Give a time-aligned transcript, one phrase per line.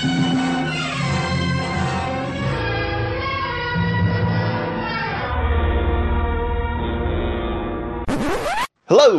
[0.00, 0.08] Hello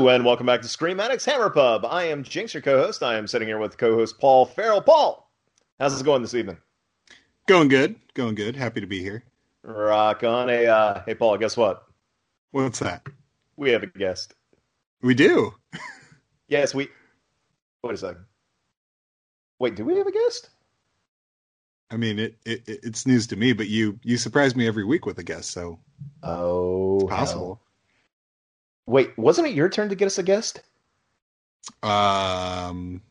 [0.10, 1.86] and welcome back to Scream Addicts Hammer Pub.
[1.86, 3.04] I am Jinx, your co-host.
[3.04, 4.82] I am sitting here with co-host Paul Farrell.
[4.82, 5.32] Paul,
[5.80, 6.58] how's it going this evening?
[7.46, 8.56] Going good, going good.
[8.56, 9.24] Happy to be here.
[9.62, 10.50] Rock on.
[10.50, 11.38] Hey, uh, hey, Paul.
[11.38, 11.84] Guess what?
[12.50, 13.06] What's that?
[13.56, 14.34] We have a guest.
[15.04, 15.54] We do.
[16.48, 16.88] Yes, we.
[17.84, 18.26] Wait a second.
[19.60, 20.50] Wait, do we have a guest?
[21.92, 25.06] I mean, it, it it's news to me, but you you surprise me every week
[25.06, 25.80] with a guest, so
[26.24, 27.62] Oh, it's possible.
[28.88, 30.62] Wait, wasn't it your turn to get us a guest?
[31.84, 33.02] Um,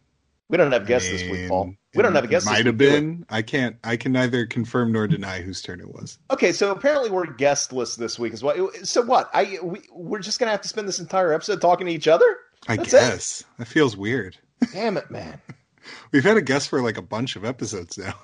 [0.49, 1.75] We don't have guests this week, Paul.
[1.95, 2.47] We don't have a guest.
[2.47, 3.25] this Might have been.
[3.29, 3.77] I can't.
[3.85, 6.19] I can neither confirm nor deny whose turn it was.
[6.31, 8.71] Okay, so apparently we're guestless this week as well.
[8.83, 9.31] So what?
[9.33, 12.27] I we, we're just gonna have to spend this entire episode talking to each other?
[12.69, 12.97] I That's it?
[12.99, 14.37] guess that feels weird.
[14.73, 15.41] Damn it, man.
[16.13, 18.15] We've had a guest for like a bunch of episodes now.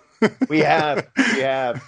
[0.48, 1.82] We have, we have.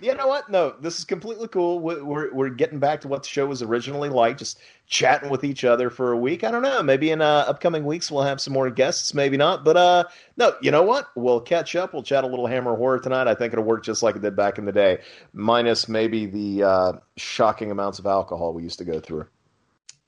[0.00, 0.50] You know what?
[0.50, 1.78] No, this is completely cool.
[1.78, 4.58] We- We're we're getting back to what the show was originally like, just
[4.88, 6.42] chatting with each other for a week.
[6.42, 6.82] I don't know.
[6.82, 9.14] Maybe in uh, upcoming weeks we'll have some more guests.
[9.14, 9.64] Maybe not.
[9.64, 10.04] But uh,
[10.36, 10.54] no.
[10.60, 11.06] You know what?
[11.14, 11.92] We'll catch up.
[11.92, 13.28] We'll chat a little Hammer horror tonight.
[13.28, 14.98] I think it'll work just like it did back in the day,
[15.34, 19.26] minus maybe the uh, shocking amounts of alcohol we used to go through.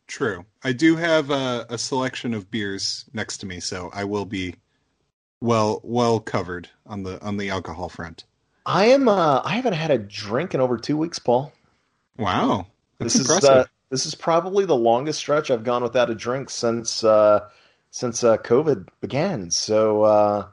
[0.08, 0.44] True.
[0.64, 4.56] I do have a, a selection of beers next to me, so I will be
[5.44, 8.24] well well covered on the on the alcohol front.
[8.66, 9.08] I am.
[9.08, 11.52] Uh, I haven't had a drink in over two weeks, Paul.
[12.16, 12.66] Wow,
[12.98, 16.48] that's this is uh, this is probably the longest stretch I've gone without a drink
[16.48, 17.48] since uh,
[17.90, 19.50] since uh, COVID began.
[19.50, 20.46] So uh,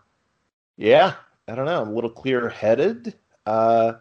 [0.75, 1.16] yeah,
[1.47, 1.81] I don't know.
[1.81, 3.16] I'm a little clear headed.
[3.45, 3.94] Uh,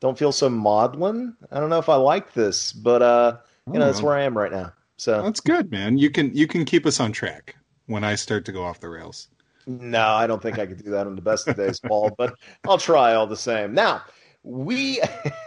[0.00, 1.36] don't feel so maudlin.
[1.52, 4.06] I don't know if I like this, but uh, you know that's Oh.
[4.06, 4.72] where I am right now.
[4.96, 5.98] So That's good, man.
[5.98, 8.88] You can you can keep us on track when I start to go off the
[8.88, 9.28] rails.
[9.66, 12.34] No, I don't think I could do that on the best of days, Paul, but
[12.66, 13.74] I'll try all the same.
[13.74, 14.02] Now,
[14.42, 15.00] we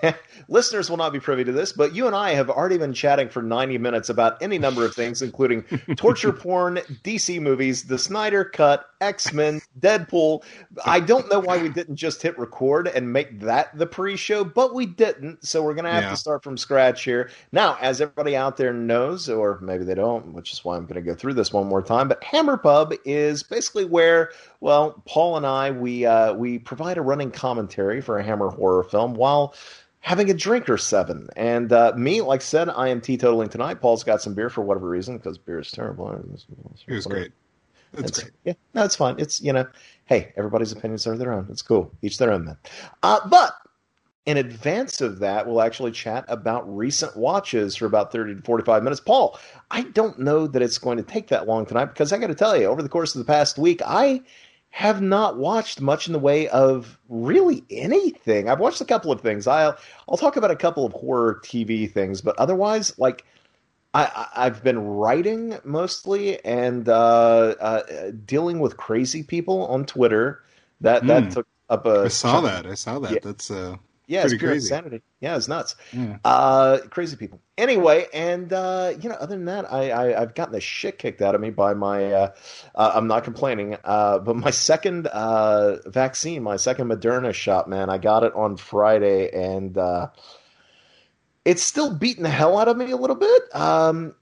[0.48, 3.30] listeners will not be privy to this, but you and I have already been chatting
[3.30, 5.64] for 90 minutes about any number of things, including
[5.96, 10.44] torture porn, DC movies, the Snyder Cut, X Men, Deadpool.
[10.86, 14.44] I don't know why we didn't just hit record and make that the pre show,
[14.44, 15.46] but we didn't.
[15.46, 16.10] So we're going to have Yeah.
[16.12, 17.30] to start from scratch here.
[17.52, 20.96] Now, as everybody out there knows, or maybe they don't, which is why I'm going
[20.96, 24.32] to go through this one more time, but Hammer Pub is basically where,
[24.64, 28.86] well, Paul and I, we, uh, we provide a running commentary for a Hammer horror
[28.86, 29.56] film while
[30.00, 31.28] having a drink or seven.
[31.36, 33.82] And uh, me, like I said, I am teetotaling tonight.
[33.82, 36.10] Paul's got some beer for whatever reason because beer is terrible.
[36.14, 36.26] It
[36.88, 37.34] was great.
[37.92, 38.34] That's It's- great.
[38.46, 39.16] Yeah, no, it's fine.
[39.20, 39.68] It's you know,
[40.06, 41.46] hey, everybody's opinions are their own.
[41.50, 41.92] It's cool.
[42.02, 42.58] Each their own, man.
[43.04, 43.56] Uh, but
[44.26, 48.82] in advance of that, we'll actually chat about recent watches for about thirty to forty-five
[48.82, 49.02] minutes.
[49.02, 49.38] Paul,
[49.72, 52.36] I don't know that it's going to take that long tonight because I got to
[52.36, 54.22] tell you, over the course of the past week, I
[54.74, 58.50] have not watched much in the way of really anything.
[58.50, 59.46] I've watched a couple of things.
[59.46, 59.78] I'll
[60.10, 63.24] I'll talk about a couple of horror TV things, but otherwise, like
[63.94, 70.44] I, I've been writing mostly and uh, uh, dealing with crazy people on Twitter.
[70.82, 71.32] That that Hmm.
[71.32, 72.66] took up a I saw that.
[72.68, 73.12] I saw that.
[73.12, 73.20] Yeah.
[73.22, 73.78] That's uh
[74.14, 74.66] yeah, it's pure crazy.
[74.66, 75.02] insanity.
[75.22, 75.76] Yeah, it's nuts.
[75.92, 76.18] yeah.
[76.24, 77.42] Uh, crazy people.
[77.58, 81.22] Anyway, and uh, you know, other than that, I, I I've gotten the shit kicked
[81.22, 82.12] out of me by my.
[82.12, 82.34] Uh,
[82.76, 87.90] uh, I'm not complaining, uh, but my second uh, vaccine, my second Moderna shot, man,
[87.90, 90.10] I got it on Friday, and uh,
[91.44, 93.56] it's still beating the hell out of me a little bit.
[93.56, 94.16] Um,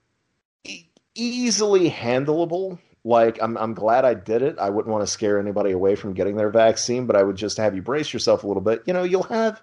[0.64, 2.78] e- easily handleable.
[3.04, 4.58] Like I'm, I'm glad I did it.
[4.58, 7.56] I wouldn't want to scare anybody away from getting their vaccine, but I would just
[7.56, 8.82] have you brace yourself a little bit.
[8.86, 9.60] You know, you'll have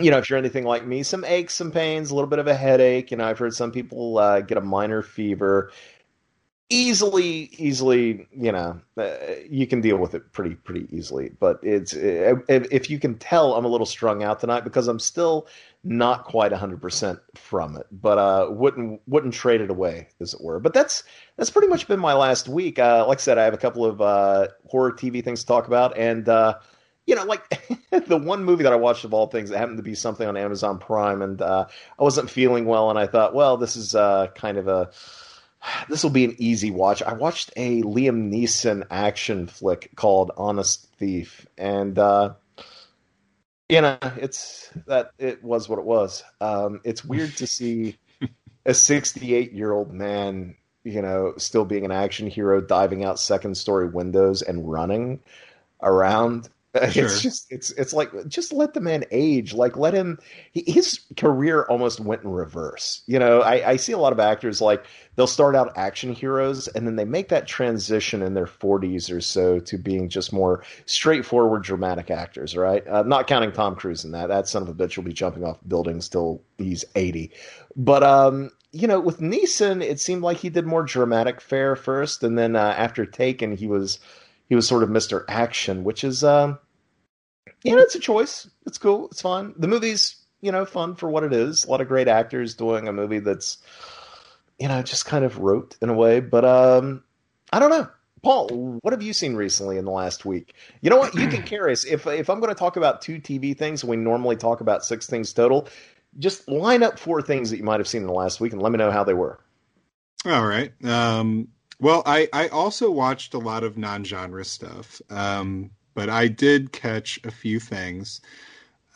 [0.00, 2.46] you know, if you're anything like me, some aches, some pains, a little bit of
[2.46, 3.10] a headache.
[3.10, 5.70] You know, I've heard some people uh, get a minor fever.
[6.70, 9.10] Easily, easily, you know, uh,
[9.50, 11.30] you can deal with it pretty, pretty easily.
[11.38, 15.46] But it's if you can tell, I'm a little strung out tonight because I'm still
[15.84, 17.86] not quite 100 percent from it.
[17.90, 20.60] But uh, wouldn't wouldn't trade it away, as it were.
[20.60, 21.04] But that's
[21.36, 22.78] that's pretty much been my last week.
[22.78, 25.66] Uh, like I said, I have a couple of uh, horror TV things to talk
[25.66, 26.58] about, and uh,
[27.06, 27.48] you know, like
[27.90, 30.36] the one movie that I watched of all things, it happened to be something on
[30.36, 31.66] Amazon Prime, and uh,
[31.98, 34.90] I wasn't feeling well, and I thought, well, this is uh, kind of a
[35.88, 37.02] this will be an easy watch.
[37.02, 42.34] I watched a Liam Neeson action flick called Honest Thief, and uh,
[43.72, 46.22] you know, it's that it was what it was.
[46.42, 47.96] Um, it's weird to see
[48.66, 53.56] a 68 year old man, you know, still being an action hero, diving out second
[53.56, 55.20] story windows and running
[55.82, 56.50] around
[56.88, 57.04] Sure.
[57.04, 59.52] It's just it's it's like just let the man age.
[59.52, 60.18] Like let him.
[60.52, 63.02] He, his career almost went in reverse.
[63.06, 66.68] You know, I, I see a lot of actors like they'll start out action heroes
[66.68, 70.64] and then they make that transition in their forties or so to being just more
[70.86, 72.56] straightforward dramatic actors.
[72.56, 72.86] Right?
[72.88, 74.28] Uh, not counting Tom Cruise in that.
[74.28, 77.32] That son of a bitch will be jumping off buildings till he's eighty.
[77.76, 82.22] But um, you know, with Neeson, it seemed like he did more dramatic fare first,
[82.22, 83.98] and then uh, after Taken, he was
[84.48, 85.24] he was sort of Mr.
[85.28, 86.58] Action, which is, um,
[87.64, 88.48] you know, it's a choice.
[88.66, 89.08] It's cool.
[89.10, 89.54] It's fun.
[89.56, 91.64] The movie's, you know, fun for what it is.
[91.64, 93.58] A lot of great actors doing a movie that's,
[94.58, 96.20] you know, just kind of rote in a way.
[96.20, 97.04] But um,
[97.52, 97.88] I don't know.
[98.22, 100.54] Paul, what have you seen recently in the last week?
[100.80, 101.14] You know what?
[101.14, 101.84] You can carry us.
[101.84, 105.08] If if I'm going to talk about two TV things, we normally talk about six
[105.08, 105.68] things total.
[106.18, 108.62] Just line up four things that you might have seen in the last week and
[108.62, 109.40] let me know how they were.
[110.24, 110.72] All right.
[110.84, 111.48] Um,
[111.80, 116.72] well, I, I also watched a lot of non genre stuff, um, but I did
[116.72, 118.20] catch a few things.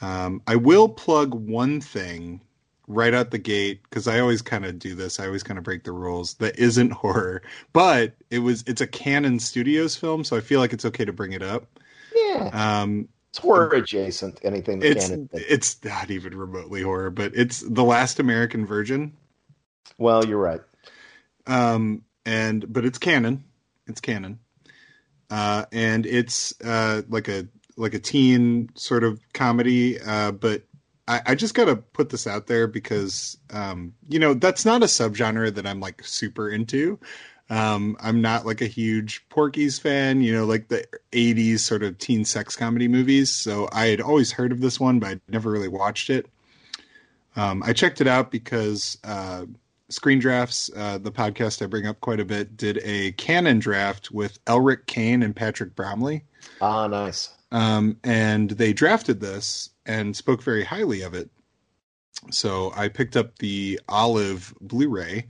[0.00, 2.40] Um, I will plug one thing
[2.88, 5.18] right out the gate because I always kind of do this.
[5.18, 6.34] I always kind of break the rules.
[6.34, 8.64] That isn't horror, but it was.
[8.66, 11.66] It's a Cannon Studios film, so I feel like it's okay to bring it up.
[12.14, 12.50] Yeah.
[12.52, 14.40] Um, it's horror adjacent.
[14.42, 19.12] Anything it's Cannon it's not even remotely horror, but it's the Last American Virgin.
[19.98, 20.60] Well, you're right.
[21.46, 23.44] Um, and but it's Cannon.
[23.86, 24.38] It's Cannon,
[25.30, 27.46] uh, and it's uh, like a
[27.76, 30.00] like a teen sort of comedy.
[30.00, 30.62] Uh, but
[31.08, 34.82] I, I just got to put this out there because um, you know that's not
[34.82, 36.98] a subgenre that I'm like super into.
[37.48, 41.96] Um, I'm not like a huge Porky's fan, you know, like the 80s sort of
[41.96, 43.30] teen sex comedy movies.
[43.30, 46.26] So I had always heard of this one, but I'd never really watched it.
[47.36, 49.44] Um, I checked it out because uh,
[49.88, 54.10] Screen Drafts, uh, the podcast I bring up quite a bit, did a Cannon draft
[54.10, 56.24] with Elric Kane and Patrick Bromley.
[56.60, 57.30] Ah, nice.
[57.52, 61.30] Um, and they drafted this and spoke very highly of it.
[62.30, 65.26] So I picked up the Olive Blu-ray,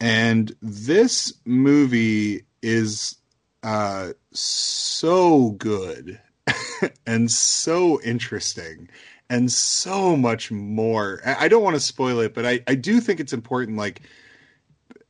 [0.00, 3.16] and this movie is
[3.62, 6.20] uh, so good
[7.06, 8.90] and so interesting
[9.34, 11.20] and so much more.
[11.24, 13.76] I don't want to spoil it, but I, I do think it's important.
[13.76, 14.02] Like,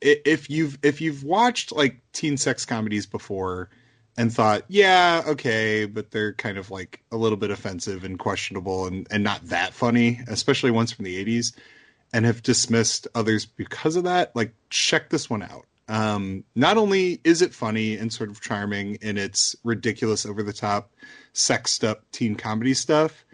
[0.01, 3.69] if you've if you've watched like teen sex comedies before
[4.17, 8.87] and thought, yeah, okay, but they're kind of like a little bit offensive and questionable
[8.87, 11.55] and, and not that funny, especially ones from the 80s,
[12.11, 15.65] and have dismissed others because of that, like, check this one out.
[15.87, 20.53] Um, not only is it funny and sort of charming in its ridiculous, over the
[20.53, 20.89] top,
[21.33, 23.24] sexed up teen comedy stuff,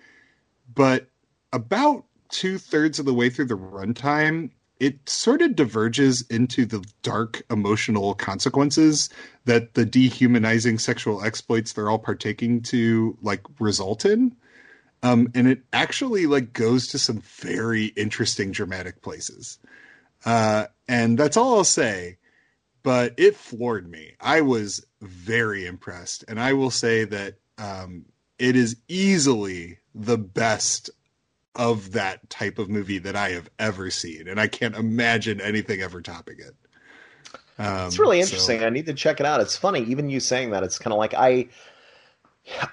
[0.73, 1.07] but
[1.53, 6.83] about two thirds of the way through the runtime, it sort of diverges into the
[7.03, 9.09] dark emotional consequences
[9.45, 14.35] that the dehumanizing sexual exploits they're all partaking to like result in.
[15.03, 19.59] Um, and it actually like goes to some very interesting dramatic places.
[20.25, 22.17] Uh, and that's all I'll say.
[22.83, 24.13] But it floored me.
[24.19, 28.05] I was very impressed, and I will say that um,
[28.39, 30.89] it is easily the best
[31.55, 35.81] of that type of movie that I have ever seen, and I can't imagine anything
[35.81, 36.55] ever topping it.
[37.59, 38.61] Um, it's really interesting.
[38.61, 38.65] So.
[38.65, 39.41] I need to check it out.
[39.41, 40.63] It's funny, even you saying that.
[40.63, 41.49] It's kind of like I,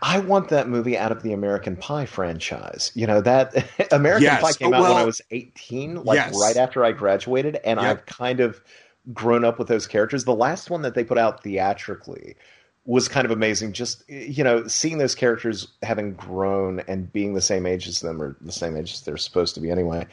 [0.00, 2.92] I want that movie out of the American Pie franchise.
[2.94, 4.42] You know that American yes.
[4.42, 6.38] Pie came oh, out well, when I was eighteen, like yes.
[6.40, 7.90] right after I graduated, and yep.
[7.90, 8.62] I've kind of
[9.12, 10.24] grown up with those characters.
[10.24, 12.36] The last one that they put out theatrically
[12.88, 13.74] was kind of amazing.
[13.74, 18.20] Just you know, seeing those characters having grown and being the same age as them,
[18.20, 20.06] or the same age as they're supposed to be anyway.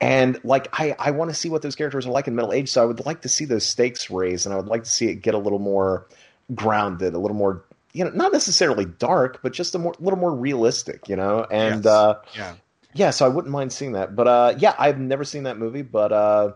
[0.00, 2.70] And like, I I want to see what those characters are like in middle age.
[2.70, 5.08] So I would like to see those stakes raised, and I would like to see
[5.08, 6.06] it get a little more
[6.54, 10.32] grounded, a little more you know, not necessarily dark, but just a more little more
[10.32, 11.08] realistic.
[11.08, 11.92] You know, and yes.
[11.92, 12.54] uh, yeah,
[12.94, 13.10] yeah.
[13.10, 14.14] So I wouldn't mind seeing that.
[14.14, 16.52] But uh, yeah, I've never seen that movie, but uh,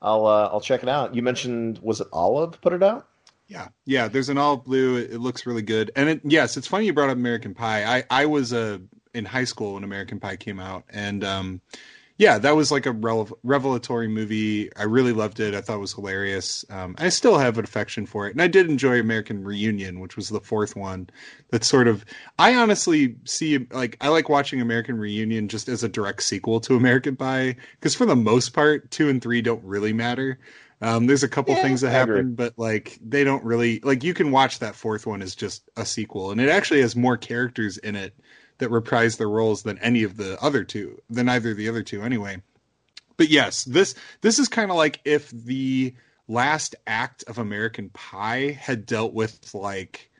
[0.00, 1.14] I'll uh, I'll check it out.
[1.14, 3.06] You mentioned was it Olive put it out?
[3.46, 4.08] Yeah, yeah.
[4.08, 4.96] There's an all blue.
[4.96, 5.90] It, looks really good.
[5.96, 7.98] And it, yes, it's funny you brought up American Pie.
[7.98, 8.78] I I was uh,
[9.12, 11.60] in high school when American Pie came out, and um,
[12.16, 12.92] yeah, that was like a
[13.42, 14.74] revelatory movie.
[14.76, 15.52] I really loved it.
[15.52, 16.64] I thought it was hilarious.
[16.70, 20.16] Um, I still have an affection for it, and I did enjoy American Reunion, which
[20.16, 21.10] was the fourth one.
[21.50, 22.04] That sort of,
[22.38, 26.76] I honestly see like I like watching American Reunion just as a direct sequel to
[26.76, 30.38] American Pie because for the most part, two and three don't really matter.
[30.84, 34.04] Um, there's a couple yeah, things that happen, but like they don't really like.
[34.04, 37.16] You can watch that fourth one as just a sequel, and it actually has more
[37.16, 38.14] characters in it
[38.58, 41.82] that reprise their roles than any of the other two, than either of the other
[41.82, 42.42] two, anyway.
[43.16, 45.94] But yes, this this is kind of like if the
[46.28, 50.10] last act of American Pie had dealt with like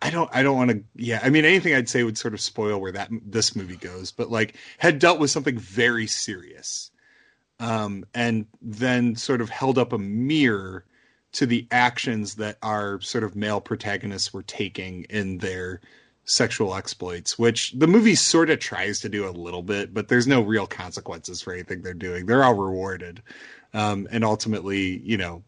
[0.00, 2.40] I don't I don't want to yeah I mean anything I'd say would sort of
[2.40, 6.90] spoil where that this movie goes but like had dealt with something very serious
[7.60, 10.84] um and then sort of held up a mirror
[11.32, 15.80] to the actions that our sort of male protagonists were taking in their
[16.24, 20.26] sexual exploits which the movie sort of tries to do a little bit but there's
[20.26, 22.26] no real consequences for anything they're doing.
[22.26, 23.22] They're all rewarded.
[23.72, 25.42] Um and ultimately you know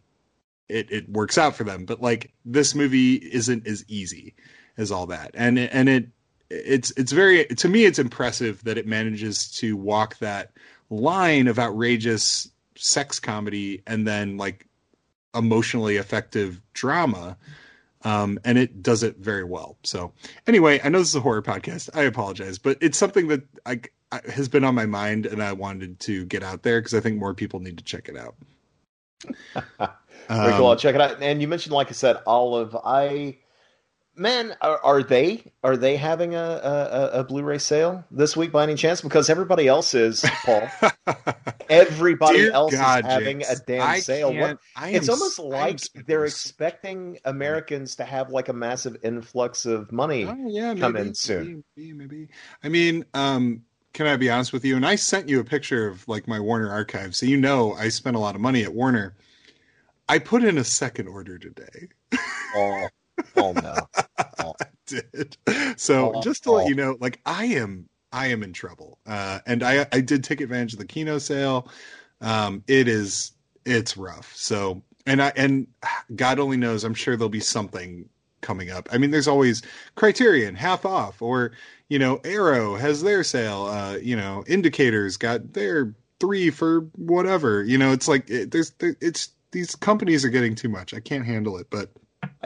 [0.68, 1.84] it it works out for them.
[1.84, 4.34] But like this movie isn't as easy
[4.76, 6.08] as all that, and and it
[6.50, 10.52] it's it's very to me it's impressive that it manages to walk that
[10.90, 14.66] line of outrageous sex comedy and then like
[15.34, 17.36] emotionally effective drama.
[18.02, 19.78] Um, and it does it very well.
[19.82, 20.12] So,
[20.46, 21.90] anyway, I know this is a horror podcast.
[21.92, 23.80] I apologize, but it's something that I,
[24.12, 27.00] I has been on my mind, and I wanted to get out there because I
[27.00, 28.36] think more people need to check it out.
[30.28, 30.66] Um, cool.
[30.66, 31.22] I'll check it out.
[31.22, 32.76] And you mentioned, like I said, Olive.
[32.84, 33.38] I
[34.16, 38.62] man, are, are they are they having a, a, a Blu-ray sale this week by
[38.62, 39.00] any chance?
[39.00, 40.68] Because everybody else is, Paul.
[41.68, 44.34] everybody Dear else God, is having a damn I sale.
[44.34, 50.24] What, it's almost like they're expecting Americans to have like a massive influx of money
[50.24, 51.64] oh, yeah, come maybe, in soon.
[51.76, 52.28] Maybe, maybe.
[52.62, 54.76] I mean, um, can I be honest with you?
[54.76, 57.88] And I sent you a picture of like my Warner archive, so you know I
[57.88, 59.14] spent a lot of money at Warner.
[60.08, 61.88] I put in a second order today.
[62.54, 62.88] oh
[63.36, 63.74] no.
[64.38, 64.54] Oh.
[64.60, 65.36] I did.
[65.76, 66.68] So oh, just to let oh.
[66.68, 68.98] you know, like I am I am in trouble.
[69.06, 71.68] Uh, and I I did take advantage of the Kino sale.
[72.20, 73.32] Um, it is
[73.64, 74.34] it's rough.
[74.36, 75.66] So and I and
[76.14, 78.08] God only knows, I'm sure there'll be something
[78.40, 78.88] coming up.
[78.92, 79.62] I mean, there's always
[79.94, 81.52] Criterion half off, or
[81.88, 83.66] you know, Arrow has their sale.
[83.66, 87.62] Uh, you know, Indicators got their three for whatever.
[87.62, 90.94] You know, it's like it, there's there, it's these companies are getting too much.
[90.94, 91.68] I can't handle it.
[91.70, 91.90] But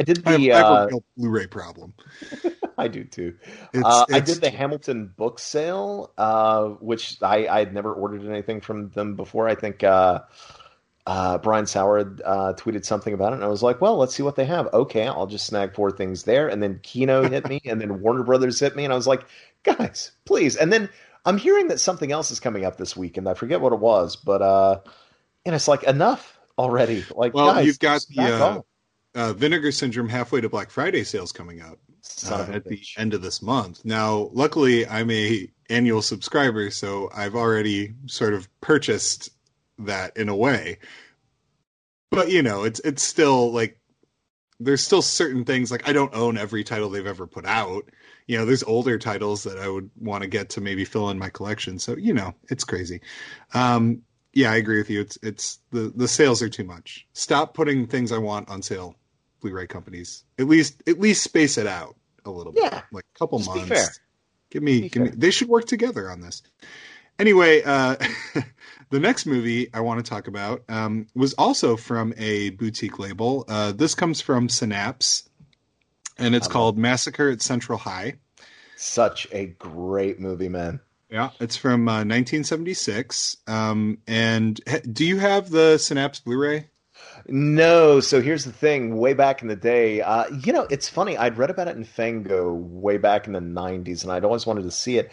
[0.01, 1.93] I did the I have, I have uh, Blu-ray problem.
[2.79, 3.37] I do too.
[3.75, 7.93] It's, uh, it's, I did the Hamilton book sale, uh, which I I had never
[7.93, 9.47] ordered anything from them before.
[9.47, 10.21] I think uh,
[11.07, 14.23] uh, Brian Saur uh, tweeted something about it, and I was like, "Well, let's see
[14.23, 17.61] what they have." Okay, I'll just snag four things there, and then Kino hit me,
[17.67, 19.27] and then Warner Brothers hit me, and I was like,
[19.63, 20.89] "Guys, please!" And then
[21.27, 23.81] I'm hearing that something else is coming up this week, and I forget what it
[23.81, 24.81] was, but uh,
[25.45, 27.05] and it's like enough already.
[27.15, 28.61] Like, well, guys, you've got the uh,
[29.15, 31.79] uh, Vinegar Syndrome halfway to Black Friday sales coming up
[32.29, 33.85] uh, at the end of this month.
[33.85, 39.31] Now, luckily, I'm a annual subscriber, so I've already sort of purchased
[39.79, 40.79] that in a way.
[42.11, 43.81] But you know, it's it's still like
[44.59, 47.91] there's still certain things like I don't own every title they've ever put out.
[48.27, 51.19] You know, there's older titles that I would want to get to maybe fill in
[51.19, 51.79] my collection.
[51.79, 53.01] So you know, it's crazy.
[53.55, 54.03] Um,
[54.33, 55.01] yeah, I agree with you.
[55.01, 57.07] It's it's the the sales are too much.
[57.13, 58.97] Stop putting things I want on sale,
[59.41, 60.25] Blu-ray companies.
[60.39, 62.65] At least at least space it out a little bit.
[62.65, 64.01] Yeah, like a couple Just months.
[64.51, 65.05] Give me give fair.
[65.05, 65.11] me.
[65.17, 66.43] They should work together on this.
[67.19, 67.97] Anyway, uh,
[68.91, 73.45] the next movie I want to talk about um, was also from a boutique label.
[73.47, 75.29] Uh, this comes from Synapse,
[76.17, 78.15] and it's called Massacre at Central High.
[78.77, 80.81] Such a great movie, man.
[81.11, 83.37] Yeah, it's from uh, 1976.
[83.47, 84.59] Um, and
[84.91, 86.70] do you have the Synapse Blu-ray?
[87.33, 88.01] No.
[88.01, 88.97] So here's the thing.
[88.97, 91.17] Way back in the day, uh, you know, it's funny.
[91.17, 94.65] I'd read about it in Fango way back in the 90s, and I'd always wanted
[94.65, 95.13] to see it.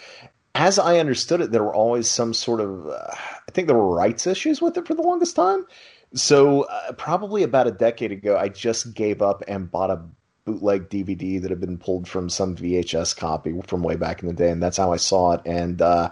[0.56, 3.96] As I understood it, there were always some sort of, uh, I think there were
[3.96, 5.68] rights issues with it for the longest time.
[6.16, 10.02] So uh, probably about a decade ago, I just gave up and bought a
[10.46, 14.34] bootleg DVD that had been pulled from some VHS copy from way back in the
[14.34, 15.42] day, and that's how I saw it.
[15.46, 16.12] And uh,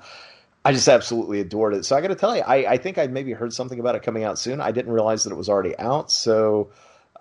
[0.65, 1.85] I just absolutely adored it.
[1.85, 4.01] So I got to tell you, I, I, think I'd maybe heard something about it
[4.01, 4.59] coming out soon.
[4.59, 6.71] I didn't realize that it was already out, so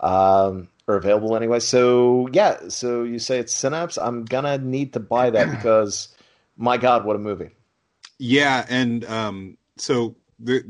[0.00, 1.60] um, or available anyway.
[1.60, 3.98] So yeah, so you say it's Synapse.
[3.98, 6.08] I'm gonna need to buy that because
[6.56, 7.50] my God, what a movie!
[8.18, 10.62] Yeah, and um, so the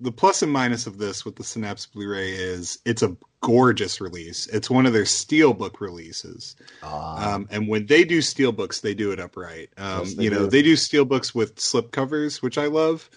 [0.00, 4.46] the plus and minus of this with the Synapse Blu-ray is it's a gorgeous release.
[4.48, 7.34] It's one of their steelbook releases, ah.
[7.34, 9.70] um, and when they do steelbooks, they do it upright.
[9.76, 10.50] Um, yes, you know, do.
[10.50, 13.08] they do steelbooks with slip covers, which I love.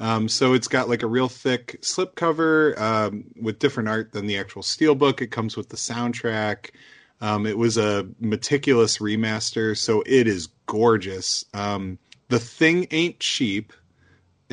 [0.00, 4.26] Um, so it's got like a real thick slip cover um, with different art than
[4.26, 5.20] the actual steelbook.
[5.20, 6.70] It comes with the soundtrack.
[7.20, 11.44] Um, it was a meticulous remaster, so it is gorgeous.
[11.54, 13.72] Um, the thing ain't cheap,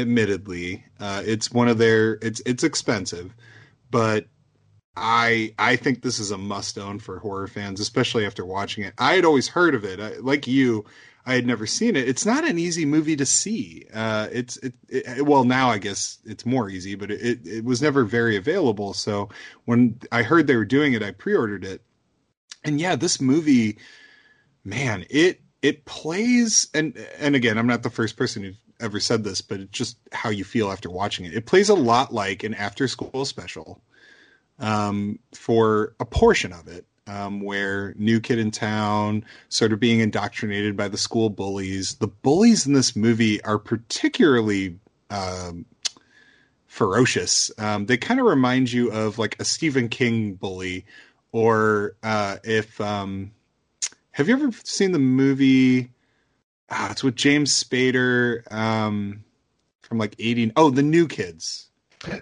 [0.01, 0.84] admittedly.
[1.00, 2.13] Uh, it's one of their.
[2.22, 3.34] It's it's expensive,
[3.89, 4.27] but
[4.96, 8.93] I I think this is a must own for horror fans, especially after watching it.
[8.98, 10.86] I had always heard of it, I, like you.
[11.25, 12.10] I had never seen it.
[12.10, 13.86] It's not an easy movie to see.
[13.93, 17.81] Uh, it's it, it, well now I guess it's more easy, but it, it was
[17.81, 18.93] never very available.
[18.93, 19.29] So
[19.65, 21.81] when I heard they were doing it, I pre-ordered it,
[22.63, 23.77] and yeah, this movie,
[24.63, 29.23] man, it it plays and and again, I'm not the first person who ever said
[29.23, 31.33] this, but just how you feel after watching it.
[31.33, 33.81] It plays a lot like an after school special
[34.59, 40.00] um, for a portion of it, um, where new kid in town, sort of being
[40.00, 41.95] indoctrinated by the school bullies.
[41.95, 45.65] The bullies in this movie are particularly um,
[46.67, 47.51] ferocious.
[47.57, 50.85] Um, they kind of remind you of like a Stephen King bully,
[51.31, 53.31] or uh, if um,
[54.11, 55.91] have you ever seen the movie?
[56.72, 59.25] Ah, it's with James Spader um,
[59.82, 60.54] from like 80.
[60.56, 61.68] Oh, the New Kids.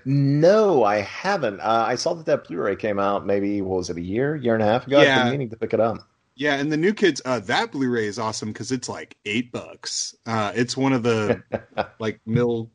[0.03, 1.59] No, I haven't.
[1.59, 4.55] Uh, I saw that that Blu-ray came out maybe what was it a year, year
[4.55, 5.01] and a half ago?
[5.01, 5.17] Yeah.
[5.17, 5.99] I've been meaning to pick it up.
[6.35, 10.15] Yeah, and the New Kids, uh, that Blu-ray is awesome because it's like eight bucks.
[10.25, 11.43] Uh, it's one of the
[11.99, 12.71] like Mill,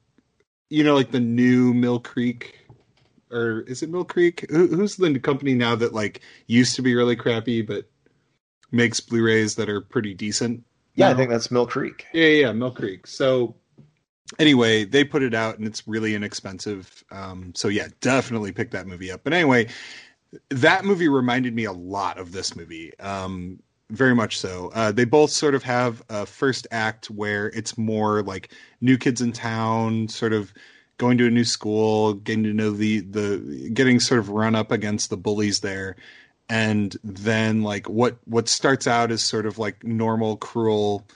[0.69, 2.59] you know, like the new Mill Creek,
[3.31, 4.47] or is it Mill Creek?
[4.51, 7.89] Who, who's the company now that like used to be really crappy but
[8.71, 10.63] makes Blu-rays that are pretty decent?
[10.95, 12.07] Yeah, I think that's Mill Creek.
[12.13, 13.07] Yeah, yeah, yeah, Mill Creek.
[13.07, 13.57] So
[14.39, 17.05] anyway, they put it out and it's really inexpensive.
[17.11, 19.23] Um, so yeah, definitely pick that movie up.
[19.25, 19.69] But anyway,
[20.51, 22.99] that movie reminded me a lot of this movie.
[23.01, 23.61] Um,
[23.91, 24.71] very much so.
[24.75, 29.21] Uh, they both sort of have a first act where it's more like new kids
[29.21, 30.53] in town, sort of
[30.97, 34.71] going to a new school, getting to know the the getting sort of run up
[34.71, 35.97] against the bullies there,
[36.49, 41.07] and then like what what starts out as sort of like normal cruel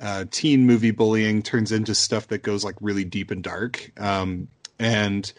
[0.00, 4.48] uh, teen movie bullying turns into stuff that goes like really deep and dark, um,
[4.78, 5.32] and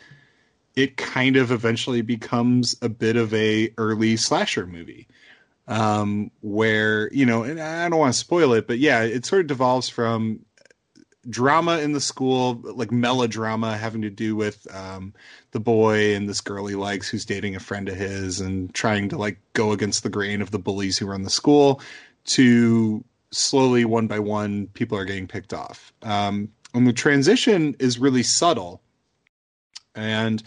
[0.75, 5.07] it kind of eventually becomes a bit of a early slasher movie
[5.67, 9.41] um, where you know, and I don't want to spoil it, but yeah, it sort
[9.41, 10.45] of devolves from
[11.29, 15.13] drama in the school, like melodrama having to do with um,
[15.51, 19.09] the boy and this girl he likes who's dating a friend of his and trying
[19.09, 21.81] to like go against the grain of the bullies who run the school,
[22.25, 25.93] to slowly one by one people are getting picked off.
[26.01, 28.81] Um, and the transition is really subtle,
[29.95, 30.41] and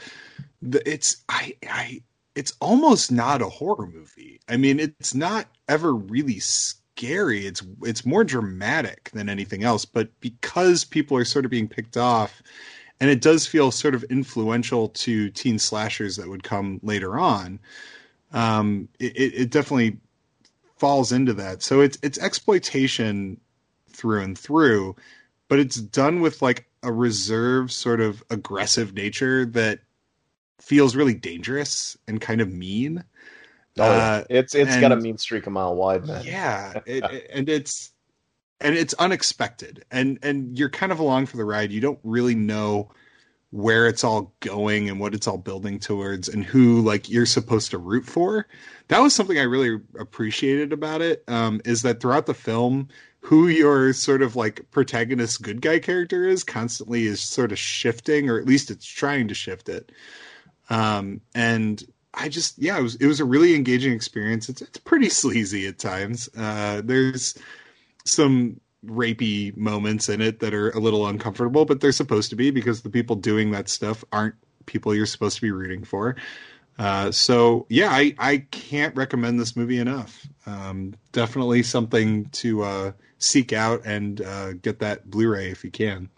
[0.60, 2.02] the, it's I I
[2.34, 4.40] it's almost not a horror movie.
[4.48, 6.82] I mean, it's not ever really scary.
[7.02, 9.84] It's it's more dramatic than anything else.
[9.84, 12.42] But because people are sort of being picked off,
[13.00, 17.60] and it does feel sort of influential to teen slashers that would come later on,
[18.32, 19.98] um, it, it definitely
[20.78, 21.62] falls into that.
[21.62, 23.40] So it's it's exploitation
[23.88, 24.96] through and through,
[25.48, 29.80] but it's done with like a reserved sort of aggressive nature that
[30.60, 33.04] feels really dangerous and kind of mean.
[33.78, 34.06] Oh, yeah.
[34.06, 36.24] Uh, it's it's got a mean streak a mile wide, man.
[36.24, 37.90] yeah, it, it- and it's
[38.60, 41.70] and it's unexpected, and and you're kind of along for the ride.
[41.72, 42.90] You don't really know
[43.50, 47.70] where it's all going and what it's all building towards, and who like you're supposed
[47.70, 48.46] to root for.
[48.88, 51.22] That was something I really appreciated about it.
[51.28, 52.88] Um, is that throughout the film,
[53.20, 58.30] who your sort of like protagonist good guy character is constantly is sort of shifting,
[58.30, 59.92] or at least it's trying to shift it.
[60.70, 61.82] Um, and
[62.16, 64.48] I just yeah, it was it was a really engaging experience.
[64.48, 66.28] It's it's pretty sleazy at times.
[66.36, 67.34] Uh, there's
[68.04, 72.50] some rapey moments in it that are a little uncomfortable, but they're supposed to be
[72.50, 74.34] because the people doing that stuff aren't
[74.66, 76.16] people you're supposed to be rooting for.
[76.78, 80.26] Uh, so yeah, I, I can't recommend this movie enough.
[80.44, 86.10] Um, definitely something to uh, seek out and uh, get that Blu-ray if you can.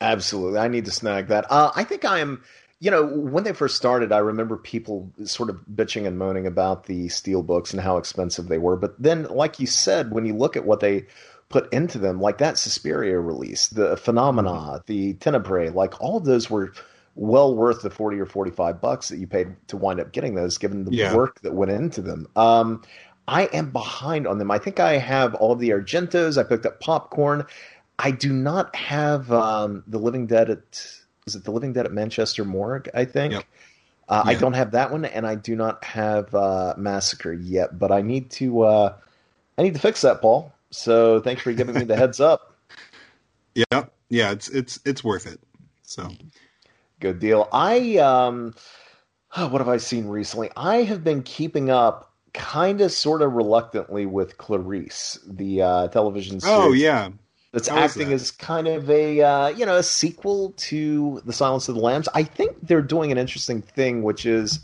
[0.00, 0.58] Absolutely.
[0.58, 1.44] I need to snag that.
[1.50, 2.42] Uh, I think I am,
[2.80, 6.84] you know, when they first started, I remember people sort of bitching and moaning about
[6.84, 8.76] the steel books and how expensive they were.
[8.76, 11.06] But then, like you said, when you look at what they
[11.50, 16.48] put into them, like that Suspiria release, the Phenomena, the Tenebrae, like all of those
[16.48, 16.72] were
[17.16, 20.56] well worth the 40 or 45 bucks that you paid to wind up getting those,
[20.56, 21.14] given the Yeah.
[21.14, 22.28] work that went into them.
[22.34, 22.82] Um,
[23.28, 24.50] I am behind on them.
[24.50, 26.38] I think I have all of the Argentos.
[26.38, 27.44] I picked up Popcorn.
[27.98, 30.99] I do not have um, the Living Dead at
[31.30, 32.88] is it the Living Dead at Manchester Morgue?
[32.94, 33.34] I think.
[33.34, 33.44] Yep.
[34.08, 37.78] Uh, I don't have that one, and I do not have uh, Massacre yet.
[37.78, 38.62] But I need to.
[38.62, 38.94] Uh,
[39.56, 40.52] I need to fix that, Paul.
[40.70, 42.46] So thanks for giving me the heads up.
[43.52, 45.40] Yeah, yeah, it's it's it's worth it.
[45.82, 46.08] So
[47.00, 47.48] Good deal.
[47.50, 48.54] I um,
[49.34, 50.50] what have I seen recently?
[50.54, 56.40] I have been keeping up, kind of, sort of reluctantly, with Clarice, the uh, television
[56.40, 56.56] series.
[56.56, 57.08] oh yeah,
[57.52, 58.14] that's How acting that?
[58.14, 62.08] as kind of a uh, you know a sequel to The Silence of the Lambs.
[62.14, 64.60] I think they're doing an interesting thing, which is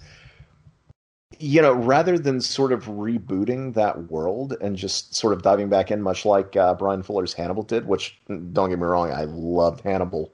[1.39, 5.91] you know rather than sort of rebooting that world and just sort of diving back
[5.91, 7.87] in, much like uh, Bryan Fuller's Hannibal did.
[7.89, 10.33] Which don't get me wrong, I loved Hannibal,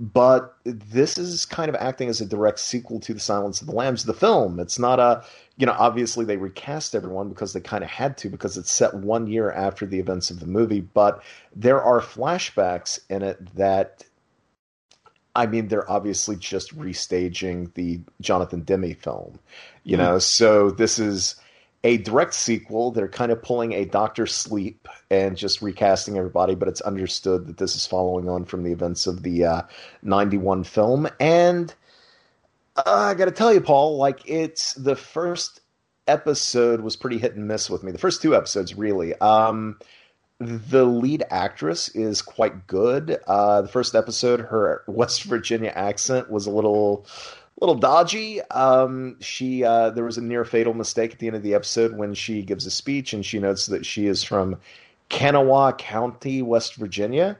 [0.00, 3.74] but this is kind of acting as a direct sequel to the Silence of the
[3.74, 4.58] Lambs, the film.
[4.58, 5.22] It's not a
[5.58, 8.94] you know, obviously they recast everyone because they kind of had to because it's set
[8.94, 11.22] one year after the events of the movie, but
[11.54, 14.04] there are flashbacks in it that
[15.36, 19.38] I mean, they're obviously just restaging the Jonathan Demme film,
[19.84, 20.06] you mm-hmm.
[20.06, 20.18] know.
[20.18, 21.36] So this is
[21.82, 22.90] a direct sequel.
[22.90, 27.56] They're kind of pulling a Doctor Sleep and just recasting everybody, but it's understood that
[27.56, 29.62] this is following on from the events of the uh,
[30.02, 31.08] '91 film.
[31.18, 31.74] And
[32.76, 35.60] uh, I got to tell you, Paul, like it's the first
[36.06, 37.92] episode was pretty hit and miss with me.
[37.92, 39.14] The first two episodes, really.
[39.14, 39.78] Um,
[40.40, 43.18] the lead actress is quite good.
[43.26, 47.06] Uh, the first episode, her West Virginia accent was a little,
[47.60, 48.40] little dodgy.
[48.42, 51.96] Um, she uh, there was a near fatal mistake at the end of the episode
[51.96, 54.58] when she gives a speech and she notes that she is from
[55.08, 57.38] Kanawha County, West Virginia.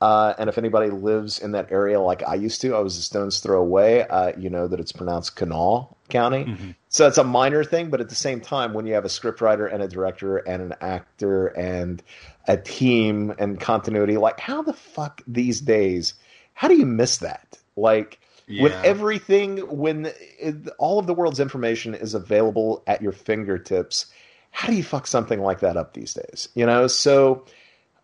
[0.00, 3.02] Uh, and if anybody lives in that area like I used to, I was a
[3.02, 4.06] stone's throw away.
[4.06, 6.44] Uh, you know that it's pronounced Kanawha County.
[6.44, 6.70] Mm-hmm.
[6.88, 9.70] So it's a minor thing, but at the same time, when you have a scriptwriter
[9.70, 12.02] and a director and an actor and
[12.48, 16.14] a team and continuity, like how the fuck these days,
[16.54, 17.58] how do you miss that?
[17.76, 18.19] Like
[18.50, 18.62] yeah.
[18.62, 24.06] with everything, when it, all of the world's information is available at your fingertips,
[24.50, 26.48] how do you fuck something like that up these days?
[26.54, 27.46] You know, so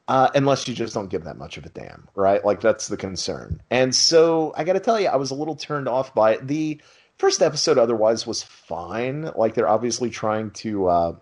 [0.08, 2.44] uh, unless you just don't give that much of a damn, right?
[2.44, 3.60] Like that's the concern.
[3.70, 6.46] And so I got to tell you, I was a little turned off by it.
[6.46, 6.80] The
[7.18, 9.30] first episode, otherwise, was fine.
[9.34, 10.86] Like they're obviously trying to.
[10.86, 11.16] Uh,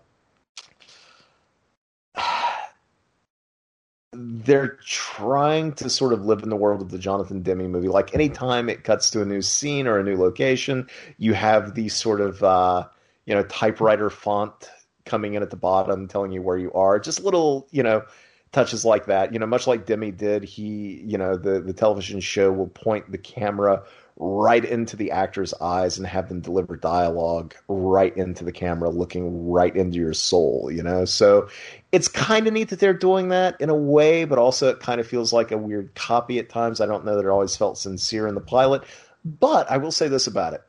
[4.15, 7.87] they're trying to sort of live in the world of the Jonathan Demme movie.
[7.87, 11.93] Like anytime it cuts to a new scene or a new location, you have these
[11.93, 12.87] sort of uh,
[13.25, 14.69] you know typewriter font
[15.05, 16.99] coming in at the bottom telling you where you are.
[16.99, 18.03] Just little, you know,
[18.51, 19.33] touches like that.
[19.33, 23.11] You know, much like Demme did, he, you know, the the television show will point
[23.11, 23.83] the camera
[24.17, 29.49] right into the actor's eyes and have them deliver dialogue right into the camera, looking
[29.49, 30.69] right into your soul.
[30.71, 31.49] You know, so
[31.91, 35.01] it's kind of neat that they're doing that in a way, but also it kind
[35.01, 36.79] of feels like a weird copy at times.
[36.79, 38.83] I don't know that it always felt sincere in the pilot,
[39.23, 40.61] but I will say this about it.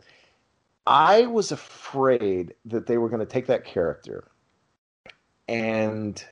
[0.87, 4.29] I was afraid that they were going to take that character
[5.49, 6.23] and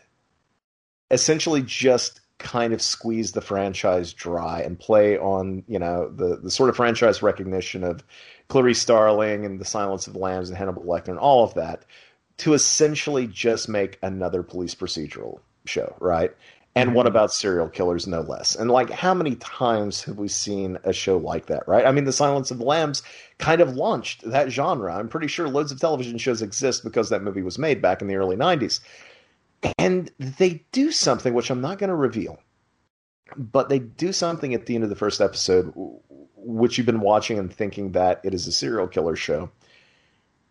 [1.11, 6.51] essentially just kind of squeeze the franchise dry and play on you know the the
[6.51, 8.05] sort of franchise recognition of
[8.49, 11.85] Clarice Starling and The Silence of the Lambs and Hannibal Lecter and all of that
[12.39, 16.35] to essentially just make another police procedural show, right?
[16.77, 17.13] And what mm-hmm.
[17.15, 18.57] about serial killers, no less?
[18.57, 21.87] And like, how many times have we seen a show like that, right?
[21.87, 23.03] I mean, The Silence of the Lambs
[23.39, 24.93] kind of launched that genre.
[24.93, 28.09] I'm pretty sure loads of television shows exist because that movie was made back in
[28.09, 28.81] the early 90s.
[29.79, 32.39] And they do something which I'm not going to reveal,
[33.37, 35.73] but they do something at the end of the first episode,
[36.37, 39.51] which you've been watching and thinking that it is a serial killer show.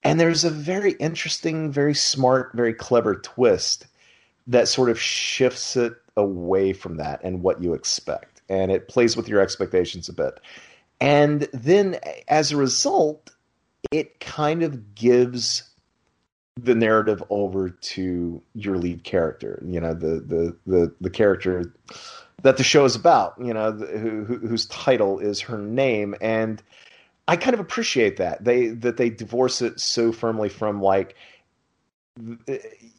[0.03, 3.87] And there's a very interesting, very smart, very clever twist
[4.47, 8.41] that sort of shifts it away from that and what you expect.
[8.49, 10.39] And it plays with your expectations a bit.
[10.99, 13.31] And then as a result,
[13.91, 15.63] it kind of gives
[16.59, 19.61] the narrative over to your lead character.
[19.65, 21.73] You know, the the the the character
[22.43, 23.35] that the show is about.
[23.39, 26.61] You know, the, who, whose title is her name, and
[27.27, 31.15] I kind of appreciate that they that they divorce it so firmly from like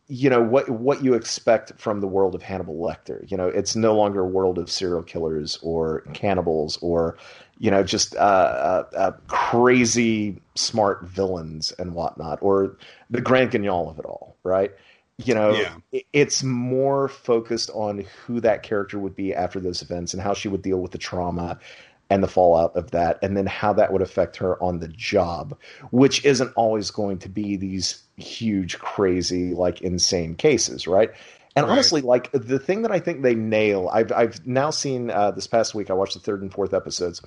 [0.08, 3.30] you know what what you expect from the world of Hannibal Lecter.
[3.30, 7.16] You know, it's no longer a world of serial killers or cannibals or
[7.58, 12.76] you know, just uh, uh, uh, crazy smart villains and whatnot, or
[13.10, 14.72] the Grand Guignol of it all, right?
[15.18, 16.00] You know, yeah.
[16.12, 20.48] it's more focused on who that character would be after those events and how she
[20.48, 21.58] would deal with the trauma
[22.10, 25.56] and the fallout of that, and then how that would affect her on the job,
[25.90, 31.10] which isn't always going to be these huge, crazy, like insane cases, right?
[31.56, 31.72] And right.
[31.72, 35.46] honestly, like the thing that I think they nail, I've I've now seen uh, this
[35.46, 35.88] past week.
[35.88, 37.22] I watched the third and fourth episodes.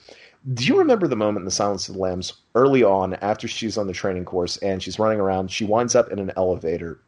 [0.53, 3.77] Do you remember the moment in The Silence of the Lambs early on after she's
[3.77, 5.49] on the training course and she's running around?
[5.49, 6.99] She winds up in an elevator.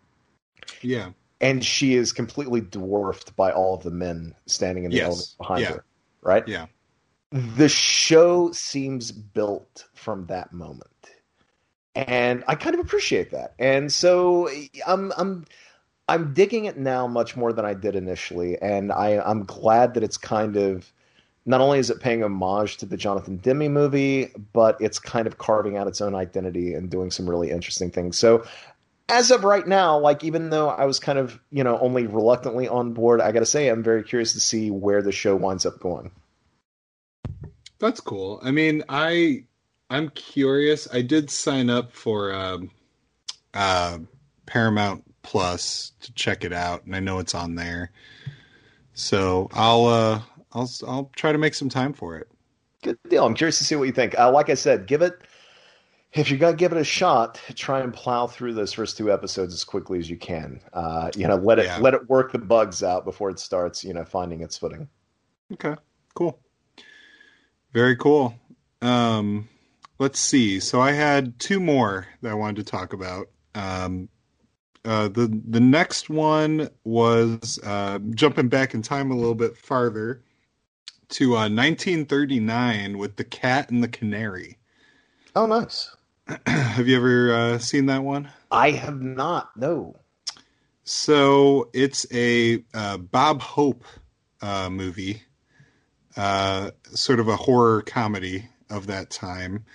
[0.82, 1.12] Yeah.
[1.42, 5.06] And she is completely dwarfed by all of the men standing in the yes.
[5.08, 5.70] elevator behind yeah.
[5.70, 5.86] her.
[6.22, 6.48] Right?
[6.48, 6.66] Yeah.
[7.32, 10.88] The show seems built from that moment.
[11.96, 13.54] And I kind of appreciate that.
[13.60, 14.50] And so
[14.88, 15.46] I'm I'm
[16.10, 20.04] I'm digging it now much more than I did initially, and I, I'm glad that
[20.04, 20.92] it's kind of
[21.46, 25.38] not only is it paying homage to the Jonathan Demme movie, but it's kind of
[25.38, 28.18] carving out its own identity and doing some really interesting things.
[28.18, 28.44] So
[29.08, 32.68] as of right now, like even though I was kind of, you know, only reluctantly
[32.68, 35.66] on board, I got to say I'm very curious to see where the show winds
[35.66, 36.12] up going.
[37.80, 38.40] That's cool.
[38.44, 39.44] I mean, I
[39.92, 40.88] I'm curious.
[40.92, 42.72] I did sign up for um,
[43.54, 44.00] uh,
[44.46, 47.92] Paramount Plus to check it out, and I know it's on there.
[48.94, 50.22] So I'll uh,
[50.54, 52.28] I'll I'll try to make some time for it.
[52.82, 53.28] Good deal.
[53.28, 54.18] I'm curious to see what you think.
[54.18, 55.22] Uh, like I said, give it
[56.14, 59.54] if you're gonna give it a shot, try and plow through those first two episodes
[59.54, 60.62] as quickly as you can.
[60.74, 61.78] Uh, you know, let it yeah.
[61.78, 63.84] let it work the bugs out before it starts.
[63.84, 64.90] You know, finding its footing.
[65.54, 65.76] Okay,
[66.16, 66.40] cool.
[67.72, 68.34] Very cool.
[68.82, 69.48] Um,
[70.00, 70.60] let's see.
[70.60, 73.28] So I had two more that I wanted to talk about.
[73.54, 74.10] Um,
[74.86, 80.22] uh, the the next one was uh, jumping back in time a little bit farther
[81.10, 84.58] to uh, 1939 with the Cat and the Canary.
[85.36, 85.96] Oh, nice.
[86.46, 88.30] have you ever uh, seen that one?
[88.52, 89.50] I have not.
[89.58, 89.96] No.
[90.84, 93.84] So it's a uh, Bob Hope
[94.42, 95.24] uh, movie,
[96.16, 99.66] uh, sort of a horror comedy of that time,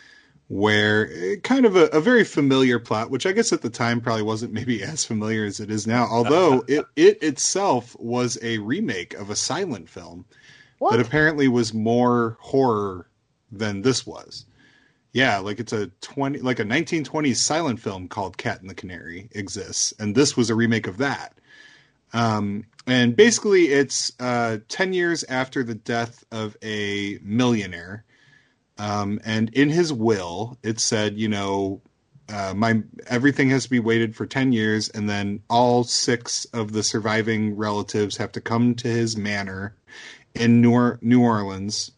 [0.54, 4.00] where eh, kind of a, a, very familiar plot, which I guess at the time
[4.00, 6.06] probably wasn't maybe as familiar as it is now.
[6.08, 10.24] Although it it itself was a remake of a silent film
[10.78, 10.92] what?
[10.92, 13.08] that apparently was more horror
[13.50, 14.46] than this was.
[15.12, 19.28] Yeah, like it's a twenty, like a 1920s silent film called Cat and the Canary
[19.32, 21.34] exists, and this was a remake of that.
[22.12, 28.04] Um, and basically, it's uh, ten years after the death of a millionaire,
[28.78, 31.80] um, and in his will, it said, you know,
[32.32, 36.72] uh, my everything has to be waited for 10 years and then all six of
[36.72, 39.76] the surviving relatives have to come to his manor
[40.34, 41.92] in New, New Orleans.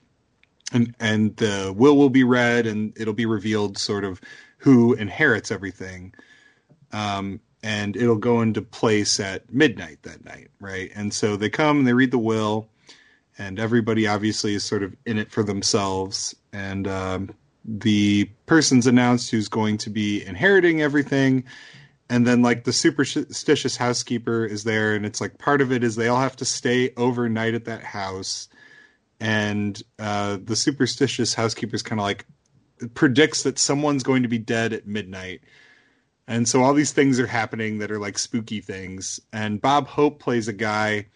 [0.72, 4.20] And and the will will be read and it'll be revealed sort of
[4.58, 6.12] who inherits everything.
[6.92, 10.90] Um, and it'll go into place at midnight that night right?
[10.94, 12.68] And so they come and they read the will
[13.38, 16.34] and everybody obviously is sort of in it for themselves.
[16.52, 17.30] And um,
[17.64, 21.44] the person's announced who's going to be inheriting everything.
[22.08, 25.96] And then like the superstitious housekeeper is there and it's like part of it is
[25.96, 28.48] they all have to stay overnight at that house.
[29.20, 32.26] And uh, the superstitious housekeeper is kind of like
[32.94, 35.40] predicts that someone's going to be dead at midnight.
[36.28, 39.20] And so all these things are happening that are like spooky things.
[39.32, 41.06] And bob hope plays a guy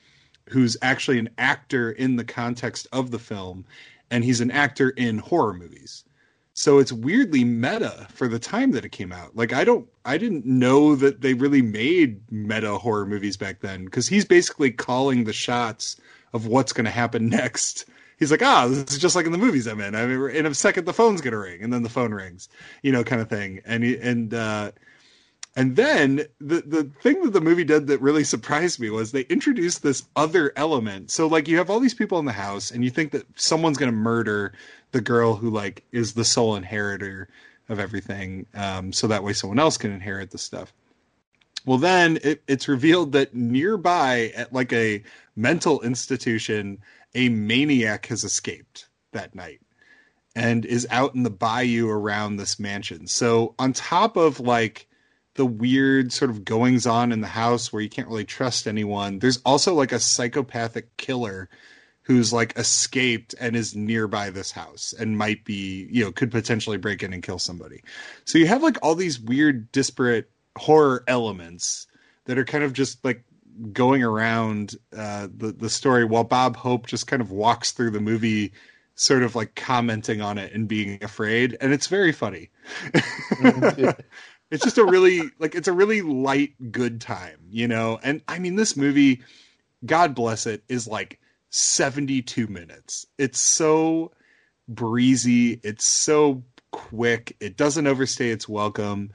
[0.50, 3.64] who's actually an actor in the context of the film
[4.10, 6.04] and he's an actor in horror movies
[6.52, 10.18] so it's weirdly meta for the time that it came out like i don't i
[10.18, 15.24] didn't know that they really made meta horror movies back then because he's basically calling
[15.24, 15.96] the shots
[16.32, 17.86] of what's going to happen next.
[18.18, 19.94] He's like, ah, this is just like in the movies I'm in.
[19.94, 22.48] I mean, in a second the phone's going to ring, and then the phone rings,
[22.82, 23.62] you know, kind of thing.
[23.64, 24.72] And and uh,
[25.61, 29.25] and then the the thing that the movie did that really surprised me was they
[29.25, 31.11] introduced this other element.
[31.11, 33.77] So like you have all these people in the house, and you think that someone's
[33.77, 34.55] going to murder
[34.92, 37.29] the girl who like is the sole inheritor
[37.68, 40.73] of everything, um, so that way someone else can inherit the stuff.
[41.66, 45.03] Well, then it, it's revealed that nearby at like a
[45.37, 46.79] mental institution,
[47.14, 49.61] a maniac has escaped that night
[50.35, 53.07] and is out in the bayou around this mansion.
[53.07, 54.87] So, on top of like
[55.35, 59.19] the weird sort of goings on in the house where you can't really trust anyone,
[59.19, 61.49] there's also like a psychopathic killer
[62.03, 66.77] who's like escaped and is nearby this house and might be, you know, could potentially
[66.77, 67.83] break in and kill somebody.
[68.25, 71.87] So you have like all these weird disparate horror elements
[72.25, 73.23] that are kind of just like
[73.73, 78.01] going around uh, the the story while Bob Hope just kind of walks through the
[78.01, 78.53] movie,
[78.95, 82.51] sort of like commenting on it and being afraid, and it's very funny.
[84.50, 87.98] it's just a really like it's a really light good time, you know.
[88.02, 89.22] And I mean, this movie,
[89.86, 93.06] God bless it, is like seventy two minutes.
[93.18, 94.12] It's so
[94.68, 95.60] breezy.
[95.62, 97.36] It's so quick.
[97.40, 99.12] It doesn't overstay its welcome.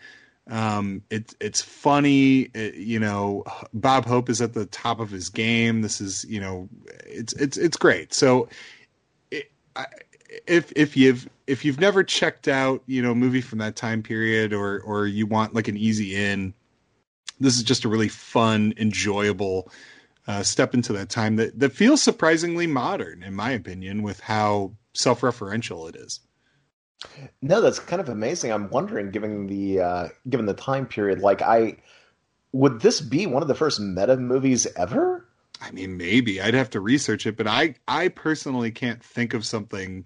[0.50, 2.42] Um, it's it's funny.
[2.54, 3.44] It, you know,
[3.74, 5.82] Bob Hope is at the top of his game.
[5.82, 6.70] This is you know,
[7.06, 8.14] it's it's it's great.
[8.14, 8.48] So,
[9.32, 9.86] it, I,
[10.48, 14.04] if if you've if you've never checked out you know a movie from that time
[14.04, 16.54] period, or or you want like an easy in,
[17.40, 19.72] this is just a really fun, enjoyable
[20.28, 24.72] uh, step into that time that that feels surprisingly modern, in my opinion, with how
[24.94, 26.20] self-referential it is.
[27.42, 28.52] No, that's kind of amazing.
[28.52, 31.78] I'm wondering, given the uh, given the time period, like I
[32.52, 35.28] would this be one of the first meta movies ever?
[35.62, 39.46] I mean, maybe I'd have to research it, but I I personally can't think of
[39.46, 40.06] something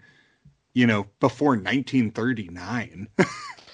[0.74, 3.08] you know, before 1939.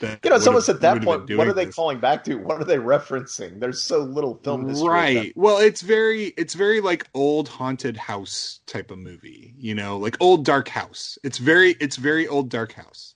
[0.02, 1.30] you know, it's almost at that point.
[1.38, 1.76] What are they this.
[1.76, 2.36] calling back to?
[2.36, 3.60] What are they referencing?
[3.60, 4.88] There's so little film history.
[4.88, 5.34] Right.
[5.36, 9.54] Well, it's very, it's very like old haunted house type of movie.
[9.58, 11.18] You know, like old dark house.
[11.24, 13.16] It's very, it's very old dark house.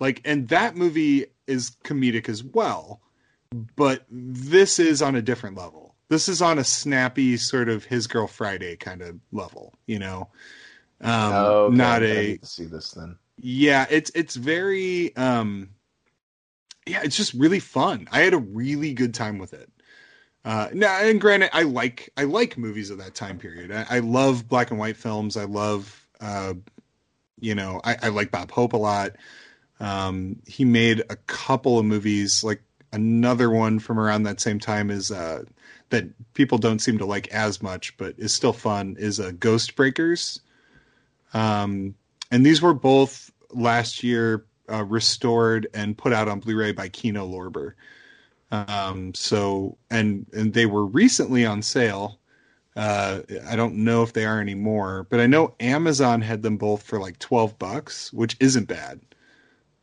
[0.00, 3.00] Like, and that movie is comedic as well,
[3.76, 5.94] but this is on a different level.
[6.08, 9.74] This is on a snappy sort of his girl Friday kind of level.
[9.86, 10.28] You know,
[11.02, 11.76] um, okay.
[11.76, 13.16] not a see this then.
[13.38, 15.70] Yeah, it's it's very um
[16.86, 18.08] yeah, it's just really fun.
[18.10, 19.70] I had a really good time with it.
[20.44, 23.70] Uh, now, and granted, I like I like movies of that time period.
[23.70, 25.36] I, I love black and white films.
[25.36, 26.54] I love, uh,
[27.40, 29.12] you know, I, I, like Bob Hope a lot.
[29.78, 32.62] Um, he made a couple of movies, like
[32.92, 35.44] another one from around that same time is uh,
[35.90, 38.96] that people don't seem to like as much, but is still fun.
[38.98, 40.40] Is uh, Ghost Breakers.
[41.32, 41.94] Um,
[42.30, 47.26] and these were both last year uh, restored and put out on Blu-ray by Kino
[47.26, 47.74] Lorber.
[48.50, 52.18] Um, so and and they were recently on sale.
[52.76, 56.82] Uh, I don't know if they are anymore, but I know Amazon had them both
[56.82, 59.00] for like twelve bucks, which isn't bad.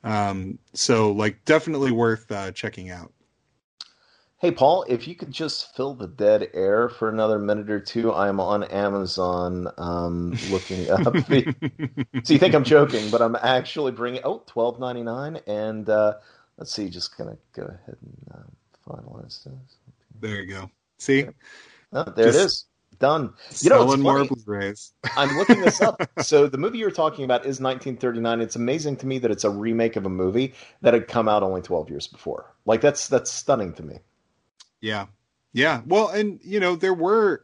[0.04, 3.12] Um, so like definitely worth uh, checking out.
[4.40, 8.14] Hey, Paul, if you could just fill the dead air for another minute or two,
[8.14, 11.04] I'm on Amazon um, looking up.
[11.28, 16.16] so you think I'm joking, but I'm actually bringing, oh, twelve ninety nine, And uh,
[16.58, 19.54] let's see, just going to go ahead and uh, finalize this.
[20.22, 20.72] There you go.
[21.00, 21.26] See?
[21.92, 22.66] Oh, there just it is.
[23.00, 23.34] Done.
[23.62, 24.94] You know, it's more Blu-rays.
[25.16, 26.02] I'm looking this up.
[26.22, 28.42] so the movie you're talking about is 1939.
[28.42, 31.44] It's amazing to me that it's a remake of a movie that had come out
[31.44, 32.54] only 12 years before.
[32.66, 34.00] Like that's that's stunning to me.
[34.82, 35.08] Yeah.
[35.54, 35.82] Yeah.
[35.86, 37.44] Well, and you know, there were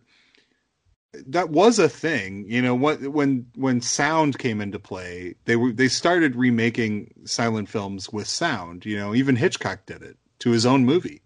[1.27, 5.71] that was a thing, you know, when when when sound came into play, they were
[5.71, 10.65] they started remaking silent films with sound, you know, even Hitchcock did it to his
[10.65, 11.21] own movie.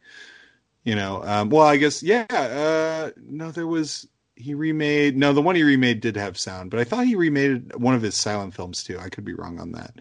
[0.83, 5.41] You know, um, well, I guess yeah, uh, no there was he remade no the
[5.41, 8.53] one he remade did have sound, but I thought he remade one of his silent
[8.53, 8.97] films too.
[8.99, 9.95] I could be wrong on that.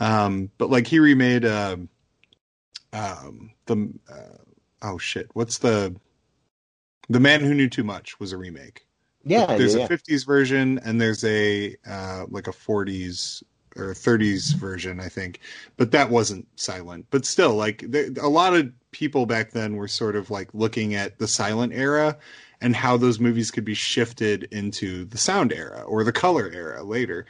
[0.00, 1.76] Um, but like he remade uh,
[2.92, 4.44] um, the uh,
[4.84, 5.96] oh shit, what's the
[7.08, 8.86] the Man Who Knew Too Much was a remake.
[9.24, 13.42] Yeah, there's yeah, a 50s version and there's a uh, like a 40s
[13.76, 15.40] or 30s version, I think,
[15.76, 17.06] but that wasn't silent.
[17.10, 20.94] But still, like there, a lot of people back then were sort of like looking
[20.94, 22.16] at the silent era
[22.60, 26.82] and how those movies could be shifted into the sound era or the color era
[26.84, 27.26] later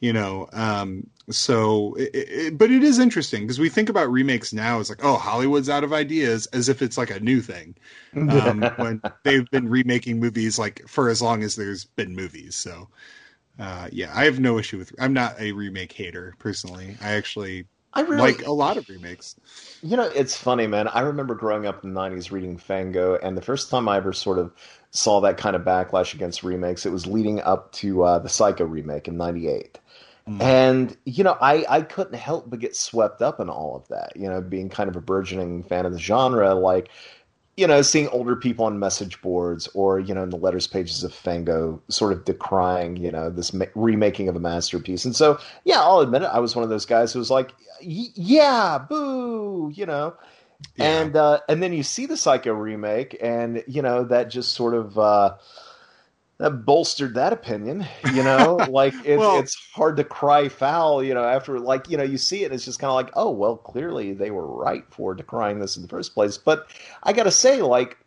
[0.00, 4.52] you know um, so it, it, but it is interesting because we think about remakes
[4.52, 7.74] now as like oh hollywood's out of ideas as if it's like a new thing
[8.14, 12.88] um, when they've been remaking movies like for as long as there's been movies so
[13.58, 17.66] uh, yeah i have no issue with i'm not a remake hater personally i actually
[17.94, 19.34] I really, like a lot of remakes.
[19.82, 20.88] You know, it's funny, man.
[20.88, 24.12] I remember growing up in the '90s reading Fango, and the first time I ever
[24.12, 24.52] sort of
[24.90, 28.64] saw that kind of backlash against remakes, it was leading up to uh, the Psycho
[28.64, 29.78] remake in '98.
[30.28, 30.42] Mm.
[30.42, 34.12] And you know, I I couldn't help but get swept up in all of that.
[34.14, 36.90] You know, being kind of a burgeoning fan of the genre, like
[37.56, 41.02] you know, seeing older people on message boards or you know in the letters pages
[41.02, 45.04] of Fango, sort of decrying you know this ma- remaking of a masterpiece.
[45.04, 47.52] And so, yeah, I'll admit it, I was one of those guys who was like,
[47.80, 50.14] yeah, boo, you know.
[50.76, 51.00] Yeah.
[51.00, 54.74] And uh, and then you see the Psycho remake, and you know that just sort
[54.74, 54.98] of.
[54.98, 55.36] Uh,
[56.38, 57.86] that bolstered that opinion.
[58.14, 61.02] You know, like it, well, it's hard to cry foul.
[61.02, 63.30] You know, after like you know you see it, it's just kind of like, oh
[63.30, 66.38] well, clearly they were right for decrying this in the first place.
[66.38, 66.68] But
[67.02, 67.98] I got to say, like,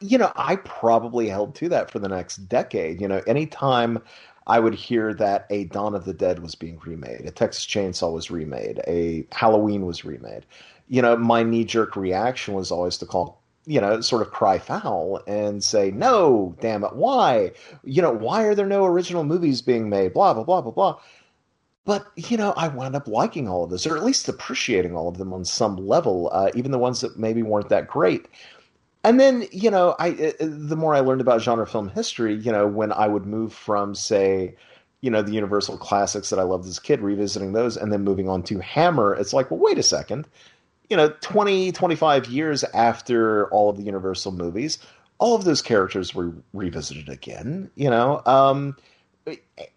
[0.00, 3.00] you know, I probably held to that for the next decade.
[3.00, 4.00] You know, anytime
[4.46, 8.12] I would hear that a Dawn of the Dead was being remade, a Texas Chainsaw
[8.12, 10.46] was remade, a Halloween was remade.
[10.88, 14.58] You know, my knee jerk reaction was always to call you know, sort of cry
[14.58, 17.52] foul and say, no, damn it, why?
[17.84, 20.14] You know, why are there no original movies being made?
[20.14, 20.98] Blah, blah, blah, blah, blah.
[21.84, 25.08] But, you know, I wound up liking all of this, or at least appreciating all
[25.08, 28.26] of them on some level, uh, even the ones that maybe weren't that great.
[29.04, 32.52] And then, you know, I uh, the more I learned about genre film history, you
[32.52, 34.54] know, when I would move from, say,
[35.00, 38.04] you know, the Universal classics that I loved as a kid, revisiting those, and then
[38.04, 40.28] moving on to Hammer, it's like, well, wait a second
[40.92, 44.76] you know 20 25 years after all of the universal movies
[45.16, 48.76] all of those characters were revisited again you know um,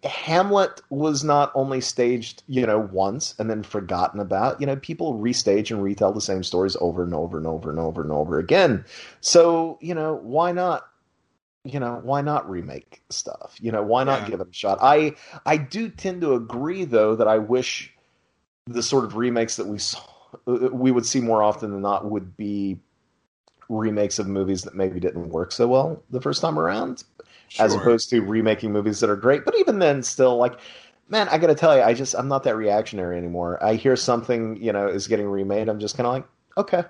[0.04, 5.18] hamlet was not only staged you know once and then forgotten about you know people
[5.18, 8.38] restage and retell the same stories over and over and over and over and over
[8.38, 8.84] again
[9.22, 10.88] so you know why not
[11.64, 13.56] you know, why not remake stuff?
[13.60, 14.30] You know, why not Yeah.
[14.30, 14.78] give it a shot?
[14.80, 17.92] I I do tend to agree though that I wish
[18.66, 19.98] the sort of remakes that we saw
[20.44, 22.78] we would see more often than not would be
[23.68, 27.02] remakes of movies that maybe didn't work so well the first time around
[27.58, 29.44] as opposed to remaking movies that are great.
[29.44, 30.58] But even then, still, like,
[31.08, 33.62] man, I got to tell you, I just I'm not that reactionary anymore.
[33.62, 36.24] I hear something, you know, is getting remade, I'm just kind of like,
[36.58, 36.84] okay,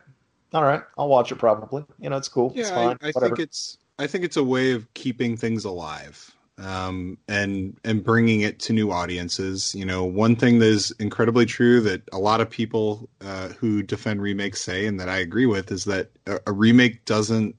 [0.52, 1.84] all right, I'll watch it probably.
[1.98, 4.44] You know, it's cool, it's yeah, fine, I, I think it's I think it's a
[4.44, 9.74] way of keeping things alive um, and and bringing it to new audiences.
[9.74, 13.82] You know, one thing that is incredibly true that a lot of people uh, who
[13.82, 17.56] defend remakes say, and that I agree with, is that a, a remake doesn't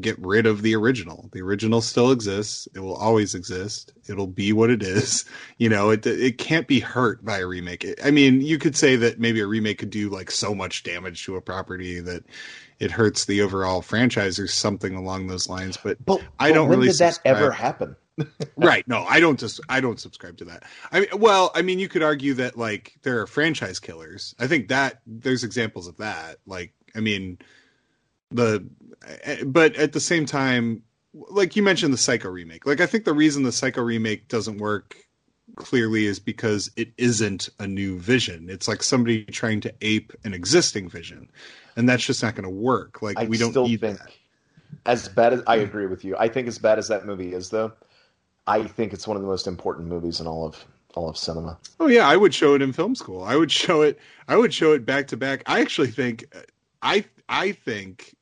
[0.00, 1.28] get rid of the original.
[1.32, 2.66] The original still exists.
[2.74, 3.92] It will always exist.
[4.08, 5.24] It'll be what it is.
[5.56, 7.86] You know, it it can't be hurt by a remake.
[8.04, 11.24] I mean, you could say that maybe a remake could do like so much damage
[11.24, 12.24] to a property that
[12.80, 15.76] it hurts the overall franchise or something along those lines.
[15.76, 17.94] But but I don't when really did that ever happen?
[18.56, 20.64] Right, no, I don't just I don't subscribe to that.
[20.92, 24.34] I mean, well, I mean, you could argue that like there are franchise killers.
[24.38, 26.36] I think that there's examples of that.
[26.46, 27.38] Like, I mean,
[28.30, 28.66] the
[29.06, 32.66] eh, eh, but at the same time, like you mentioned the Psycho remake.
[32.66, 34.96] Like, I think the reason the Psycho remake doesn't work
[35.56, 38.48] clearly is because it isn't a new vision.
[38.48, 41.30] It's like somebody trying to ape an existing vision,
[41.76, 43.02] and that's just not going to work.
[43.02, 44.10] Like, I we don't still need think, that.
[44.86, 47.50] as bad as I agree with you, I think as bad as that movie is,
[47.50, 47.72] though,
[48.46, 50.64] I think it's one of the most important movies in all of
[50.94, 51.58] all of cinema.
[51.80, 53.22] Oh yeah, I would show it in film school.
[53.22, 53.98] I would show it.
[54.28, 55.42] I would show it back to back.
[55.46, 56.24] I actually think,
[56.82, 58.14] I I think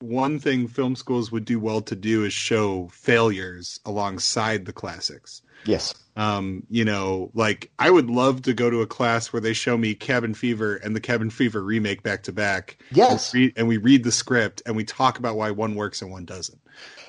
[0.00, 5.42] one thing film schools would do well to do is show failures alongside the classics.
[5.64, 9.52] Yes, Um, you know, like I would love to go to a class where they
[9.52, 12.78] show me Cabin Fever and the Cabin Fever remake back to back.
[12.92, 16.02] yes, And, read, and we read the script and we talk about why one works
[16.02, 16.60] and one doesn't.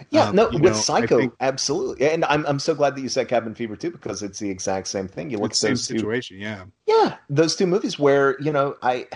[0.09, 0.29] yeah.
[0.29, 2.09] Um, no, with know, Psycho, think- absolutely.
[2.09, 4.87] And I'm I'm so glad that you said Cabin Fever too, because it's the exact
[4.87, 5.29] same thing.
[5.29, 6.63] You look It's at the same those two situation, yeah.
[6.87, 9.07] Yeah, those two movies where you know I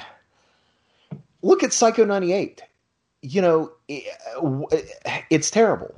[1.42, 2.62] look at Psycho '98.
[3.24, 4.90] You know, it-
[5.30, 5.94] it's terrible.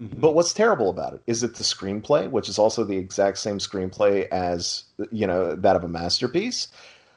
[0.00, 0.20] Mhm.
[0.20, 3.58] But what's terrible about it is it the screenplay, which is also the exact same
[3.58, 6.68] screenplay as you know that of a masterpiece.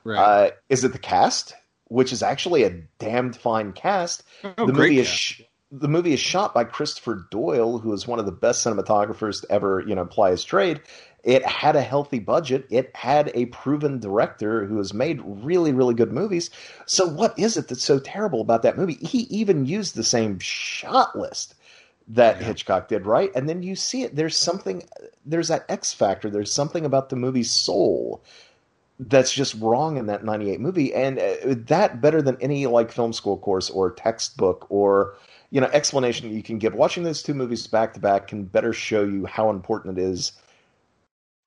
[0.04, 0.20] right.
[0.20, 1.54] Uh, is it the cast,
[1.86, 4.24] which is actually a damned fine cast?
[4.44, 8.06] oh, the great movie is sh- the movie is shot by Christopher Doyle, who is
[8.08, 10.82] one of the best cinematographers to ever you know ply his trade.
[11.24, 12.66] It had a healthy budget.
[12.70, 16.50] It had a proven director who has made really really good movies.
[16.86, 18.96] So what is it that's so terrible about that movie?
[18.96, 21.56] He even used the same shot list
[22.10, 22.47] that Yeah.
[22.47, 23.32] Hitchcock did, right?
[23.36, 24.16] And then you see it.
[24.16, 24.84] There's something.
[25.26, 26.30] There's that X factor.
[26.30, 28.24] There's something about the movie's soul
[28.99, 33.12] that's just wrong in that 98 movie and uh, that better than any like film
[33.12, 35.16] school course or textbook or
[35.49, 38.72] you know explanation you can give watching those two movies back to back can better
[38.72, 40.34] show you how important it is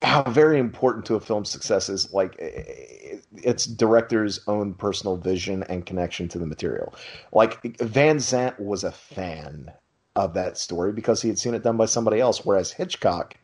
[0.01, 5.85] how very important to a film's success is like its director's own personal vision and
[5.85, 6.93] connection to the material
[7.31, 9.71] like van sant was a fan
[10.17, 13.35] of that story because he had seen it done by somebody else whereas hitchcock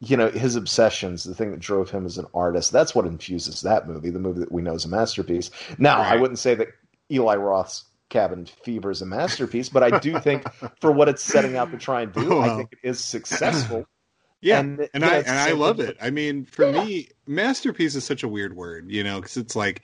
[0.00, 3.62] you know his obsessions the thing that drove him as an artist that's what infuses
[3.62, 6.68] that movie the movie that we know is a masterpiece now i wouldn't say that
[7.12, 10.48] eli roth's cabin fever is a masterpiece but i do think
[10.80, 12.50] for what it's setting out to try and do i Well.
[12.50, 13.86] think it is successful
[14.40, 15.96] Yeah, And, and, I and I love it.
[16.00, 16.66] I mean, for Yeah.
[16.66, 19.82] me, masterpiece is such a weird word, you know, because it's like,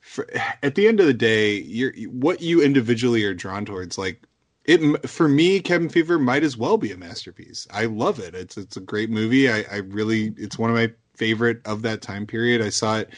[0.00, 0.28] for,
[0.62, 3.98] at the end of the day, you're what you individually are drawn towards.
[3.98, 4.22] Like
[4.70, 7.66] it for me, Cabin Fever might as well be a masterpiece.
[7.72, 8.34] I love it.
[8.34, 9.50] It's it's a great movie.
[9.50, 12.62] I, I really, it's one of my favorite of that time period.
[12.62, 13.10] I saw it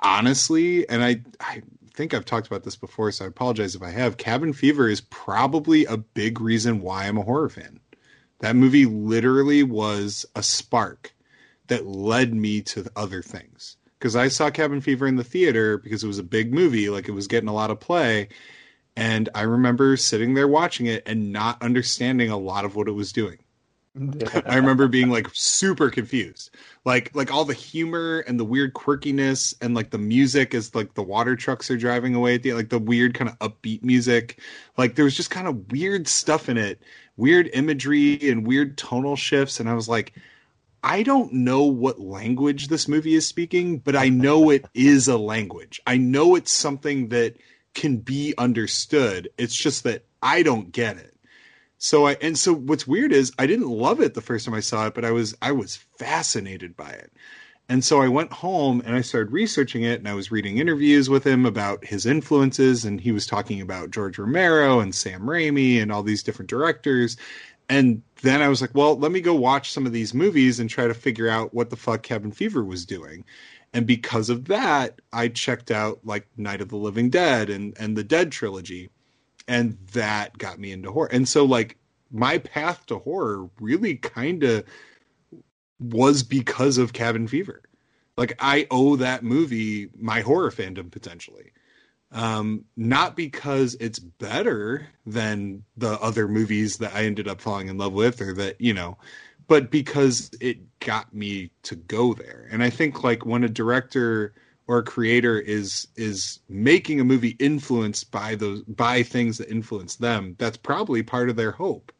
[0.00, 1.62] honestly, and I I
[1.92, 4.16] think I've talked about this before, so I apologize if I have.
[4.16, 7.80] Cabin Fever is probably a big reason why I'm a horror fan.
[8.38, 11.12] That movie literally was a spark
[11.66, 13.76] that led me to other things.
[13.98, 17.08] Because I saw Cabin Fever in the theater because it was a big movie, like
[17.08, 18.28] it was getting a lot of play.
[18.98, 22.92] And I remember sitting there watching it and not understanding a lot of what it
[22.92, 23.38] was doing.
[24.44, 26.50] I remember being like super confused.
[26.84, 30.94] Like like all the humor and the weird quirkiness and like the music as like
[30.94, 34.40] the water trucks are driving away at the like the weird kind of upbeat music.
[34.76, 36.82] Like there was just kind of weird stuff in it,
[37.16, 40.12] weird imagery and weird tonal shifts and I was like
[40.82, 45.18] I don't know what language this movie is speaking, but I know it is a
[45.18, 45.80] language.
[45.86, 47.36] I know it's something that
[47.78, 49.30] can be understood.
[49.38, 51.14] It's just that I don't get it.
[51.78, 54.60] So I and so what's weird is I didn't love it the first time I
[54.60, 57.12] saw it, but I was I was fascinated by it.
[57.68, 61.08] And so I went home and I started researching it and I was reading interviews
[61.08, 65.80] with him about his influences and he was talking about George Romero and Sam Raimi
[65.80, 67.16] and all these different directors.
[67.68, 70.68] and then I was like, well, let me go watch some of these movies and
[70.68, 73.24] try to figure out what the fuck Cabin Fever was doing.
[73.72, 77.96] And because of that, I checked out like Night of the Living Dead and and
[77.96, 78.90] the Dead trilogy,
[79.46, 81.10] and that got me into horror.
[81.12, 81.76] And so like
[82.10, 84.64] my path to horror really kind of
[85.78, 87.62] was because of Cabin Fever.
[88.16, 91.52] Like I owe that movie my horror fandom potentially.
[92.10, 97.76] Um, not because it's better than the other movies that I ended up falling in
[97.76, 98.96] love with or that, you know,
[99.48, 102.48] but because it got me to go there.
[102.52, 104.34] And I think like when a director
[104.68, 109.96] or a creator is is making a movie influenced by those by things that influence
[109.96, 111.90] them, that's probably part of their hope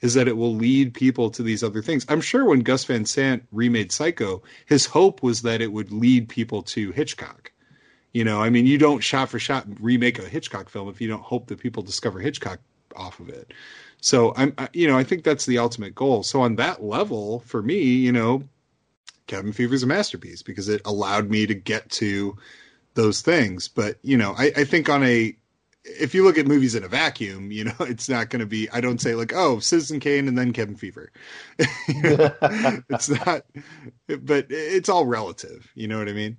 [0.00, 2.06] is that it will lead people to these other things.
[2.08, 6.28] I'm sure when Gus Van Sant remade Psycho, his hope was that it would lead
[6.28, 7.50] people to Hitchcock.
[8.12, 11.08] You know, I mean, you don't shot for shot remake a Hitchcock film if you
[11.08, 12.60] don't hope that people discover Hitchcock
[12.94, 13.52] off of it.
[14.00, 16.22] So I'm, you know, I think that's the ultimate goal.
[16.22, 18.44] So on that level, for me, you know,
[19.26, 22.36] Cabin Fever is a masterpiece because it allowed me to get to
[22.94, 23.68] those things.
[23.68, 25.36] But you know, I, I think on a
[25.84, 28.68] if you look at movies in a vacuum, you know, it's not going to be.
[28.70, 31.12] I don't say like, oh, Citizen Kane and then Cabin Fever.
[31.58, 33.42] it's not,
[34.06, 35.70] but it's all relative.
[35.74, 36.36] You know what I mean?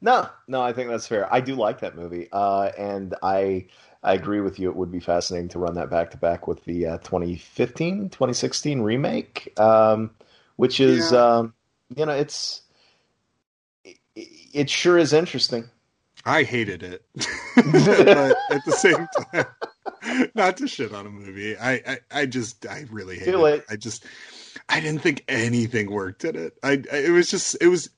[0.00, 1.32] No, no, I think that's fair.
[1.32, 3.68] I do like that movie, uh, and I
[4.04, 4.68] I agree with you.
[4.68, 8.82] It would be fascinating to run that back to back with the uh, 2015, 2016
[8.82, 10.10] remake, um,
[10.56, 11.36] which is, yeah.
[11.36, 11.54] um,
[11.96, 12.60] you know, it's
[13.82, 15.70] it, it sure is interesting.
[16.26, 17.04] I hated it,
[17.56, 21.56] but at the same time, not to shit on a movie.
[21.56, 23.54] I, I, I just, I really hated it.
[23.54, 23.64] it.
[23.70, 24.04] I just,
[24.68, 26.58] I didn't think anything worked in it.
[26.62, 27.90] I, I, it was just, it was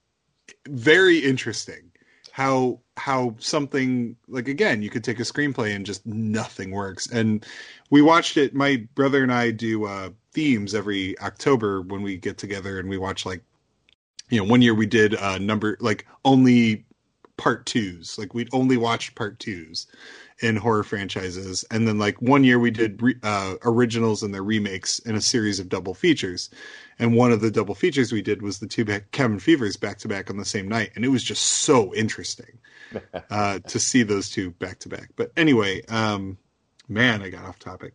[0.69, 1.93] very interesting
[2.37, 7.47] how how something like again you could take a screenplay and just nothing works and
[7.89, 12.37] we watched it my brother and i do uh themes every october when we get
[12.37, 13.41] together and we watch like
[14.29, 16.85] you know one year we did uh number like only
[17.37, 18.19] part twos.
[18.19, 19.87] Like we'd only watched part twos
[20.41, 24.43] in horror franchises, and then like one year we did re- uh, originals and their
[24.43, 26.51] remakes in a series of double features.
[26.99, 29.99] And one of the double features we did was the two back- Cabin Fevers back
[29.99, 32.59] to back on the same night, and it was just so interesting
[33.31, 35.11] uh, to see those two back to back.
[35.17, 36.39] But anyway, um,
[36.89, 37.95] man, I got off topic.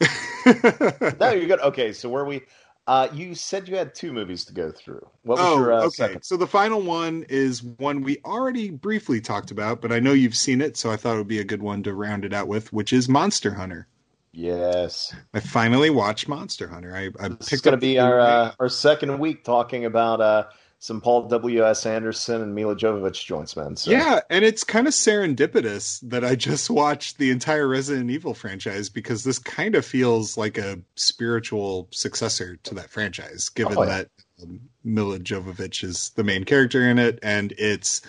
[1.20, 1.60] no, you're good.
[1.60, 2.42] Okay, so where we
[2.86, 5.06] uh, you said you had two movies to go through.
[5.22, 5.90] What was oh, your uh, okay.
[5.90, 6.22] second?
[6.22, 10.36] So the final one is one we already briefly talked about, but I know you've
[10.36, 12.48] seen it, so I thought it would be a good one to round it out
[12.48, 13.86] with, which is Monster Hunter.
[14.32, 16.96] Yes, I finally watched Monster Hunter.
[16.96, 20.44] I, I this is going to be our uh, our second week talking about uh,
[20.82, 21.64] some Paul W.
[21.64, 21.86] S.
[21.86, 23.76] Anderson and Milla Jovovich joints, man.
[23.76, 23.92] So.
[23.92, 28.88] Yeah, and it's kind of serendipitous that I just watched the entire Resident Evil franchise
[28.88, 33.86] because this kind of feels like a spiritual successor to that franchise, given oh, yeah.
[33.86, 34.08] that
[34.42, 38.02] um, Milla Jovovich is the main character in it, and it's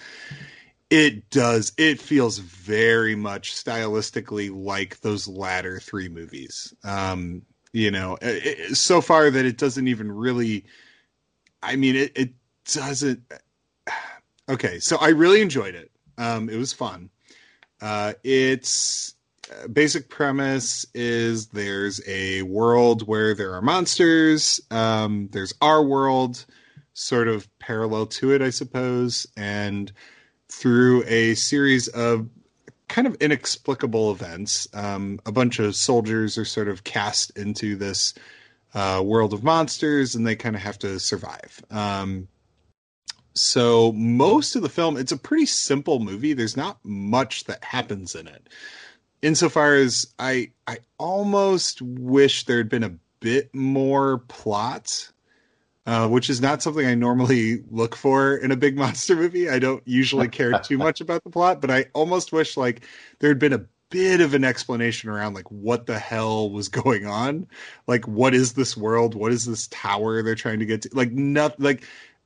[0.89, 6.73] it does it feels very much stylistically like those latter three movies.
[6.83, 10.65] Um, you know, it, so far that it doesn't even really.
[11.65, 12.33] I mean, it, it
[12.71, 13.21] doesn't.
[14.49, 15.89] Okay, so I really enjoyed it.
[16.17, 17.09] Um, it was fun.
[17.81, 19.15] Uh, its
[19.49, 24.59] uh, basic premise is there's a world where there are monsters.
[24.69, 26.45] Um, there's our world,
[26.93, 29.91] sort of parallel to it, I suppose, and
[30.49, 32.29] through a series of
[32.87, 38.13] kind of inexplicable events, um, a bunch of soldiers are sort of cast into this
[38.75, 41.63] uh, world of monsters, and they kind of have to survive.
[41.71, 42.27] Um,
[43.33, 46.33] so most of the film, it's a pretty simple movie.
[46.33, 48.47] There's not much that happens in it.
[49.21, 55.11] Insofar as I, I almost wish there had been a bit more plot,
[55.85, 59.49] uh, which is not something I normally look for in a big monster movie.
[59.49, 62.85] I don't usually care too much about the plot, but I almost wish like
[63.19, 67.05] there had been a bit of an explanation around like what the hell was going
[67.05, 67.45] on
[67.85, 71.11] like what is this world what is this tower they're trying to get to like
[71.11, 71.83] nothing like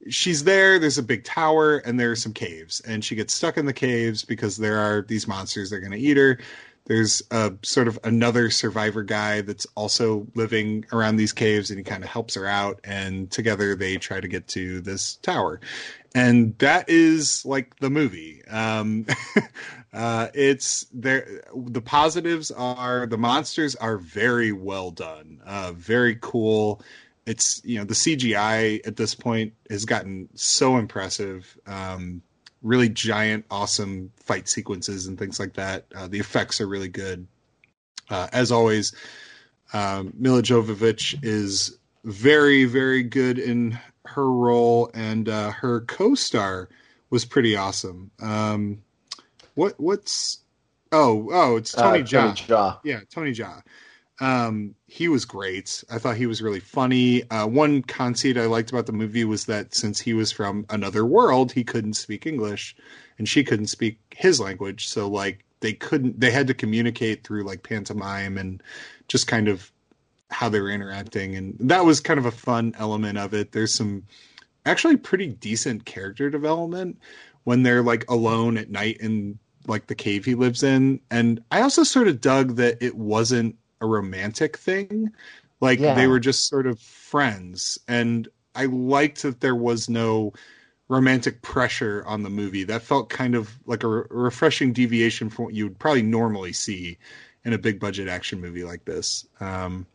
[0.10, 2.80] she's there there's a big tower and there are some caves.
[2.82, 5.92] And she gets stuck in the caves because there are these monsters that are going
[5.92, 6.40] to eat her.
[6.86, 11.84] There's a sort of another survivor guy that's also living around these caves and he
[11.84, 15.60] kind of helps her out and together they try to get to this tower.
[16.16, 18.42] And that is like the movie.
[18.48, 19.06] Um,
[19.94, 26.82] uh, it's there the positives are the monsters are very well done uh, very cool
[27.28, 31.56] it's you know the CGI at this point has gotten so impressive.
[31.68, 32.24] Um,
[32.64, 35.86] really giant, awesome fight sequences and things like that.
[35.96, 37.28] Uh, the effects are really good.
[38.10, 38.94] Uh, as always,
[39.74, 46.70] Um, Milla Jovovich is very, very good in her role, and uh, her co-star
[47.10, 48.10] was pretty awesome.
[48.22, 48.82] Um,
[49.56, 50.40] what what's
[50.92, 52.10] oh oh it's Tony Uh, Jaa.
[52.22, 52.80] Tony Jaa.
[52.84, 53.62] Yeah, Tony Jaa.
[54.20, 55.84] Um, he was great.
[55.92, 57.30] I thought he was really funny.
[57.30, 61.06] Uh, one conceit I liked about the movie was that since he was from another
[61.06, 62.76] world, he couldn't speak English,
[63.20, 64.88] and she couldn't speak his language.
[64.88, 66.20] So like they couldn't.
[66.20, 68.62] They had to communicate through like pantomime and
[69.08, 69.72] just kind of
[70.30, 73.52] how they were interacting, and that was kind of a fun element of it.
[73.52, 74.04] There's some
[74.66, 77.00] actually pretty decent character development
[77.44, 81.62] when they're like alone at night in like the cave he lives in and i
[81.62, 85.12] also sort of dug that it wasn't a romantic thing.
[85.62, 85.96] Like Yeah.
[85.96, 87.78] they were just sort of friends.
[87.88, 90.34] And i liked that there was no
[90.90, 92.64] romantic pressure on the movie.
[92.64, 96.54] That felt kind of like a re- refreshing deviation from what you would probably normally
[96.54, 96.98] see
[97.46, 99.26] in a big budget action movie like this.
[99.40, 99.86] Um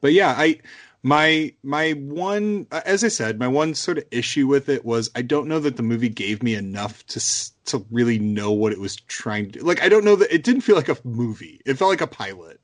[0.00, 0.58] but yeah i
[1.02, 5.22] my my one as i said my one sort of issue with it was i
[5.22, 7.20] don't know that the movie gave me enough to
[7.64, 10.62] to really know what it was trying to like i don't know that it didn't
[10.62, 11.60] feel like a movie.
[11.64, 12.60] It felt like a pilot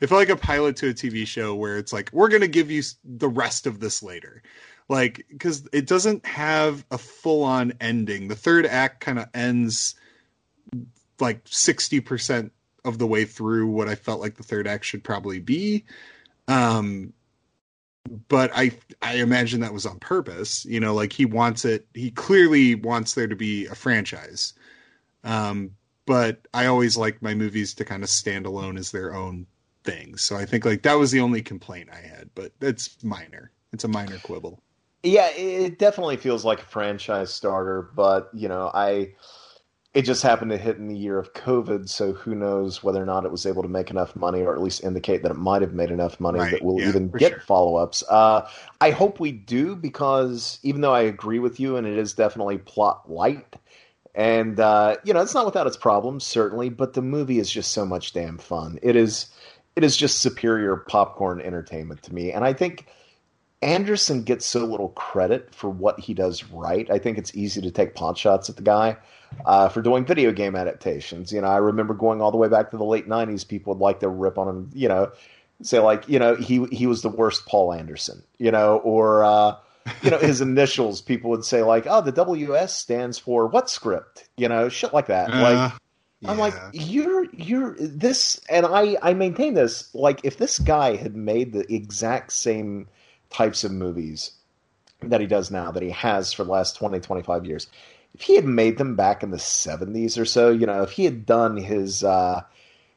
[0.00, 2.48] it felt like a pilot to a tv show where it's like we're going to
[2.48, 4.42] give you the rest of this later
[4.88, 9.94] like because it doesn't have a full on ending the third act kind of ends
[11.20, 12.50] like 60%
[12.84, 15.84] of the way through what i felt like the third act should probably be
[16.48, 17.12] um
[18.28, 18.72] but I
[19.02, 20.64] I imagine that was on purpose.
[20.64, 21.86] You know, like he wants it.
[21.94, 24.54] He clearly wants there to be a franchise.
[25.24, 25.72] Um,
[26.06, 29.46] but I always like my movies to kind of stand alone as their own
[29.90, 30.16] thing.
[30.16, 33.52] So I think like that was the only complaint I had, but it's minor.
[33.72, 34.62] It's a minor quibble.
[35.02, 39.14] Yeah, it definitely feels like a franchise starter, but you know, I
[39.94, 43.06] it just happened to hit in the year of COVID, so who knows whether or
[43.06, 45.62] not it was able to make enough money, or at least indicate that it might
[45.62, 47.40] have made enough money Right, that we'll yeah, even get sure.
[47.40, 48.04] follow ups.
[48.08, 48.48] Uh,
[48.80, 52.58] I hope we do because even though I agree with you, and it is definitely
[52.58, 53.56] plot light,
[54.14, 57.72] and uh, you know, it's not without its problems, certainly, but the movie is just
[57.72, 58.78] so much damn fun.
[58.82, 59.26] It is,
[59.76, 62.86] it is just superior popcorn entertainment to me, and I think.
[63.62, 66.90] Anderson gets so little credit for what he does right.
[66.90, 68.96] I think it's easy to take pot shots at the guy
[69.44, 71.32] uh, for doing video game adaptations.
[71.32, 73.46] You know, I remember going all the way back to the late '90s.
[73.46, 74.70] People would like to rip on him.
[74.74, 75.12] You know,
[75.62, 78.22] say like, you know, he he was the worst Paul Anderson.
[78.38, 79.56] You know, or uh,
[80.02, 81.00] you know his initials.
[81.00, 84.28] People would say like, oh, the WS stands for what script?
[84.36, 85.30] You know, shit like that.
[85.30, 85.72] like
[86.24, 89.94] Uh, I'm like, you're you're this, and I I maintain this.
[89.94, 92.88] Like, if this guy had made the exact same
[93.30, 94.32] types of movies
[95.02, 97.68] that he does now, that he has for the last 20, 25 years,
[98.14, 101.04] if he had made them back in the 70s or so, you know, if he
[101.04, 102.42] had done his uh,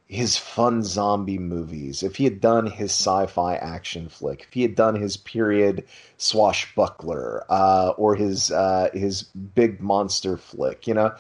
[0.08, 4.76] his fun zombie movies, if he had done his sci-fi action flick, if he had
[4.76, 5.86] done his period
[6.18, 11.16] swashbuckler, uh, or his uh, his big monster flick, you know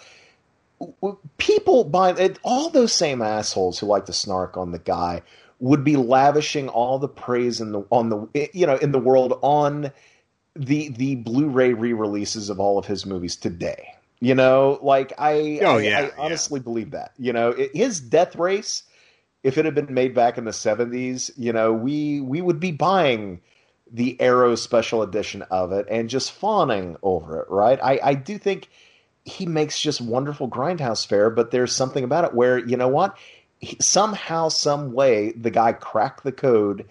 [1.37, 5.21] people by all those same assholes who like to snark on the guy
[5.59, 8.99] would be lavishing all the praise in the on the eh, you know in the
[8.99, 9.91] world on
[10.55, 13.87] the the Blu-ray re-releases of all of his movies today.
[14.19, 16.11] You know, like I, Oh, I, yeah, I yeah.
[16.17, 17.11] honestly believe that.
[17.17, 18.83] You know, it, his Death Race,
[19.43, 22.71] if it had been made back in the '70s, you know, we we would be
[22.71, 23.41] buying
[23.91, 27.79] the Arrow special edition of it and just fawning over it, right?
[27.83, 28.69] I, I do think
[29.25, 33.17] he makes just wonderful grindhouse fare, but there's something about it where you know what?
[33.59, 36.85] He, somehow, some way, the guy cracked the code,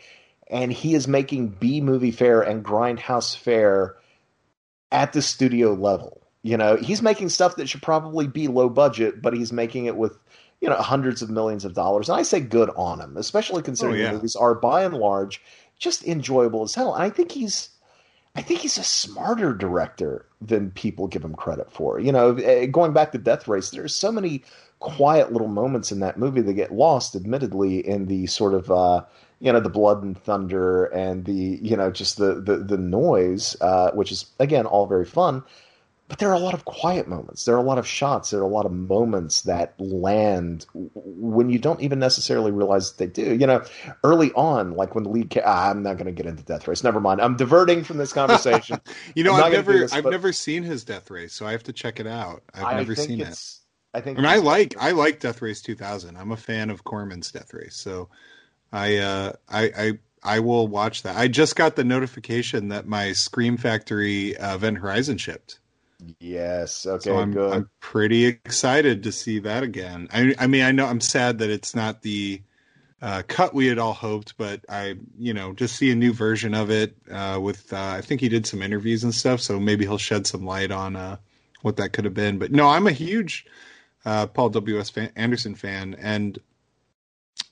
[0.49, 3.97] and he is making B movie fare and grindhouse fare
[4.91, 6.23] at the studio level.
[6.43, 9.97] You know, he's making stuff that should probably be low budget, but he's making it
[9.97, 10.19] with
[10.61, 12.09] you know hundreds of millions of dollars.
[12.09, 14.09] And I say good on him, especially considering Oh, yeah.
[14.09, 15.43] the movies are by and large
[15.79, 16.95] just enjoyable as hell.
[16.95, 17.69] And I think he's
[18.35, 22.01] I think he's a smarter director than people give him credit for.
[22.01, 24.43] You know, eh, going back to Death Race, there's so many
[24.79, 29.05] quiet little moments in that movie that get lost, admittedly, in the sort of uh,
[29.41, 33.55] you know the blood and thunder and the you know just the the, the noise,
[33.61, 35.43] uh, which is again all very fun.
[36.13, 37.47] But there are a lot of quiet moments.
[37.47, 38.29] There are a lot of shots.
[38.29, 42.99] There are a lot of moments that land when you don't even necessarily realize that
[42.99, 43.35] they do.
[43.35, 43.65] You know,
[44.05, 45.31] early on, like when the lead.
[45.31, 46.85] Ca- ah, I'm not going to get into Death Race.
[46.85, 47.23] Never mind.
[47.23, 48.79] I'm diverting from this conversation.
[49.15, 51.63] you know, I've never this, I've but- never seen his Death Race, so I have
[51.63, 52.43] to check it out.
[52.53, 53.43] I've I never seen it.
[53.95, 54.19] I think.
[54.19, 56.19] I mean, I like I like Death Race 2000.
[56.19, 58.11] I'm a fan of Corman's Death Race, so
[58.71, 61.17] I uh, I I I will watch that.
[61.17, 65.59] I just got the notification that my Scream Factory uh, Event Horizon shipped,
[66.19, 66.87] Yes.
[66.87, 67.11] Okay.
[67.11, 67.53] so I'm good.
[67.53, 70.09] I'm pretty excited to see that again.
[70.13, 72.43] I I mean, I know I'm sad that it's not the
[73.01, 76.55] uh, cut we had all hoped, but I, you know, just see a new version
[76.55, 77.73] of it uh, with.
[77.73, 80.71] Uh, I think he did some interviews and stuff, so maybe he'll shed some light
[80.71, 81.17] on uh,
[81.63, 82.39] what that could have been.
[82.39, 83.47] But no, I'm a huge
[84.05, 84.79] uh, Paul W.
[84.79, 84.91] S.
[84.91, 86.39] Fan, Anderson fan, and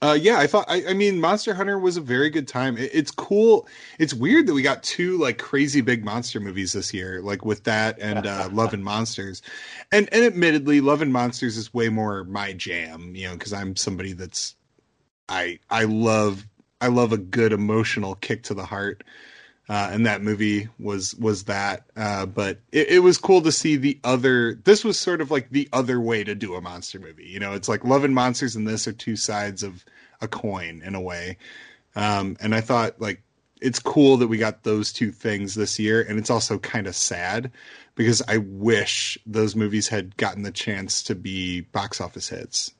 [0.03, 0.65] uh, yeah, I thought.
[0.67, 2.79] I, I, mean, Monster Hunter was a very good time.
[2.79, 3.69] It, it's cool.
[3.99, 7.65] It's weird that we got two like crazy big monster movies this year, like with
[7.65, 9.43] that and uh, Love and Monsters.
[9.93, 13.15] And and admittedly, Love and Monsters is way more my jam.
[13.15, 14.55] You know, because I'm somebody that's
[15.29, 16.47] I I love
[16.81, 19.05] I love a good emotional kick to the heart.
[19.71, 21.85] Uh, and that movie was was that.
[21.97, 24.57] Uh, but it, it, was cool to see the other.
[24.65, 27.29] This was sort of like the other way to do a monster movie.
[27.29, 29.85] You know, it's like Love and Monsters and this are two sides of
[30.21, 31.39] a coin in a way.
[31.95, 33.23] Um, and I thought like
[33.61, 36.97] it's cool that we got those two things this year, and it's also kind of
[36.97, 37.53] sad
[37.95, 42.73] because I wish those movies had gotten the chance to be box office hits.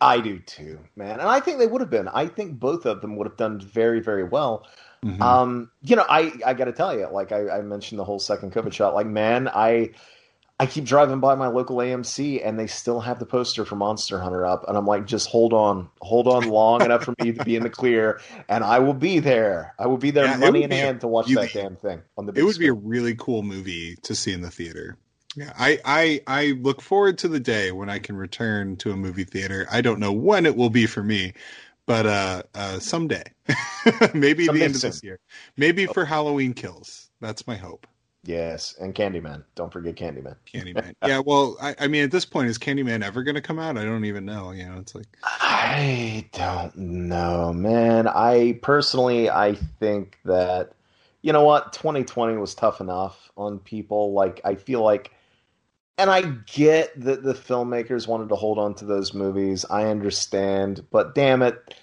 [0.00, 2.08] I do too, man, and I think they would have been.
[2.08, 4.66] I think both of them would have done very, very well.
[5.04, 5.22] Mm-hmm.
[5.22, 8.20] Um, you know, I I got to tell you, like I, I, mentioned the whole
[8.20, 8.94] second COVID shot.
[8.94, 9.90] Like, man, I
[10.60, 14.20] I keep driving by my local AMC and they still have the poster for Monster
[14.20, 17.44] Hunter up, and I'm like, just hold on, hold on long enough for me to
[17.44, 19.74] be in the clear, and I will be there.
[19.76, 22.26] I will be there, yeah, money in hand, a, to watch that damn thing on
[22.26, 22.32] the.
[22.36, 22.66] it would screen.
[22.66, 24.96] be a really cool movie to see in the theater.
[25.34, 28.96] Yeah, I, I I look forward to the day when I can return to a
[28.96, 29.66] movie theater.
[29.68, 31.32] I don't know when it will be for me,
[31.86, 33.24] but uh, uh someday,
[34.14, 34.88] maybe the end soon.
[34.88, 35.18] of this year,
[35.56, 35.92] maybe oh.
[35.92, 37.10] for Halloween Kills.
[37.20, 37.86] That's my hope.
[38.24, 39.42] Yes, and Candyman.
[39.56, 40.36] Don't forget Candyman.
[40.46, 40.94] Candyman.
[41.04, 43.76] yeah, well, I, I, mean, at this point, is Candyman ever going to come out?
[43.76, 44.52] I don't even know.
[44.52, 48.06] You know, it's like I don't know, man.
[48.06, 50.72] I personally, I think that
[51.22, 54.12] you know what, 2020 was tough enough on people.
[54.12, 55.12] Like, I feel like
[55.98, 59.64] and I get that the filmmakers wanted to hold on to those movies.
[59.68, 61.74] I understand, but damn it,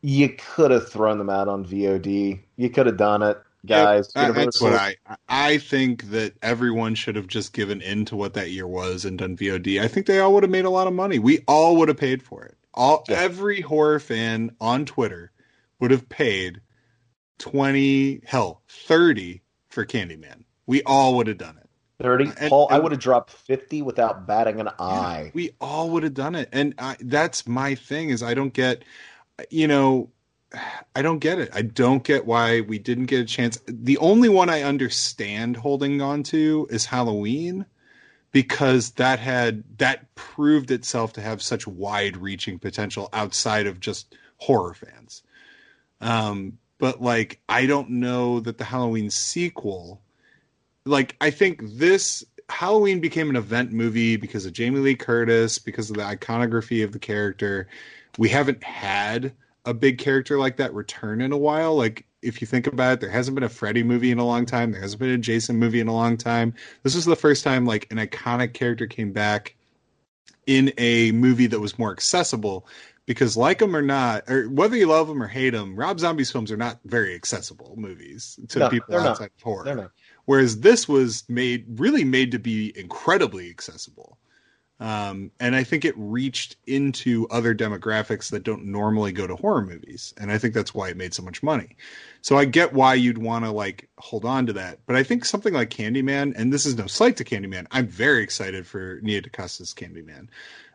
[0.00, 2.40] you could have thrown them out on VOD.
[2.56, 4.08] You could have done it, guys.
[4.14, 4.96] That's what I
[5.28, 9.18] I think that everyone should have just given in to what that year was and
[9.18, 9.80] done VOD.
[9.80, 11.18] I think they all would have made a lot of money.
[11.18, 12.56] We all would have paid for it.
[12.74, 13.16] All yeah.
[13.18, 15.32] every horror fan on Twitter
[15.80, 16.60] would have paid
[17.38, 20.44] twenty, hell, thirty for Candyman.
[20.66, 21.67] We all would have done it.
[22.00, 25.22] 30 and, paul and, i would have dropped 50 without batting an eye.
[25.24, 26.48] yeah, we all would have done it.
[26.52, 28.84] And I, that's my thing is i don't get
[29.50, 30.10] you know
[30.94, 31.50] i don't get it.
[31.52, 33.58] I don't get why we didn't get a chance.
[33.66, 37.66] The only one i understand holding on to is halloween
[38.30, 44.14] because that had that proved itself to have such wide reaching potential outside of just
[44.36, 45.22] horror fans.
[46.00, 50.00] Um but like i don't know that the halloween sequel
[50.88, 55.90] like I think this Halloween became an event movie because of Jamie Lee Curtis, because
[55.90, 57.68] of the iconography of the character.
[58.16, 59.32] We haven't had
[59.64, 61.76] a big character like that return in a while.
[61.76, 64.46] Like if you think about it, there hasn't been a Freddy movie in a long
[64.46, 64.72] time.
[64.72, 66.54] There hasn't been a Jason movie in a long time.
[66.82, 69.54] This was the first time like an iconic character came back
[70.46, 72.66] in a movie that was more accessible.
[73.04, 76.30] Because like them or not, or whether you love them or hate them, Rob Zombie's
[76.30, 79.30] films are not very accessible movies to no, people outside not.
[79.34, 79.64] of horror.
[80.28, 84.18] Whereas this was made really made to be incredibly accessible.
[84.78, 89.64] Um, and I think it reached into other demographics that don't normally go to horror
[89.64, 90.12] movies.
[90.18, 91.76] And I think that's why it made so much money.
[92.20, 94.80] So I get why you'd want to like hold on to that.
[94.84, 98.22] But I think something like Candyman, and this is no slight to Candyman, I'm very
[98.22, 100.28] excited for Nia DaCosta's Candyman.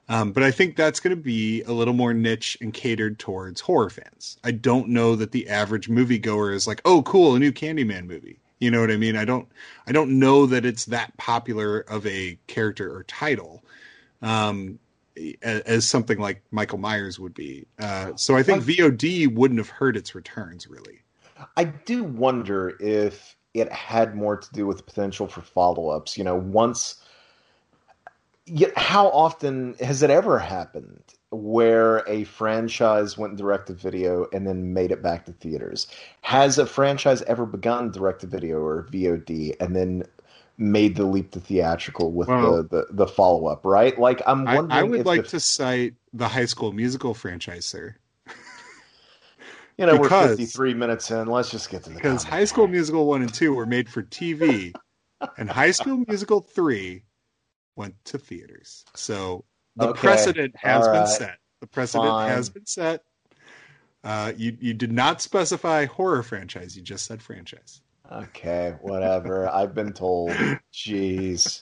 [0.09, 3.61] Um, but I think that's going to be a little more niche and catered towards
[3.61, 4.35] horror fans.
[4.43, 8.39] I don't know that the average moviegoer is like, oh, cool, a new Candyman movie.
[8.63, 9.17] You know what I mean?
[9.17, 9.47] I don't
[9.85, 13.61] I don't know that it's that popular of a character or title
[14.21, 14.79] um,
[15.41, 17.65] as, as, something like Michael Myers would be.
[17.77, 21.01] Uh, so I think VOD wouldn't have hurt its returns really.
[21.57, 26.17] I do wonder if it had more to do with potential for follow-ups.
[26.17, 27.03] You know, once
[28.45, 31.01] Yet, how often has it ever happened
[31.33, 35.87] where a franchise went direct to video and then made it back to theaters?
[36.21, 40.03] Has a franchise ever begun direct to video or VOD and then
[40.57, 43.65] made the leap to theatrical with well, the, the, the follow up?
[43.65, 43.97] Right?
[43.97, 44.71] Like I'm wondering.
[44.71, 47.95] I, I would like the, to cite the High School Musical franchise, sir.
[49.75, 51.25] You know, because, we're 53 minutes in.
[51.25, 54.03] Let's just get to the because High School Musical one and two were made for
[54.03, 54.71] TV,
[55.39, 57.05] and High School Musical three
[57.75, 58.85] went to theaters.
[58.95, 59.45] So
[59.75, 59.99] the okay.
[59.99, 61.09] precedent has All been right.
[61.09, 61.37] set.
[61.61, 62.29] The precedent Fine.
[62.29, 63.03] has been set.
[64.03, 66.75] Uh, you you did not specify horror franchise.
[66.75, 67.81] You just said franchise.
[68.11, 69.47] Okay, whatever.
[69.53, 70.31] I've been told.
[70.73, 71.61] Jeez.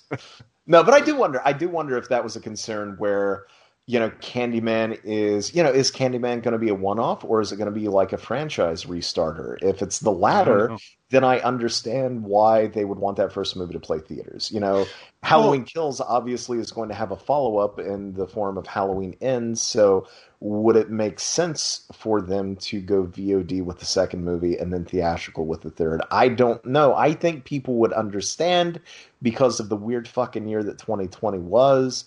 [0.65, 1.41] No, but I do wonder.
[1.45, 3.45] I do wonder if that was a concern where
[3.91, 7.41] you know, Candyman is, you know, is Candyman going to be a one off or
[7.41, 9.61] is it going to be like a franchise restarter?
[9.61, 10.77] If it's the latter,
[11.09, 14.49] then I understand why they would want that first movie to play theaters.
[14.49, 14.85] You know,
[15.23, 19.17] Halloween Kills obviously is going to have a follow up in the form of Halloween
[19.19, 19.61] Ends.
[19.61, 20.07] So
[20.39, 24.85] would it make sense for them to go VOD with the second movie and then
[24.85, 26.01] theatrical with the third?
[26.09, 26.95] I don't know.
[26.95, 28.79] I think people would understand
[29.21, 32.05] because of the weird fucking year that 2020 was.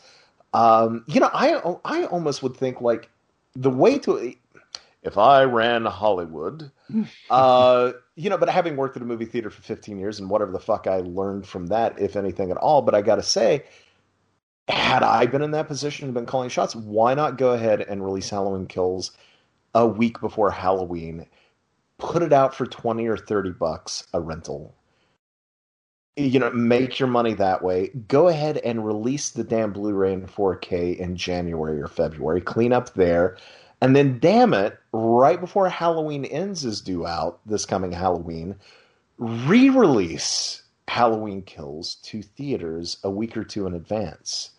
[0.55, 3.11] Um, you know, I I almost would think like
[3.55, 4.35] the way to
[5.03, 6.71] if I ran Hollywood,
[7.31, 10.53] uh, you know, but having worked at a movie theater for 15 years and whatever
[10.53, 13.65] the fuck I learned from that, if anything at all, but I got to say,
[14.69, 18.03] had I been in that position and been calling shots, why not go ahead and
[18.03, 19.11] release Halloween Kills
[19.75, 21.27] a week before Halloween?
[21.99, 24.75] Put it out for 20 or 30 bucks a rental
[26.17, 27.91] you know, make your money that way.
[28.09, 32.41] Go ahead and release the damn Blu-ray in 4K in January or February.
[32.41, 33.37] Clean up there.
[33.81, 38.55] And then, damn it, right before Halloween Ends is due out this coming Halloween,
[39.19, 44.51] re release Halloween Kills to theaters a week or two in advance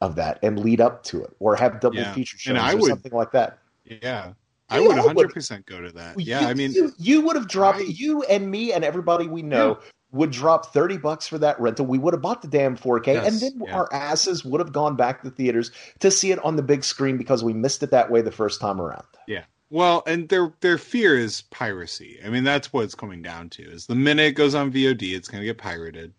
[0.00, 2.14] of that and lead up to it or have double yeah.
[2.14, 3.58] feature shows or would, something like that.
[3.84, 4.32] Yeah.
[4.70, 6.18] I would 100% go to that.
[6.18, 9.26] Yeah, you, I mean, you, you, would have dropped I, you and me and everybody
[9.26, 11.86] we know yeah would drop 30 bucks for that rental.
[11.86, 13.74] We would have bought the damn 4K yes, and then yeah.
[13.74, 17.16] our asses would have gone back to theaters to see it on the big screen
[17.16, 19.04] because we missed it that way the first time around.
[19.26, 19.44] Yeah.
[19.70, 22.18] Well, and their their fear is piracy.
[22.24, 23.62] I mean, that's what it's coming down to.
[23.62, 26.12] Is the minute it goes on VOD, it's going to get pirated.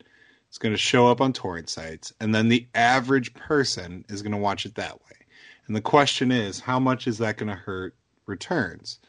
[0.48, 4.34] It's going to show up on torrent sites, and then the average person is going
[4.34, 5.18] to watch it that way.
[5.68, 9.00] And the question is, how much is that going to hurt returns?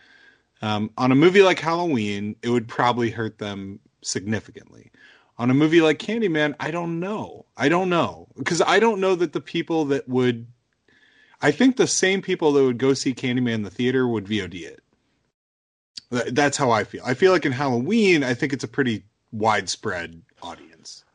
[0.61, 4.91] Um, on a movie like Halloween, it would probably hurt them significantly.
[5.39, 7.47] On a movie like Candyman, I don't know.
[7.57, 10.47] I don't know because I don't know that the people that would,
[11.41, 14.63] I think the same people that would go see Candyman in the theater would VOD
[14.63, 14.83] it.
[16.11, 17.03] That's how I feel.
[17.05, 20.23] I feel like in Halloween, I think it's a pretty widespread.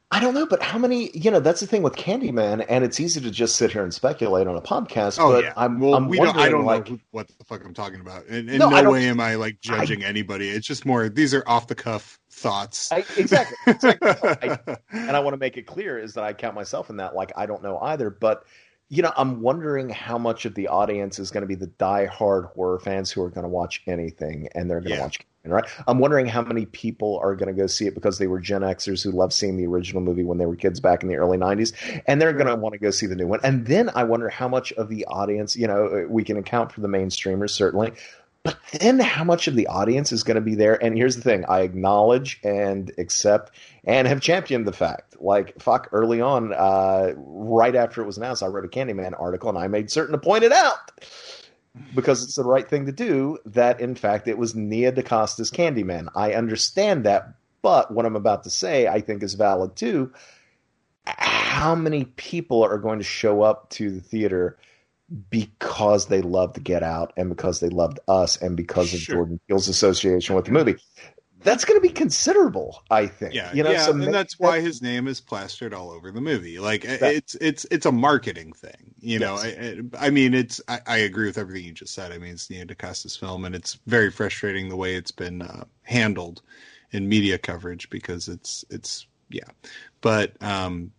[0.09, 1.11] I don't know, but how many?
[1.13, 3.93] You know, that's the thing with Candyman, and it's easy to just sit here and
[3.93, 5.17] speculate on a podcast.
[5.19, 5.53] Oh, but yeah.
[5.57, 8.25] I'm, well, I'm we don't, I don't like, know what the fuck I'm talking about.
[8.27, 10.47] In, in no, no way am I like judging I, anybody.
[10.49, 12.89] It's just more these are off the cuff thoughts.
[12.89, 13.57] I, exactly.
[13.67, 14.09] exactly.
[14.09, 14.59] I,
[14.91, 17.13] and I want to make it clear is that I count myself in that.
[17.13, 18.45] Like I don't know either, but
[18.89, 22.45] you know, I'm wondering how much of the audience is going to be the die-hard
[22.45, 25.03] horror fans who are going to watch anything and they're going to yeah.
[25.03, 25.19] watch
[25.51, 25.65] right?
[25.87, 28.61] I'm wondering how many people are going to go see it because they were Gen
[28.61, 31.37] Xers who loved seeing the original movie when they were kids back in the early
[31.37, 31.73] 90s,
[32.07, 33.39] and they're going to want to go see the new one.
[33.43, 36.81] And then I wonder how much of the audience, you know, we can account for
[36.81, 37.93] the mainstreamers certainly,
[38.47, 40.81] but then how much of the audience is going to be there?
[40.81, 43.51] And here's the thing I acknowledge and accept
[43.83, 45.21] and have championed the fact.
[45.21, 49.49] Like, fuck, early on, uh, right after it was announced, I wrote a Candyman article
[49.49, 50.91] and I made certain to point it out
[51.95, 56.09] because it's the right thing to do that, in fact, it was Nia DaCosta's Candyman.
[56.15, 60.11] I understand that, but what I'm about to say I think is valid too.
[61.05, 64.57] How many people are going to show up to the theater
[65.29, 69.15] because they loved Get Out and because they loved us and because of sure.
[69.15, 70.75] Jordan Peele's association with the movie.
[71.43, 73.33] That's going to be considerable, I think.
[73.33, 76.21] Yeah, you know, yeah, so and that's why his name is plastered all over the
[76.21, 76.59] movie.
[76.59, 78.95] Like that, it's it's it's a marketing thing.
[78.99, 82.11] You know, I, I, mean, it's I, I, agree with everything you just said.
[82.11, 85.65] I mean, it's Nia DaCosta's film, and it's very frustrating the way it's been uh,
[85.83, 86.41] handled
[86.91, 89.49] in media coverage because it's it's yeah,
[90.01, 90.91] but um,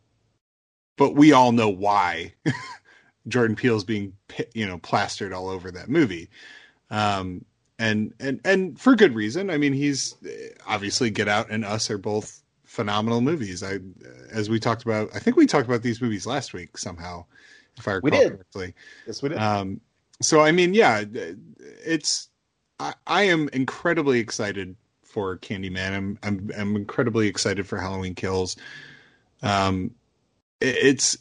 [0.97, 2.35] but we all know why
[3.29, 4.13] Jordan Peele's being
[4.55, 6.29] you know plastered all over that movie.
[6.91, 7.45] Um,
[7.79, 9.51] and and and for good reason.
[9.51, 10.17] I mean, he's
[10.67, 13.63] obviously Get Out and Us are both phenomenal movies.
[13.63, 13.79] I
[14.33, 17.25] as we talked about, I think we talked about these movies last week somehow,
[17.79, 18.33] if I recall we did.
[18.33, 18.75] correctly.
[19.07, 19.39] Yes, we did.
[19.39, 19.81] Um,
[20.21, 21.05] so I mean, yeah,
[21.85, 22.29] it's
[22.81, 25.93] I, I am incredibly excited for Candyman.
[25.93, 28.57] I'm I'm I'm incredibly excited for Halloween Kills.
[29.43, 29.93] Um,
[30.61, 31.17] it's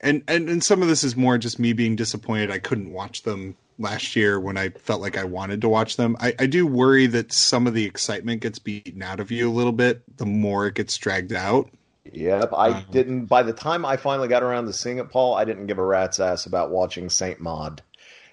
[0.00, 3.22] and and and some of this is more just me being disappointed I couldn't watch
[3.22, 6.16] them last year when I felt like I wanted to watch them.
[6.20, 9.52] I, I do worry that some of the excitement gets beaten out of you a
[9.52, 11.70] little bit the more it gets dragged out.
[12.12, 13.26] Yep, I um, didn't.
[13.26, 15.84] By the time I finally got around to seeing it, Paul, I didn't give a
[15.84, 17.82] rat's ass about watching Saint Maud.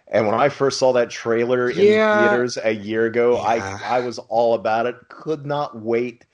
[0.08, 3.80] And when I first saw that trailer in yeah, theaters a year ago, yeah.
[3.84, 4.96] I I was all about it.
[5.08, 6.26] Could not wait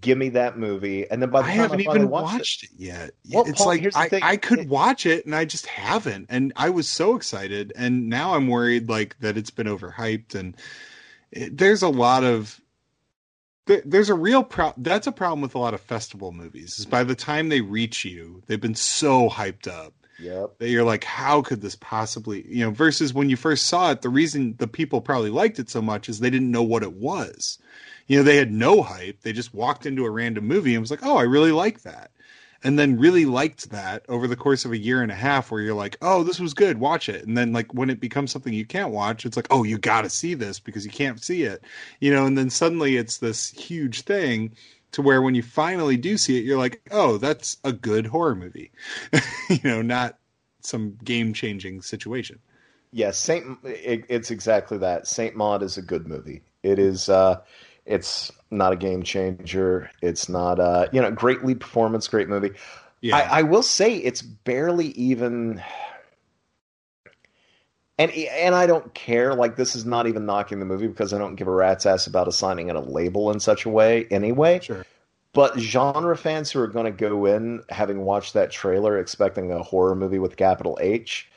[0.00, 1.08] give me that movie.
[1.10, 3.10] And then by the time I time haven't I even watched, watched it, it yet.
[3.30, 6.26] Well, it's Paul, like I, I, could it, watch it and I just haven't.
[6.28, 7.72] And I was so excited.
[7.76, 10.34] And now I'm worried like that it's been overhyped.
[10.34, 10.56] And
[11.30, 12.60] it, there's a lot of
[13.66, 14.82] there, there's a real problem.
[14.82, 16.78] That's a problem with a lot of festival movies.
[16.78, 20.58] Is by the time they reach you, they've been so hyped up Yep.
[20.58, 24.02] that you're like, how could this possibly, you know, versus when you first saw it,
[24.02, 26.94] the reason the people probably liked it so much is they didn't know what it
[26.94, 27.58] was.
[28.08, 29.20] You know, they had no hype.
[29.20, 32.10] They just walked into a random movie and was like, oh, I really like that.
[32.64, 35.60] And then really liked that over the course of a year and a half where
[35.60, 37.24] you're like, oh, this was good, watch it.
[37.24, 40.02] And then like when it becomes something you can't watch, it's like, oh, you got
[40.02, 41.62] to see this because you can't see it.
[42.00, 44.56] You know, and then suddenly it's this huge thing
[44.92, 48.34] to where when you finally do see it, you're like, oh, that's a good horror
[48.34, 48.72] movie.
[49.50, 50.18] you know, not
[50.62, 52.40] some game changing situation.
[52.90, 53.58] Yes, Saint.
[53.64, 55.06] It, it's exactly that.
[55.06, 56.42] Saint Maud is a good movie.
[56.62, 57.08] It is.
[57.08, 57.40] Uh,
[57.88, 59.90] it's not a game changer.
[60.02, 60.60] It's not.
[60.60, 62.50] Uh, you know, great lead performance, great movie.
[63.00, 63.16] Yeah.
[63.16, 65.62] I, I will say it's barely even.
[67.96, 69.34] And and I don't care.
[69.34, 72.06] Like this is not even knocking the movie because I don't give a rat's ass
[72.06, 74.60] about assigning it a label in such a way anyway.
[74.60, 74.84] sure.
[75.32, 79.62] But genre fans who are going to go in having watched that trailer expecting a
[79.62, 81.28] horror movie with capital H,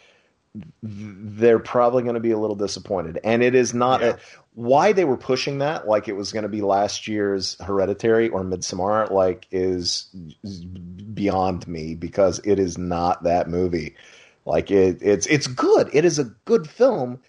[0.84, 3.20] they're probably going to be a little disappointed.
[3.24, 4.08] And it is not Yeah.
[4.10, 4.18] a,
[4.54, 8.44] why they were pushing that like it was going to be last year's Hereditary or
[8.44, 10.10] Midsommar like is
[11.14, 13.96] beyond me because it is not that movie.
[14.46, 15.90] Like it, it's it's good.
[15.94, 17.22] It is a good film,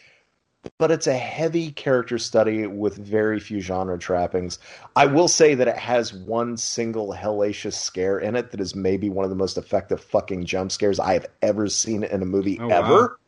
[0.79, 4.59] but it's a heavy character study with very few genre trappings.
[4.95, 9.11] I will say that it has one single hellacious scare in it that is maybe
[9.11, 12.59] one of the most effective fucking jump scares I have ever seen in a movie
[12.61, 13.19] Oh, ever.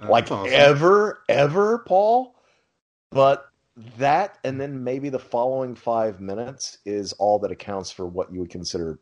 [0.00, 0.52] Uh, like awesome.
[0.52, 2.36] ever, ever, Paul.
[3.10, 3.46] But
[3.98, 8.40] that and then maybe the following five minutes is all that accounts for what you
[8.40, 8.98] would consider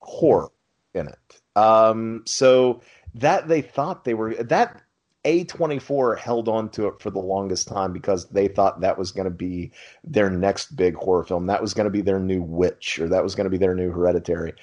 [0.00, 0.48] horror
[0.94, 1.40] in it.
[1.56, 2.80] Um, so
[3.14, 4.82] that they thought they were that
[5.28, 9.26] A24 held on to it for the longest time because they thought that was going
[9.26, 9.72] to be
[10.02, 11.46] their next big horror film.
[11.46, 13.74] That was going to be their new Witch or that was going to be their
[13.74, 14.54] new Hereditary.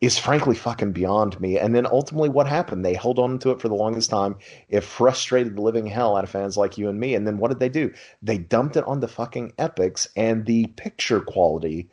[0.00, 1.58] Is frankly fucking beyond me.
[1.58, 2.84] And then ultimately, what happened?
[2.84, 4.36] They held on to it for the longest time.
[4.68, 7.14] It frustrated the living hell out of fans like you and me.
[7.14, 7.92] And then what did they do?
[8.22, 11.90] They dumped it on the fucking Epix, and the picture quality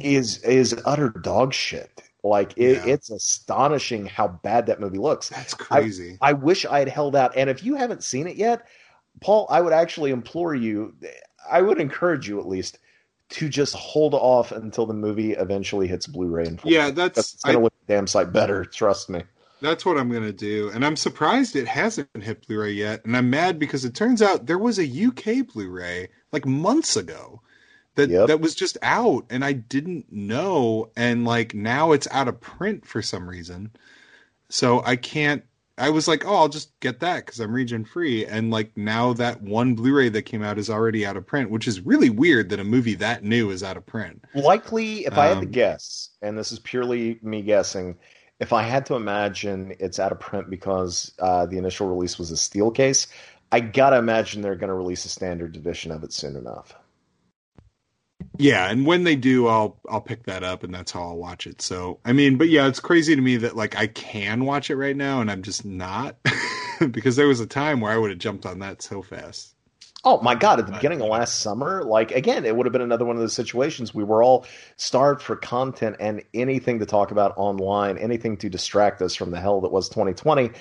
[0.00, 2.02] is is utter dog shit.
[2.24, 2.86] Like it, Yeah.
[2.94, 5.28] it's astonishing how bad that movie looks.
[5.28, 6.18] That's crazy.
[6.20, 7.36] I wish I had held out.
[7.36, 8.66] And if you haven't seen it yet,
[9.20, 10.94] Paul, I would actually implore you,
[11.50, 12.78] I would encourage you at least
[13.30, 16.70] to just hold off until the movie eventually hits Blu-ray and 4K.
[16.70, 18.64] yeah, that's it's going I, to look damn sight better.
[18.64, 19.22] Trust me.
[19.60, 20.70] that's what I'm gonna do.
[20.72, 23.04] And I'm surprised it hasn't hit Blu-ray yet.
[23.04, 27.42] And I'm mad because it turns out there was a UK Blu-ray like months ago
[27.98, 28.28] that Yep.
[28.28, 30.90] that was just out, and I didn't know.
[30.96, 33.72] And like now it's out of print for some reason,
[34.50, 35.44] so I can't.
[35.78, 38.26] I was like, oh, I'll just get that because I'm region free.
[38.26, 41.68] And like now that one Blu-ray that came out is already out of print, which
[41.68, 44.24] is really weird that a movie that new is out of print.
[44.34, 47.98] Likely, if I had to Um, guess, and this is purely me guessing,
[48.40, 52.30] if I had to imagine it's out of print because uh, the initial release was
[52.30, 53.06] a steel case,
[53.52, 56.74] I gotta imagine they're to release a standard edition of it soon enough.
[58.38, 61.46] Yeah, and when they do, I'll I'll pick that up, and that's how I'll watch
[61.46, 61.60] it.
[61.60, 64.76] So, I mean, but yeah, it's crazy to me that like I can watch it
[64.76, 66.16] right now, and I'm just not
[66.92, 69.54] because there was a time where I would have jumped on that so fast.
[70.04, 70.60] Oh my god!
[70.60, 73.20] At the beginning of last summer, like again, it would have been another one of
[73.20, 74.46] those situations we were all
[74.76, 79.40] starved for content and anything to talk about online, anything to distract us from the
[79.40, 80.52] hell that was 2020.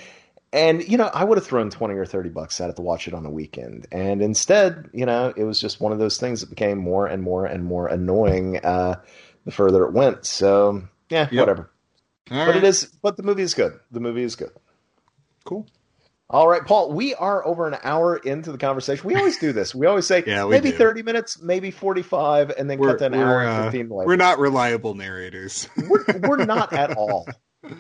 [0.54, 3.08] And you know, I would have thrown 20 or 30 bucks at it to watch
[3.08, 6.40] it on a weekend, and instead, you know, it was just one of those things
[6.42, 8.96] that became more and more and more annoying uh,
[9.46, 10.26] the further it went.
[10.26, 11.42] So yeah, Yep.
[11.42, 11.72] whatever.
[12.32, 12.86] All but right, it is.
[13.02, 13.74] But the movie is good.
[13.92, 14.52] The movie is good.
[15.46, 15.68] cool.
[16.30, 19.06] All right, Paul, we are over an hour into the conversation.
[19.08, 19.74] We always do this.
[19.74, 20.78] We always say Yeah, we maybe do.
[20.78, 24.08] 30 minutes, maybe 45, and then We're cut to an hour and uh, 15 later.
[24.08, 25.70] we're not reliable narrators.
[25.78, 27.26] We're, we're not at all.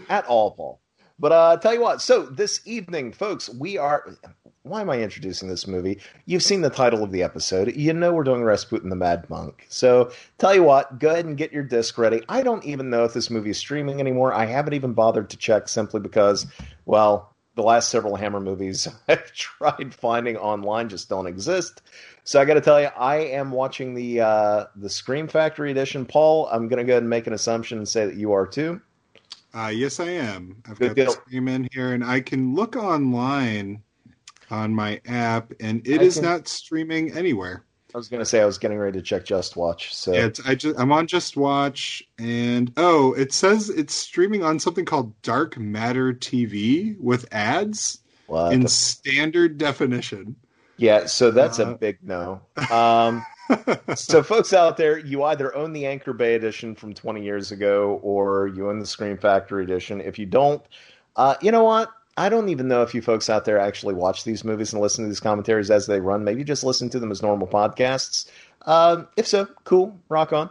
[0.08, 0.80] At all, Paul.
[1.20, 4.18] But uh tell you what, so this evening, folks, we are
[4.68, 6.00] why am I introducing this movie?
[6.26, 7.76] You've seen the title of the episode.
[7.76, 9.66] You know we're doing Rasputin the Mad Monk.
[9.70, 12.22] So tell you what, go ahead and get your disc ready.
[12.28, 14.34] I don't even know if this movie is streaming anymore.
[14.34, 16.46] I haven't even bothered to check simply because,
[16.86, 21.82] well, the last several Hammer movies I've tried finding online just don't exist.
[22.24, 26.06] So I got to tell you, I am watching the uh, the Scream Factory edition.
[26.06, 28.46] Paul, I'm going to go ahead and make an assumption and say that you are
[28.46, 28.82] too.
[29.58, 30.62] Uh, yes, I am.
[30.70, 31.12] I've Good got the deal.
[31.14, 33.82] stream in here, and I can look online
[34.52, 37.64] on my app, and it I is can- not streaming anywhere.
[37.96, 39.94] I was going to say I was getting ready to check JustWatch.
[39.94, 44.86] So Yeah, I just I'm on JustWatch, and oh, it says it's streaming on something
[44.86, 50.36] called Dark Matter TV with ads what in the- standard definition.
[50.76, 52.42] yeah, so that's a Uh, big no.
[52.70, 53.26] Um,
[53.96, 58.00] so folks out there, you either own the Anchor Bay edition from 20 years ago
[58.04, 60.02] or you own the Scream Factory edition.
[60.02, 60.62] If you don't,
[61.16, 61.90] Uh, you know what?
[62.16, 65.04] I don't even know if you folks out there actually watch these movies and listen
[65.06, 66.24] to these commentaries as they run.
[66.24, 68.30] Maybe just listen to them as normal podcasts.
[68.66, 70.50] Uh, if so, cool, rock on.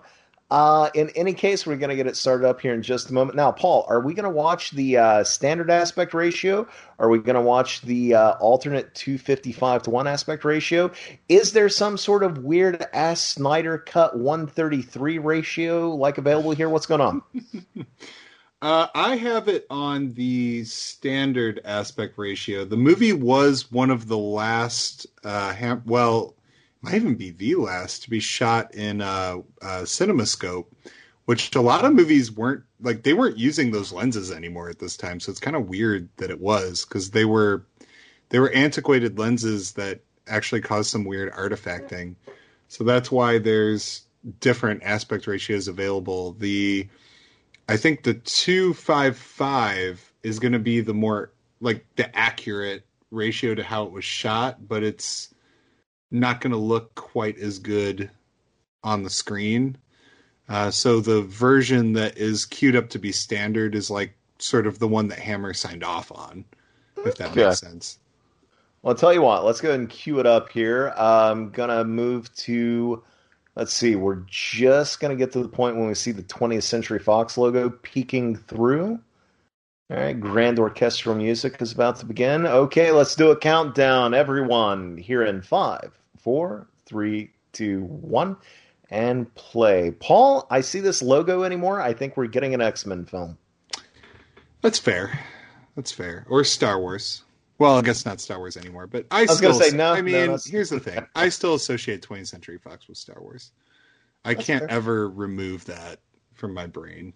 [0.49, 3.13] Uh, in any case, we're going to get it started up here in just a
[3.13, 3.37] moment.
[3.37, 6.69] Now, Paul, are we going to watch the uh, standard aspect ratio?
[7.01, 10.93] Are we going to watch the uh, alternate 255 to 1 aspect ratio?
[11.29, 16.69] Is there some sort of weird ass Snyder cut 133 ratio like available here?
[16.69, 17.23] What's going on?
[18.63, 22.65] Uh, I have it on the standard aspect ratio.
[22.65, 26.35] The movie was one of the last, uh, ham- well,
[26.87, 30.67] might even be the last to be shot in uh, uh, CinemaScope,
[31.25, 34.97] which a lot of movies weren't like they weren't using those lenses anymore at this
[34.97, 35.19] time.
[35.19, 37.67] So it's kind of weird that it was because they were
[38.29, 42.15] they were antiquated lenses that actually caused some weird artifacting.
[42.69, 44.03] So that's why there's
[44.39, 46.35] different aspect ratios available.
[46.35, 46.87] The
[47.69, 53.65] I think the 255 is going to be the more like the accurate ratio to
[53.65, 55.35] how it was shot, but it's
[56.11, 58.11] not going to look quite as good
[58.85, 59.77] on the screen.
[60.49, 64.79] Uh, so the version that is queued up to be standard is like sort of
[64.79, 66.45] the one that Hammer signed off on,
[67.05, 67.47] if that Yeah.
[67.49, 67.99] makes sense.
[68.83, 70.95] Well, I'll tell you what, let's go ahead and cue it up here.
[70.97, 73.03] I'm going to move to,
[73.57, 76.63] let's see, we're just going to get to the point when we see the 20th
[76.63, 79.01] Century Fox logo peeking through.
[79.89, 82.45] All right, grand orchestral music is about to begin.
[82.47, 84.97] Okay, let's do a countdown, everyone.
[84.97, 88.37] Here in five, four, three, two, one,
[88.91, 89.93] and play.
[89.93, 91.81] Paul, I see this logo anymore.
[91.81, 93.39] I think we're getting an X Men film.
[94.61, 95.21] That's fair.
[95.77, 96.27] That's fair.
[96.29, 97.23] Or Star Wars.
[97.59, 99.53] Well, I guess not Star Wars anymore, but I, was still.
[99.53, 102.59] gonna say, no, I no, mean, that's- here's the thing: I still associate 20th Century
[102.59, 103.53] Fox with Star Wars.
[104.25, 104.71] I That's can't fair.
[104.73, 106.01] ever remove that
[106.35, 107.13] from my brain.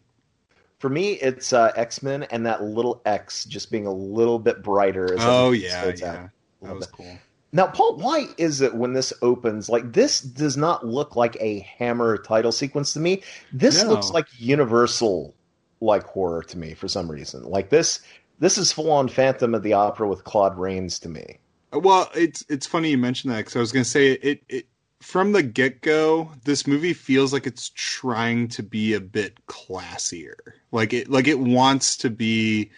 [0.80, 4.62] For me, it's uh, X Men and that little X just being a little bit
[4.62, 5.12] brighter.
[5.12, 6.28] as Oh yeah, yeah,
[6.62, 6.96] that was bit.
[6.96, 7.18] cool.
[7.52, 11.60] Now, Paul, why is it when this opens, like this does not look like a
[11.60, 13.22] Hammer title sequence to me?
[13.52, 13.90] This No.
[13.90, 15.34] looks like Universal
[15.82, 17.42] like horror to me for some reason.
[17.44, 18.00] Like this,
[18.38, 21.40] this is full on Phantom of the Opera with Claude Rains to me.
[21.72, 24.66] Well, it's it's funny you mentioned that because I was going to say it, it.
[25.01, 30.34] From the get go, this movie feels like it's trying to be a bit classier.
[30.72, 32.70] Like it, like it wants to be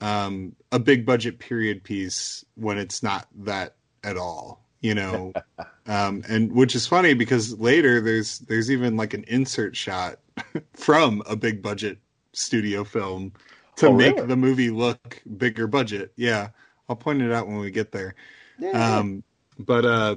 [0.00, 4.64] um, a big budget period piece when it's not that at all.
[4.80, 5.32] You know,
[5.86, 10.20] um, and which is funny because later there's there's even like an insert shot
[10.74, 11.98] from a big budget
[12.32, 13.32] studio film
[13.76, 14.26] to Oh, make really?
[14.26, 16.12] the movie look bigger budget.
[16.16, 16.48] Yeah,
[16.88, 18.14] I'll point it out when we get there.
[18.58, 18.98] Yeah.
[18.98, 19.22] Um,
[19.58, 20.16] but uh,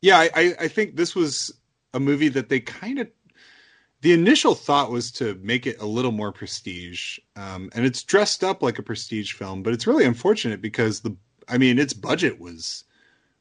[0.00, 1.52] yeah, I, I, think this was
[1.94, 3.08] a movie that they kind of.
[4.02, 8.44] The initial thought was to make it a little more prestige, um, and it's dressed
[8.44, 11.16] up like a prestige film, but it's really unfortunate because the,
[11.48, 12.84] I mean, its budget was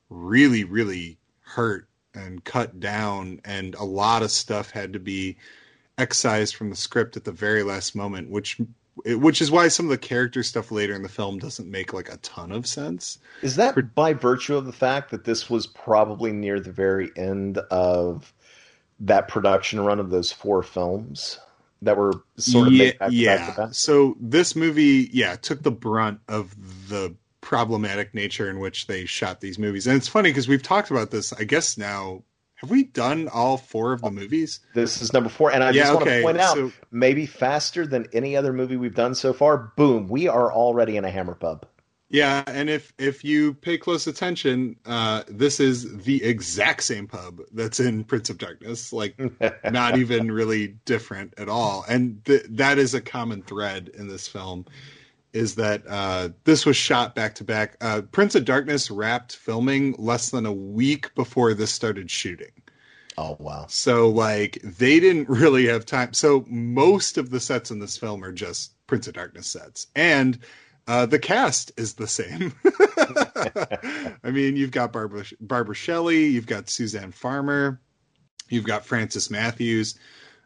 [0.10, 5.38] really, really hurt and cut down, and a lot of stuff had to be
[5.98, 8.60] excised from the script at the very last moment, which,
[9.06, 12.10] which is why some of the character stuff later in the film doesn't make like
[12.10, 13.20] a ton of sense.
[13.42, 17.58] Is that by virtue of the fact that this was probably near the very end
[17.72, 18.34] of
[19.02, 21.40] that production run of those four films
[21.82, 23.70] that were sort of yeah, made back to back to yeah.
[23.72, 26.56] So this movie, yeah, took the brunt of
[26.90, 29.86] the problematic nature in which they shot these movies.
[29.86, 32.24] And it's funny because we've talked about this, I guess now.
[32.66, 34.60] Have we done all four of the movies?
[34.74, 36.18] This is number four, and I yeah, just want okay.
[36.18, 39.72] to point out, so, maybe faster than any other movie we've done so far.
[39.78, 41.68] Boom, we are already in a Hammer pub.
[42.10, 47.40] yeah, and if if you pay close attention, uh, this is the exact same pub
[47.54, 48.92] that's in Prince of Darkness.
[48.92, 49.16] Like
[49.72, 51.86] not even really different at all.
[51.88, 54.66] And th- that is a common thread in this film
[55.36, 57.76] is that uh, this was shot back to back.
[57.82, 62.52] Uh, Prince of Darkness wrapped filming less than a week before this started shooting.
[63.18, 63.66] Oh wow!
[63.68, 66.14] So like they didn't really have time.
[66.14, 70.40] So most of the sets in this film are just Prince of Darkness sets, and
[70.88, 72.54] uh, the cast is the same.
[74.24, 77.82] I mean, you've got Barbara Barbara Shelley, you've got Suzanne Farmer,
[78.48, 80.00] you've got Francis Matthews,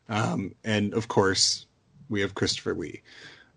[0.10, 1.68] um, and of course
[2.10, 3.04] we have Christopher Lee.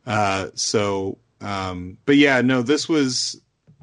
[0.06, 3.40] Uh, so, um, but yeah, no, this was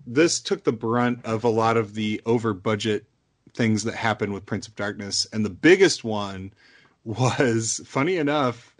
[0.07, 3.05] this took the brunt of a lot of the over budget
[3.53, 6.53] things that happened with Prince of Darkness, and the biggest one
[7.03, 8.75] was funny enough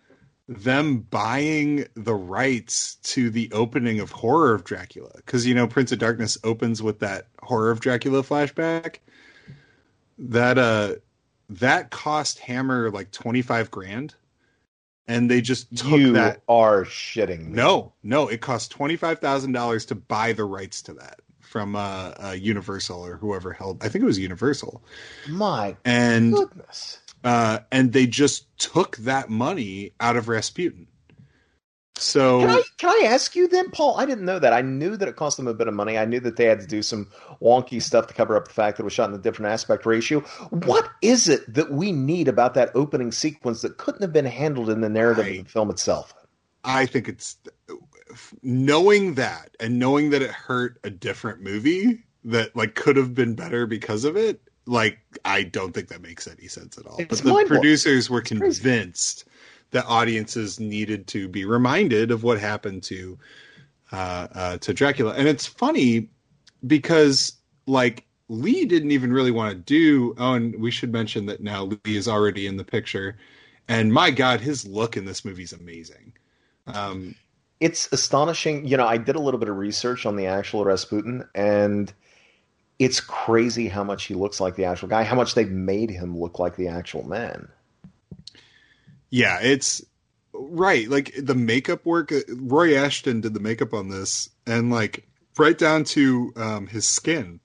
[0.50, 5.12] them buying the rights to the opening of Horror of Dracula.
[5.18, 8.98] Because you know Prince of Darkness opens with that Horror of Dracula flashback.
[10.18, 10.96] That uh,
[11.50, 14.16] that cost Hammer like twenty five grand,
[15.10, 16.42] and they just took you that.
[16.48, 17.56] are shitting me.
[17.56, 21.76] No, no, it cost twenty five thousand dollars to buy the rights to that from
[21.76, 23.84] uh, uh, Universal or whoever held.
[23.84, 24.84] I think it was Universal,
[25.28, 27.00] My and goodness.
[27.24, 30.88] uh, and they just took that money out of Rasputin.
[32.00, 33.98] So Can I can I ask you then, Paul?
[33.98, 34.54] I didn't know that.
[34.54, 35.98] I knew that it cost them a bit of money.
[35.98, 37.10] I knew that they had to do some
[37.42, 39.86] wonky stuff to cover up the fact that it was shot in a different aspect
[39.86, 40.22] ratio.
[40.50, 44.70] What is it that we need about that opening sequence that couldn't have been handled
[44.70, 45.40] in the narrative Right.
[45.40, 46.14] of the film itself?
[46.64, 47.38] I think it's
[48.42, 53.36] knowing that and knowing that it hurt a different movie that like could have been
[53.36, 54.42] better because of it.
[54.66, 56.98] Like I don't think that makes any sense at all.
[57.00, 59.26] It's but the producers were convinced
[59.72, 63.18] that audiences needed to be reminded of what happened to
[63.92, 66.10] uh, uh, to Dracula, and it's funny
[66.66, 67.34] because
[67.66, 70.14] like Lee didn't even really want to do.
[70.18, 73.18] Oh, and we should mention that now Lee is already in the picture,
[73.68, 76.14] and my God, his look in this movie is amazing.
[76.68, 77.16] Um,
[77.60, 78.66] It's astonishing.
[78.66, 81.92] You know, I did a little bit of research on the actual Rasputin, and
[82.80, 86.18] it's crazy how much he looks like the actual guy, how much they've made him
[86.18, 87.50] look like the actual man.
[89.10, 89.84] Yeah, it's
[90.34, 90.88] right.
[90.88, 95.08] Like the makeup work, Roy Ashton did the makeup on this, and like
[95.38, 97.40] right down to um, his skin,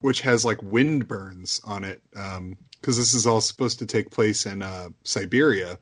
[0.00, 4.46] which has like wind burns on it, because this is all supposed to take place
[4.46, 5.78] in uh, Siberia.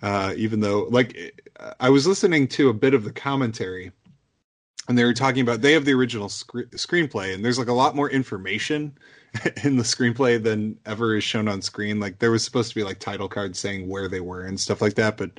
[0.00, 1.42] Uh, even though, like,
[1.80, 3.90] I was listening to a bit of the commentary,
[4.88, 7.72] and they were talking about they have the original scre- screenplay, and there's like a
[7.72, 8.96] lot more information
[9.64, 12.00] in the screenplay than ever is shown on screen.
[12.00, 14.80] Like there was supposed to be like title cards saying where they were and stuff
[14.80, 15.30] like that, but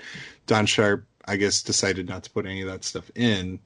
[0.47, 3.59] Don Sharp, I guess, decided not to put any of that stuff in.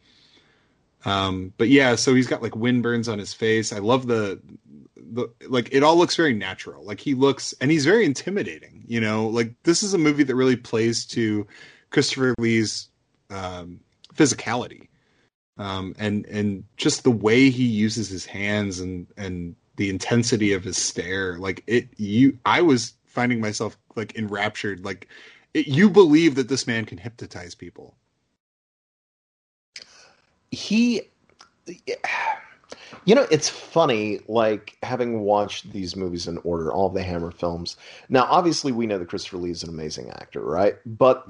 [1.06, 3.74] Um, but yeah, so he's got like wind burns on his face.
[3.74, 4.40] I love the
[4.96, 6.84] the like it all looks very natural.
[6.84, 9.28] Like he looks and he's very intimidating, you know.
[9.28, 11.46] Like this is a movie that really plays to
[11.90, 12.88] Christopher Lee's
[13.30, 13.82] um
[14.16, 14.88] physicality.
[15.58, 20.64] Um and and just the way he uses his hands and and the intensity of
[20.64, 21.38] his stare.
[21.38, 25.08] Like it you I was finding myself like enraptured like
[25.54, 27.96] it, you believe that this man can hypnotize people.
[30.54, 31.02] he
[33.06, 37.76] you know it's funny like having watched these movies in order all the hammer films
[38.10, 41.28] now obviously we know that christopher lee is an amazing actor right but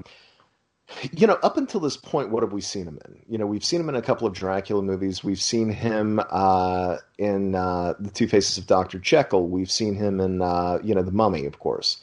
[1.12, 3.22] you know up until this point what have we seen him in?
[3.28, 5.24] You know we've seen him in a couple of dracula movies.
[5.24, 9.48] We've seen him uh, in uh, the two faces of dr jekyll.
[9.48, 12.00] We've seen him in uh, you know the mummy of course.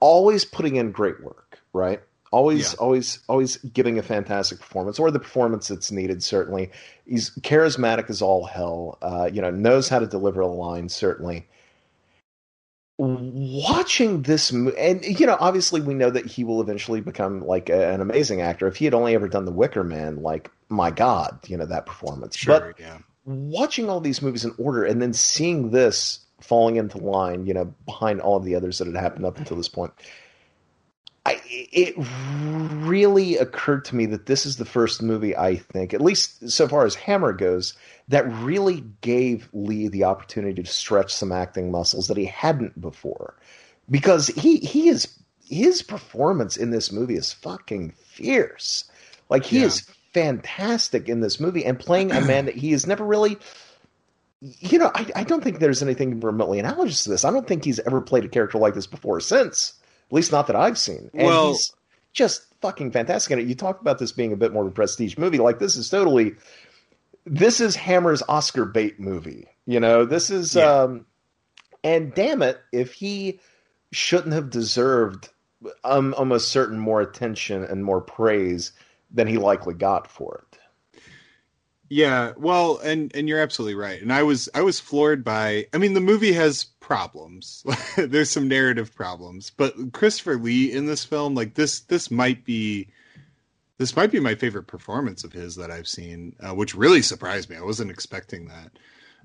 [0.00, 2.00] Always putting in great work right?
[2.30, 2.78] Always Yeah.
[2.80, 6.70] always always giving a fantastic performance or the performance that's needed certainly.
[7.06, 11.46] He's charismatic as all hell uh, you know knows how to deliver a line certainly
[12.98, 17.92] watching this and you know obviously we know that he will eventually become like a,
[17.92, 21.38] an amazing actor if he had only ever done the wicker man like my god
[21.46, 22.98] you know that performance but yeah.
[23.24, 27.74] watching all these movies in order and then seeing this falling into line, you know,
[27.84, 29.92] behind all of the others that had happened up until this point,
[31.26, 36.00] I, it really occurred to me that this is the first movie I think, at
[36.00, 37.74] least so far as Hammer goes,
[38.08, 43.34] that really gave Lee the opportunity to stretch some acting muscles that he hadn't before,
[43.90, 45.08] because he he is
[45.44, 48.84] his performance in this movie is fucking fierce.
[49.30, 49.66] Like he Yeah.
[49.66, 49.80] is
[50.12, 53.38] fantastic in this movie and playing a man that he has never really
[54.40, 57.24] you know, I, I don't think there's anything remotely analogous to this.
[57.24, 59.72] I don't think he's ever played a character like this before or since.
[60.08, 61.10] At least not that I've seen.
[61.12, 61.72] And Well- he's
[62.12, 63.46] just fucking fantastic in it.
[63.46, 65.38] You talk about this being a bit more of a prestige movie.
[65.38, 66.34] Like this is totally
[67.30, 69.46] this is Hammer's Oscar bait movie.
[69.66, 70.82] You know, this is Yeah.
[70.82, 71.06] um
[71.84, 73.40] and damn it, if he
[73.92, 75.28] shouldn't have deserved
[75.84, 78.72] um, almost certain more attention and more praise
[79.10, 80.58] than he likely got for it.
[81.90, 84.00] Yeah, well, and and you're absolutely right.
[84.02, 87.64] And I was I was floored by I mean the movie has problems.
[87.96, 92.88] There's some narrative problems, but Christopher Lee in this film like this this might be
[93.78, 97.48] this might be my favorite performance of his that I've seen, uh, which really surprised
[97.48, 97.56] me.
[97.56, 98.72] I wasn't expecting that.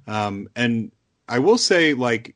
[0.07, 0.91] Um and
[1.27, 2.35] I will say like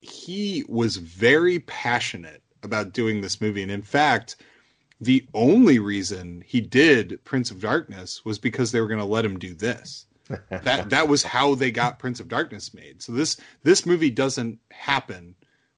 [0.00, 4.36] he was very passionate about doing this movie and in fact
[5.00, 9.24] the only reason he did Prince of Darkness was because they were going to let
[9.24, 10.06] him do this.
[10.48, 13.02] That that was how they got Prince of Darkness made.
[13.02, 15.34] So this this movie doesn't happen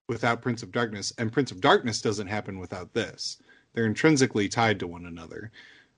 [0.09, 3.39] without Prince of Darkness, and Prince of Darkness doesn't happen without this.
[3.77, 5.53] They're intrinsically tied to one another,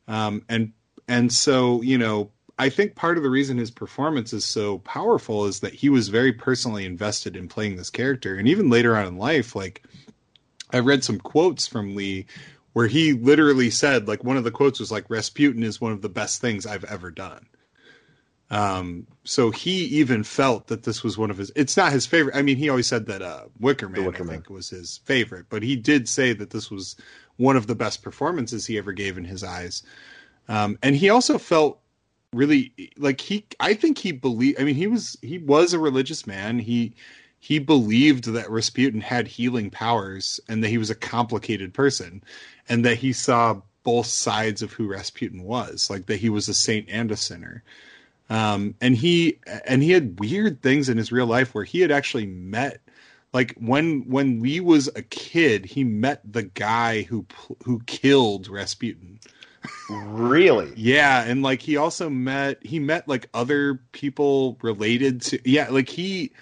[0.07, 0.73] um, and
[1.09, 5.47] and so you know I think part of the reason his performance is so powerful
[5.47, 9.07] is that he was very personally invested in playing this character, and even later on
[9.07, 9.85] in life, like
[10.71, 12.27] I read some quotes from Lee
[12.73, 16.03] where he literally said, like, one of the quotes was like, Rasputin is one of
[16.03, 17.47] the best things I've ever done.
[18.51, 21.53] Um, so he even felt that this was one of his.
[21.55, 22.37] It's not his favorite.
[22.37, 25.47] I mean, he always said that uh, Wicker Man, Wicker I think, was his favorite,
[25.51, 26.97] but he did say that this was
[27.39, 29.83] one of the best performances he ever gave in his eyes.
[30.49, 31.81] Um, and he also felt
[32.33, 33.47] really like he.
[33.61, 34.61] I think he believed.
[34.61, 36.59] I mean, he was he was a religious man.
[36.59, 36.95] He
[37.41, 42.23] he believed that Rasputin had healing powers and that he was a complicated person,
[42.69, 46.55] and that he saw both sides of who Rasputin was, like that he was a
[46.55, 47.63] saint and a sinner.
[48.31, 51.91] Um, and he and he had weird things in his real life where he had
[51.91, 52.81] actually met
[53.33, 57.27] like when when Lee was a kid, he met the guy who
[57.65, 59.21] who killed Rasputin.
[59.91, 60.73] Really?
[60.77, 65.89] yeah, and like he also met he met like other people related to yeah, like
[65.89, 66.33] he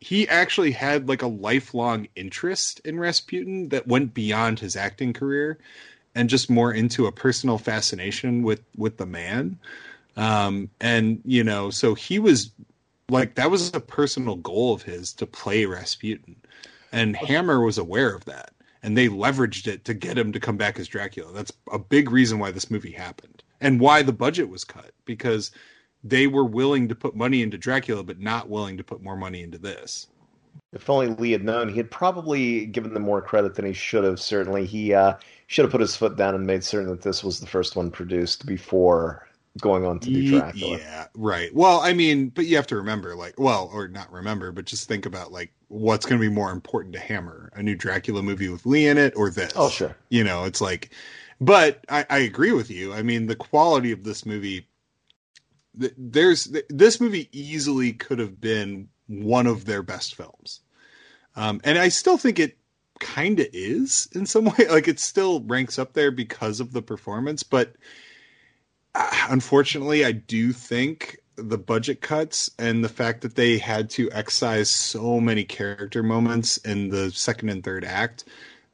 [0.00, 5.58] he actually had like a lifelong interest in Rasputin that went beyond his acting career
[6.14, 9.58] and just more into a personal fascination with with the man.
[10.16, 12.50] Um, and you know, so he was
[13.08, 16.36] like that was a personal goal of his to play Rasputin,
[16.92, 18.50] and Hammer was aware of that,
[18.82, 21.32] and they leveraged it to get him to come back as Dracula.
[21.32, 25.50] That's a big reason why this movie happened, and why the budget was cut because
[26.04, 29.42] they were willing to put money into Dracula, but not willing to put more money
[29.42, 30.06] into this.
[30.72, 34.04] If only Lee had known, he had probably given them more credit than he should
[34.04, 34.20] have.
[34.20, 35.14] Certainly, he uh,
[35.46, 37.90] should have put his foot down and made certain that this was the first one
[37.90, 39.27] produced before
[39.60, 40.78] going on to do Dracula.
[40.78, 41.54] Yeah, right.
[41.54, 44.88] Well, I mean, but you have to remember, like, well, or not remember, but just
[44.88, 48.48] think about like what's going to be more important to Hammer: a new Dracula movie
[48.48, 49.52] with Lee in it, or this?
[49.56, 49.96] Oh, sure.
[50.08, 50.90] You know, it's like,
[51.40, 52.92] but I, I agree with you.
[52.92, 54.66] I mean, the quality of this movie.
[55.74, 60.60] There's this movie easily could have been one of their best films,
[61.36, 62.58] um, and I still think it
[62.98, 64.68] kind of is in some way.
[64.68, 67.74] Like it still ranks up there because of the performance, but
[69.30, 74.70] unfortunately, I do think the budget cuts and the fact that they had to excise
[74.70, 78.24] so many character moments in the second and third act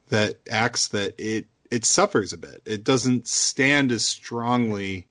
[0.09, 2.61] that acts that it it suffers a bit.
[2.65, 5.07] It doesn't stand as strongly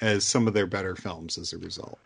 [0.00, 1.98] as some of their better films as a result.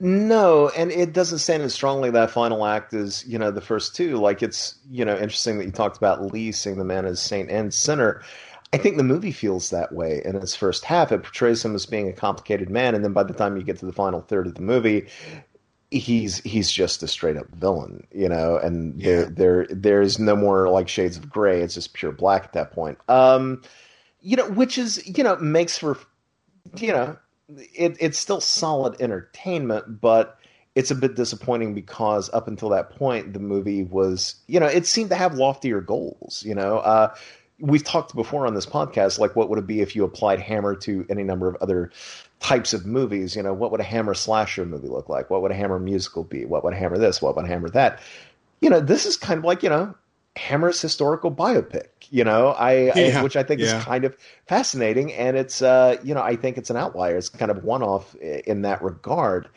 [0.00, 3.96] No, and it doesn't stand as strongly that final act as you know the first
[3.96, 4.16] two.
[4.18, 7.50] Like it's you know interesting that you talked about Lee seeing the man as saint
[7.50, 8.22] and sinner.
[8.72, 11.10] I think the movie feels that way in its first half.
[11.10, 13.78] It portrays him as being a complicated man, and then by the time you get
[13.78, 15.06] to the final third of the movie,
[15.90, 18.58] he's he's just a straight up villain, you know.
[18.58, 19.06] And yeah.
[19.06, 21.62] there there there's no more like shades of gray.
[21.62, 22.98] It's just pure black at that point.
[23.08, 23.62] Um,
[24.20, 25.98] you know, which is you know makes for
[26.76, 27.16] you know
[27.48, 30.38] it, it's still solid entertainment, but
[30.74, 34.86] it's a bit disappointing because up until that point, the movie was, you know, it
[34.86, 36.42] seemed to have loftier goals.
[36.46, 37.14] You know, uh,
[37.60, 40.74] we've talked before on this podcast, like what would it be if you applied Hammer
[40.76, 41.90] to any number of other
[42.40, 43.34] types of movies?
[43.34, 45.30] You know, what would a Hammer slasher movie look like?
[45.30, 46.44] What would a Hammer musical be?
[46.44, 47.20] What would Hammer this?
[47.20, 48.00] What would Hammer that?
[48.60, 49.94] You know, this is kind of like you know
[50.36, 51.88] Hammer's historical biopic.
[52.10, 53.78] You know, I, yeah, I which I think yeah.
[53.78, 54.16] is kind of
[54.46, 57.16] fascinating, and it's uh, you know I think it's an outlier.
[57.16, 59.48] It's kind of one off in that regard,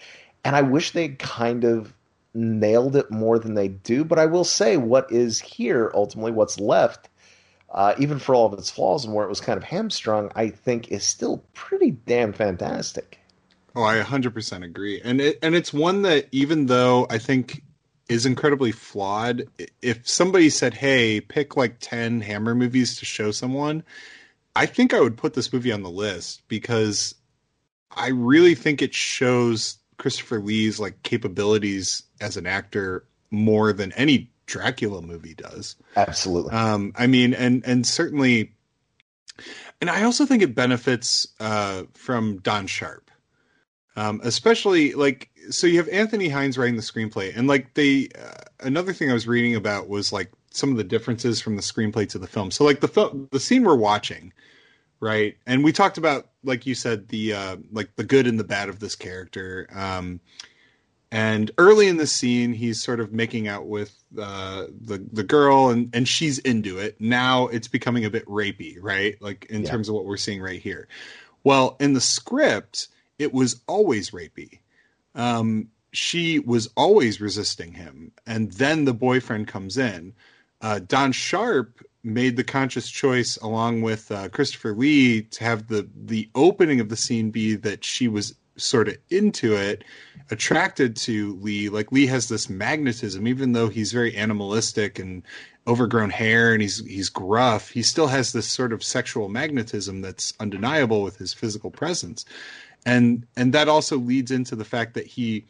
[0.43, 1.93] and I wish they kind of
[2.33, 4.03] nailed it more than they do.
[4.03, 7.09] But I will say, what is here ultimately, what's left
[7.73, 10.49] uh, even for all of its flaws and where it was kind of hamstrung, I
[10.49, 13.19] think is still pretty damn fantastic.
[13.75, 15.01] Oh, I 100% agree.
[15.01, 17.63] And it and it's one that even though I think
[18.09, 19.47] is incredibly flawed,
[19.81, 23.83] if somebody said, "Hey, pick like 10 Hammer movies to show someone,"
[24.53, 27.15] I think I would put this movie on the list because
[27.89, 34.29] I really think it shows Christopher Lee's like capabilities as an actor more than any
[34.51, 35.77] Dracula movie does.
[35.95, 36.51] Absolutely.
[36.51, 38.51] Um, I mean, and and certainly,
[39.79, 43.09] and I also think it benefits uh, from Don Sharp,
[43.95, 48.43] um, especially like so you have Anthony Hinds writing the screenplay, and like they uh,
[48.59, 52.09] another thing I was reading about was like some of the differences from the screenplay
[52.09, 52.51] to the film.
[52.51, 54.33] So like the film, the scene we're watching,
[54.99, 55.37] right?
[55.47, 58.67] And we talked about like you said the uh, like the good and the bad
[58.67, 59.69] of this character.
[59.73, 60.19] Um,
[61.11, 65.69] and early in the scene, he's sort of making out with uh, the the girl,
[65.69, 66.99] and and she's into it.
[67.01, 69.21] Now it's becoming a bit rapey, right?
[69.21, 69.69] Like in yeah.
[69.69, 70.87] terms of what we're seeing right here.
[71.43, 72.87] Well, in the script,
[73.19, 74.59] it was always rapey.
[75.13, 80.13] Um, she was always resisting him, and then the boyfriend comes in.
[80.61, 85.89] Uh, Don Sharp made the conscious choice, along with uh, Christopher Lee, to have the
[85.93, 89.83] the opening of the scene be that she was sort of into it,
[90.29, 91.69] attracted to Lee.
[91.69, 95.23] Like Lee has this magnetism, even though he's very animalistic and
[95.67, 97.69] overgrown hair and he's he's gruff.
[97.69, 102.25] He still has this sort of sexual magnetism that's undeniable with his physical presence,
[102.85, 105.45] and and that also leads into the fact that he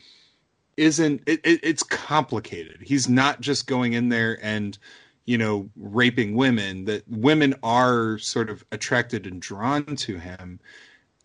[0.78, 1.22] isn't.
[1.26, 2.82] It, it, it's complicated.
[2.82, 4.78] He's not just going in there and
[5.26, 6.86] you know raping women.
[6.86, 10.60] That women are sort of attracted and drawn to him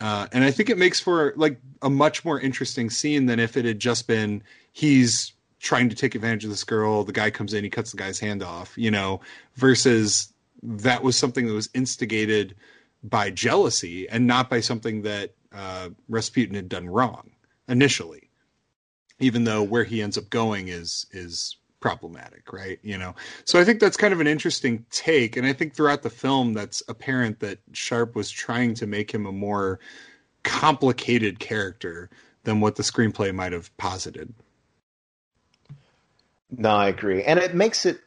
[0.01, 3.57] uh, and I think it makes for like a much more interesting scene than if
[3.57, 4.43] it had just been
[4.73, 7.03] he's trying to take advantage of this girl.
[7.03, 9.21] The guy comes in, he cuts the guy's hand off, you know,
[9.55, 10.33] versus
[10.63, 12.55] that was something that was instigated
[13.03, 17.31] by jealousy and not by something that uh, Rasputin had done wrong
[17.69, 18.31] initially.
[19.19, 21.57] Even though where he ends up going is is
[21.87, 22.81] problematic, right?
[22.83, 23.15] You know,
[23.45, 26.53] so I think that's kind of an interesting take, and I think throughout the film,
[26.53, 29.79] that's apparent that Sharp was trying to make him a more
[30.43, 32.11] complicated character
[32.43, 34.35] than what the screenplay might have posited.
[36.51, 38.01] No, I agree, and it makes it,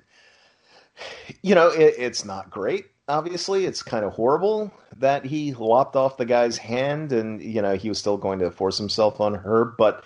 [1.41, 2.87] you know, it, it's not great.
[3.07, 7.77] Obviously, it's kind of horrible that he lopped off the guy's hand, and you know
[7.77, 10.03] he was still going to force himself on her, but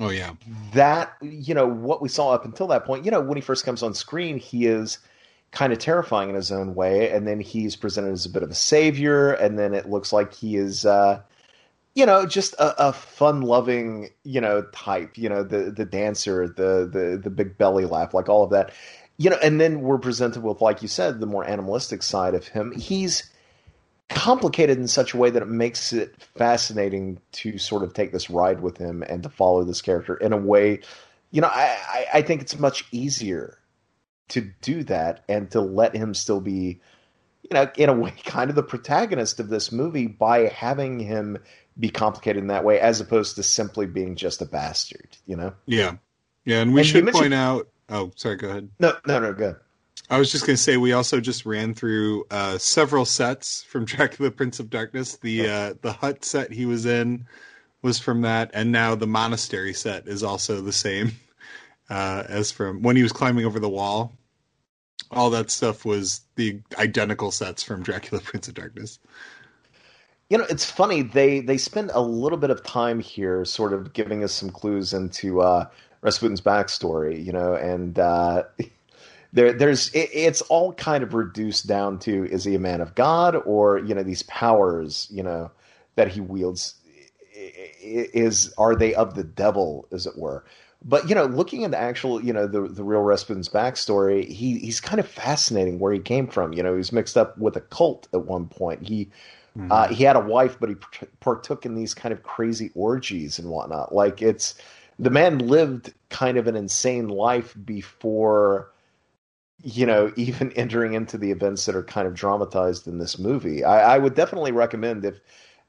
[0.00, 0.32] Oh yeah.
[0.72, 3.04] That you know what we saw up until that point.
[3.04, 4.98] You know when he first comes on screen, he is
[5.50, 8.50] kind of terrifying in his own way, and then he's presented as a bit of
[8.50, 10.86] a savior, and then it looks like he is.
[10.86, 11.20] Uh,
[11.94, 15.18] you know, just a, a fun-loving, you know, type.
[15.18, 18.72] You know, the the dancer, the the the big belly laugh, like all of that.
[19.18, 22.48] You know, and then we're presented with, like you said, the more animalistic side of
[22.48, 22.72] him.
[22.72, 23.30] He's
[24.10, 28.28] complicated in such a way that it makes it fascinating to sort of take this
[28.28, 30.80] ride with him and to follow this character in a way.
[31.30, 33.58] You know, I, I think it's much easier
[34.28, 36.80] to do that and to let him still be,
[37.42, 41.38] you know, in a way, kind of the protagonist of this movie by having him
[41.78, 45.16] be complicated in that way, as opposed to simply being just a bastard.
[45.26, 45.54] You know?
[45.66, 45.96] Yeah,
[46.44, 47.68] yeah, and we and should point out.
[47.88, 48.36] Oh, sorry.
[48.36, 48.70] Go ahead.
[48.78, 49.32] No, no, no.
[49.32, 49.56] Go ahead.
[50.10, 53.84] I was just going to say we also just ran through uh, several sets from
[53.86, 55.16] Dracula Prince of Darkness.
[55.16, 57.26] The uh, the hut set he was in
[57.82, 61.12] was from that, and now the monastery set is also the same
[61.90, 64.12] uh, as from when he was climbing over the wall.
[65.12, 68.98] All that stuff was the identical sets from Dracula Prince of Darkness.
[70.28, 73.92] You know, it's funny they they spend a little bit of time here, sort of
[73.92, 75.66] giving us some clues into uh,
[76.02, 77.24] Rasputin's backstory.
[77.24, 78.42] You know, and uh,
[79.32, 82.94] there there's it, it's all kind of reduced down to is he a man of
[82.94, 85.50] God or you know these powers you know
[85.96, 86.74] that he wields
[87.32, 90.44] is are they of the devil as it were?
[90.82, 94.58] But you know looking at the actual you know the the real Rasputin's backstory he
[94.58, 96.52] he's kind of fascinating where he came from.
[96.52, 98.86] You know he was mixed up with a cult at one point.
[98.86, 99.10] He
[99.56, 99.70] mm-hmm.
[99.70, 100.76] uh, he had a wife but he
[101.20, 103.94] partook in these kind of crazy orgies and whatnot.
[103.94, 104.54] Like it's
[104.98, 108.70] the man lived kind of an insane life before
[109.62, 113.64] you know, even entering into the events that are kind of dramatized in this movie.
[113.64, 115.20] I, I, would definitely recommend if,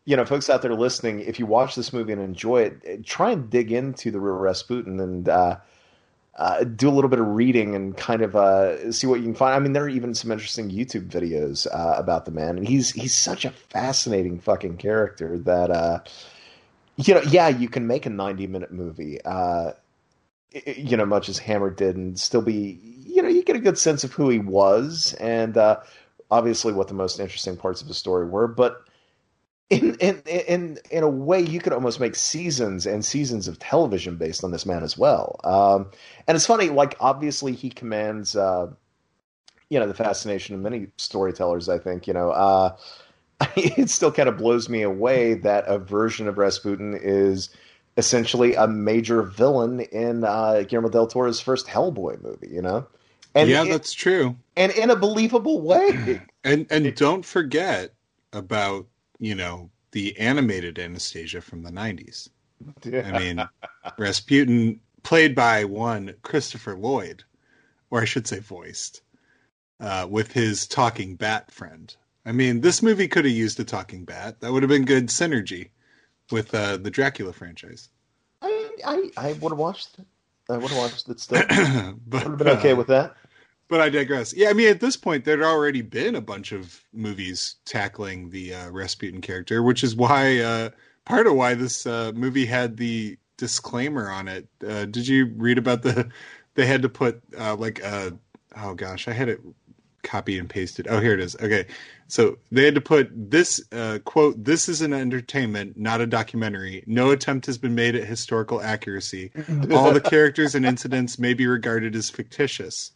[0.06, 3.32] you know, folks out there listening, if you watch this movie and enjoy it, try
[3.32, 5.58] and dig into the real Rasputin and uh,
[6.38, 9.36] uh, do a little bit of reading and kind of uh, see what you can
[9.36, 9.54] find.
[9.54, 12.92] I mean, there are even some interesting YouTube videos uh, about the man, and he's
[12.92, 16.00] he's such a fascinating fucking character that, uh,
[16.96, 19.74] you know, yeah, you can make a ninety minute movie uh,
[20.66, 22.80] you know, much as Hammer did, and still be,
[23.22, 25.80] you know, you get a good sense of who he was, and uh,
[26.32, 28.48] obviously what the most interesting parts of the story were.
[28.48, 28.84] But
[29.70, 34.16] in in in in a way, you could almost make seasons and seasons of television
[34.16, 35.40] based on this man as well.
[35.44, 35.92] Um,
[36.28, 38.72] and it's funny, like obviously he commands, uh,
[39.70, 41.70] you know, the fascination of many storytellers.
[41.70, 42.32] I think, you know.
[42.32, 42.76] Uh,
[43.56, 47.50] it still kind of blows me away that a version of Rasputin is
[47.98, 52.50] essentially a major villain in uh, Guillermo del Toro's first Hellboy movie.
[52.50, 52.88] You know,
[53.36, 56.22] and yeah, it, that's true, and in a believable way.
[56.44, 57.94] And and don't forget
[58.34, 58.88] about
[59.20, 62.30] you know the animated Anastasia from the '90s.
[62.84, 63.12] Yeah.
[63.14, 63.48] I mean,
[64.00, 67.24] Rasputin, played by one Christopher Lloyd,
[67.92, 69.04] or I should say, voiced,
[69.80, 71.96] uh, with his talking bat friend.
[72.26, 74.40] I mean, this movie could have used a talking bat.
[74.40, 75.70] That would have been good synergy
[76.32, 77.90] with uh, the Dracula franchise.
[78.42, 80.06] I I, I would have watched it.
[80.50, 81.44] I would have watched it still.
[82.08, 83.16] but, would have been okay uh, with that.
[83.72, 84.34] But I digress.
[84.34, 88.54] Yeah, I mean, at this point, there'd already been a bunch of movies tackling the
[88.54, 90.72] uh, Rasputin character, which is why uh,
[91.06, 94.46] part of why this uh, movie had the disclaimer on it.
[94.62, 96.10] Uh, did you read about the?
[96.56, 98.12] They had to put uh, like a.
[98.58, 99.40] Oh gosh, I had it
[100.04, 100.86] copy and pasted.
[100.90, 101.38] Oh, here it is.
[101.42, 101.66] Okay.
[102.10, 106.84] So they had to put this uh, quote, this is an entertainment, not a documentary.
[106.88, 109.32] No attempt has been made at historical accuracy.
[109.72, 112.92] All the characters and incidents may be regarded as fictitious.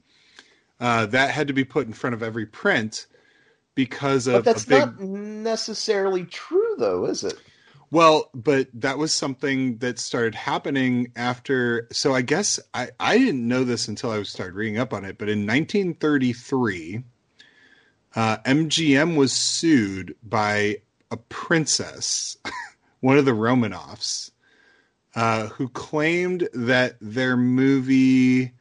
[0.79, 3.07] Uh, that had to be put in front of every print
[3.75, 4.79] because of but that's big...
[4.79, 7.37] not necessarily true, though, is it?
[7.91, 11.87] Well, but that was something that started happening after.
[11.91, 15.17] So I guess I, I didn't know this until I started reading up on it.
[15.17, 17.03] But in 1933,
[18.15, 20.77] uh, MGM was sued by
[21.11, 22.37] a princess,
[23.01, 24.31] one of the Romanovs,
[25.15, 28.51] uh, who claimed that their movie,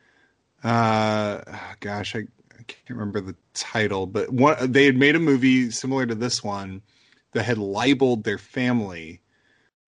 [0.64, 1.42] uh,
[1.80, 6.06] gosh, I, I, can't remember the title, but one, they had made a movie similar
[6.06, 6.82] to this one
[7.32, 9.20] that had libeled their family.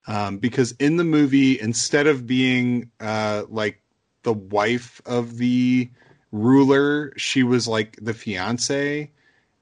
[0.06, 3.80] Um, because in the movie, instead of being uh, like
[4.22, 5.90] the wife of the
[6.30, 9.10] ruler, she was like the fiance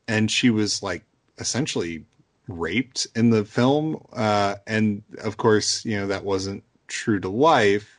[0.09, 1.05] and she was like
[1.39, 2.05] essentially
[2.49, 7.94] raped in the film uh, and of course you know that wasn't true to life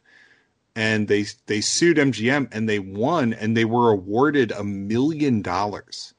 [0.76, 6.14] and they they sued MGM and they won and they were awarded a million dollars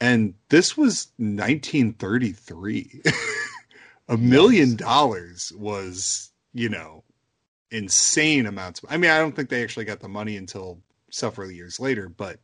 [0.00, 3.02] and this was 1933
[4.08, 7.04] a million dollars was you know
[7.70, 10.78] insane amounts i mean i don't think they actually got the money until
[11.10, 12.38] several years later but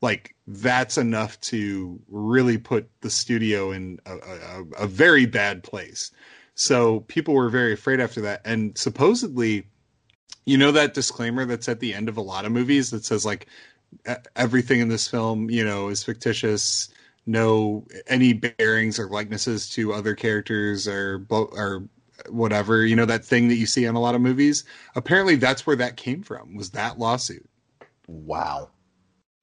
[0.00, 6.10] like that's enough to really put the studio in a, a, a, very bad place.
[6.54, 8.42] So people were very afraid after that.
[8.44, 9.66] And supposedly,
[10.44, 13.24] you know, that disclaimer that's at the end of a lot of movies that says,
[13.24, 13.46] like,
[14.36, 16.88] everything in this film, you know, is fictitious.
[17.26, 21.86] No, any bearings or likenesses to other characters or, or
[22.30, 24.64] whatever, you know, that thing that you see in a lot of movies.
[24.94, 27.48] Apparently, that's where that came from, was that lawsuit.
[28.06, 28.70] Wow.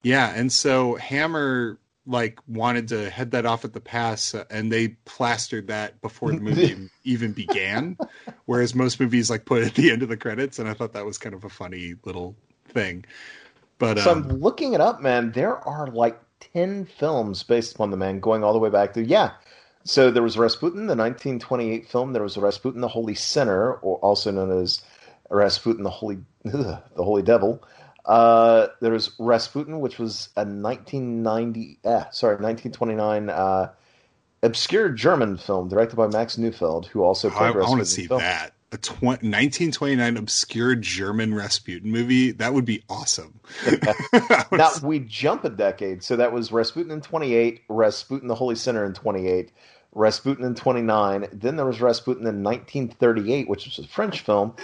[0.02, 4.72] Yeah, and so Hammer like wanted to head that off at the pass, uh, and
[4.72, 7.98] they plastered that before the movie even began.
[8.46, 10.94] Whereas most movies like put it at the end of the credits, and I thought
[10.94, 12.36] that was kind of a funny little
[12.68, 13.06] thing.
[13.78, 15.32] But so um, I'm looking it up, man.
[15.32, 19.04] There are like ten films based upon the man, going all the way back to
[19.04, 19.32] yeah.
[19.84, 22.14] So there was Rasputin, the 1928 film.
[22.14, 24.82] There was Rasputin, the Holy Sinner, or also known as
[25.30, 27.64] Rasputin, the Holy ugh, the Holy Devil.
[28.06, 33.72] Uh, there was Rasputin, which was a 1990, eh, sorry, 1929 uh,
[34.44, 38.08] obscure German film directed by Max Neufeld, who also played I, I want to see
[38.08, 38.54] that.
[38.72, 42.32] A tw- 1929 obscure German Rasputin movie.
[42.32, 43.40] That would be awesome.
[44.52, 46.04] now, we jump a decade.
[46.04, 49.52] So that was Rasputin in 28, Rasputin the Holy Sinner in 28,
[49.94, 51.28] Rasputin in 29.
[51.32, 54.56] Then there was Rasputin in 1938, which was a French film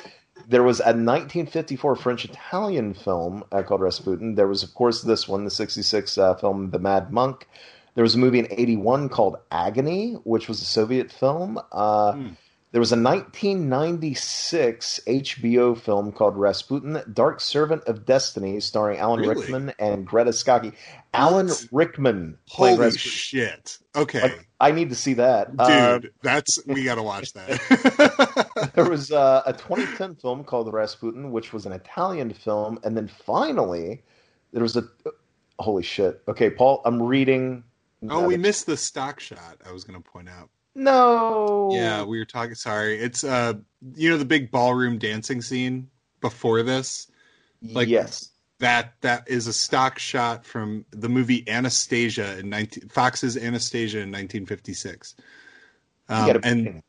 [0.52, 4.36] there was a 1954 French Italian film uh, called Rasputin.
[4.36, 7.48] There was, of course, this one, the 66 uh, film, The Mad Monk.
[7.96, 11.58] There was a movie in 81 called Agony, which was a Soviet film.
[11.72, 12.38] Uh, mm.
[12.72, 19.36] There was a 1996 HBO film called Rasputin, Dark Servant of Destiny, starring Alan really?
[19.36, 20.72] Rickman and Greta Scacchi.
[21.14, 23.12] Alan Rickman Holy Rasputin.
[23.12, 23.78] shit.
[23.94, 24.22] Okay.
[24.22, 25.52] Like, I need to see that.
[25.52, 28.48] Dude, uh, that's we got to watch that.
[28.76, 32.80] there was uh, a 2010 film called Rasputin, which was an Italian film.
[32.86, 34.02] And then finally,
[34.54, 34.84] there was a.
[35.60, 36.22] Holy shit.
[36.28, 37.64] Okay, Paul, I'm reading.
[38.10, 40.50] Oh, we missed the stock shot, I was going to point out.
[40.74, 41.70] No.
[41.72, 42.56] Yeah, we were talking.
[42.56, 43.54] Sorry, it's uh,
[43.96, 45.90] you know the big ballroom dancing scene
[46.22, 47.08] before this.
[47.62, 53.36] Like yes, that that is a stock shot from the movie Anastasia in 19, Fox's
[53.36, 55.16] Anastasia in 1956.
[56.10, 56.84] Um, and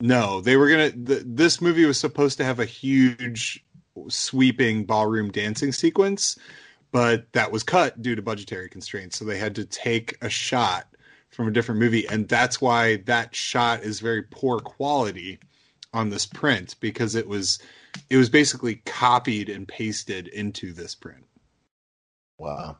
[0.00, 0.90] no, they were gonna.
[0.90, 3.64] The, this movie was supposed to have a huge,
[4.08, 6.38] sweeping ballroom dancing sequence,
[6.90, 9.18] but that was cut due to budgetary constraints.
[9.18, 10.86] So they had to take a shot
[11.36, 15.38] from a different movie, and that's why that shot is very poor quality
[15.92, 17.58] on this print because it was
[18.08, 21.26] it was basically copied and pasted into this print.
[22.38, 22.78] Wow.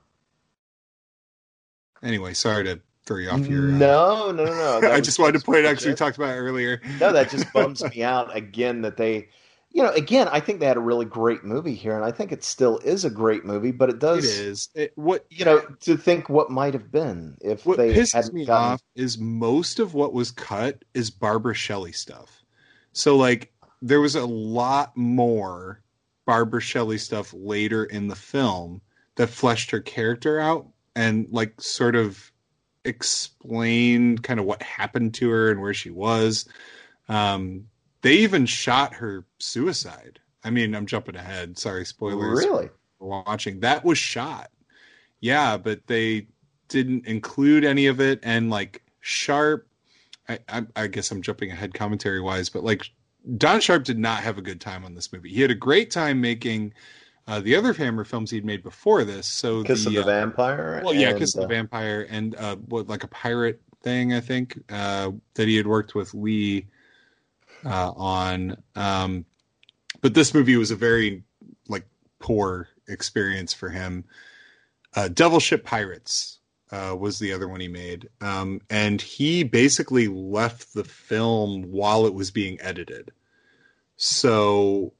[2.02, 3.68] Anyway, sorry to throw you off your.
[3.68, 3.72] Uh...
[3.72, 4.90] No, no, no, no.
[4.90, 6.80] I just wanted to point out because we talked about earlier.
[6.98, 9.28] no, that just bums me out again that they
[9.76, 12.32] you know, again, I think they had a really great movie here, and I think
[12.32, 13.72] it still is a great movie.
[13.72, 14.24] But it does.
[14.24, 14.68] It is.
[14.74, 18.46] It, what you know to think what might have been if what they pisses me
[18.46, 18.72] gotten...
[18.72, 22.42] off is most of what was cut is Barbara Shelley stuff.
[22.94, 25.82] So like there was a lot more
[26.24, 28.80] Barbara Shelley stuff later in the film
[29.16, 32.32] that fleshed her character out and like sort of
[32.86, 36.48] explained kind of what happened to her and where she was.
[37.10, 37.66] Um,
[38.06, 40.20] they even shot her suicide.
[40.44, 41.58] I mean, I'm jumping ahead.
[41.58, 42.44] Sorry, spoilers.
[42.44, 42.68] Really?
[42.98, 44.50] watching that was shot.
[45.20, 46.28] Yeah, but they
[46.68, 49.66] didn't include any of it, and like Sharp,
[50.28, 52.90] I, I, I guess I'm jumping ahead commentary wise, but like
[53.36, 55.30] Don Sharp did not have a good time on this movie.
[55.30, 56.74] He had a great time making
[57.26, 59.26] uh, the other Hammer films he'd made before this.
[59.26, 60.80] So Kiss the, of the uh, Vampire.
[60.84, 64.12] well, yeah, and, Kiss of uh, the Vampire, and uh, what like a pirate thing,
[64.14, 66.66] I think uh, that he had worked with Lee
[67.66, 68.56] uh, on.
[68.74, 69.24] Um,
[70.00, 71.24] but this movie was a very
[71.68, 71.86] like
[72.18, 74.04] poor experience for him.
[74.94, 76.38] Uh, Devil Ship Pirates
[76.70, 82.06] uh, was the other one he made, um, and he basically left the film while
[82.06, 83.12] it was being edited.
[83.96, 84.92] So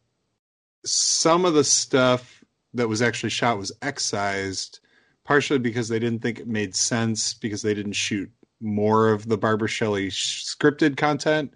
[0.85, 2.45] some of the stuff
[2.75, 4.81] that was actually shot was excised,
[5.25, 8.31] partially because they didn't think it made sense because they didn't shoot
[8.61, 11.55] more of the Barbara Shelley sh- scripted content,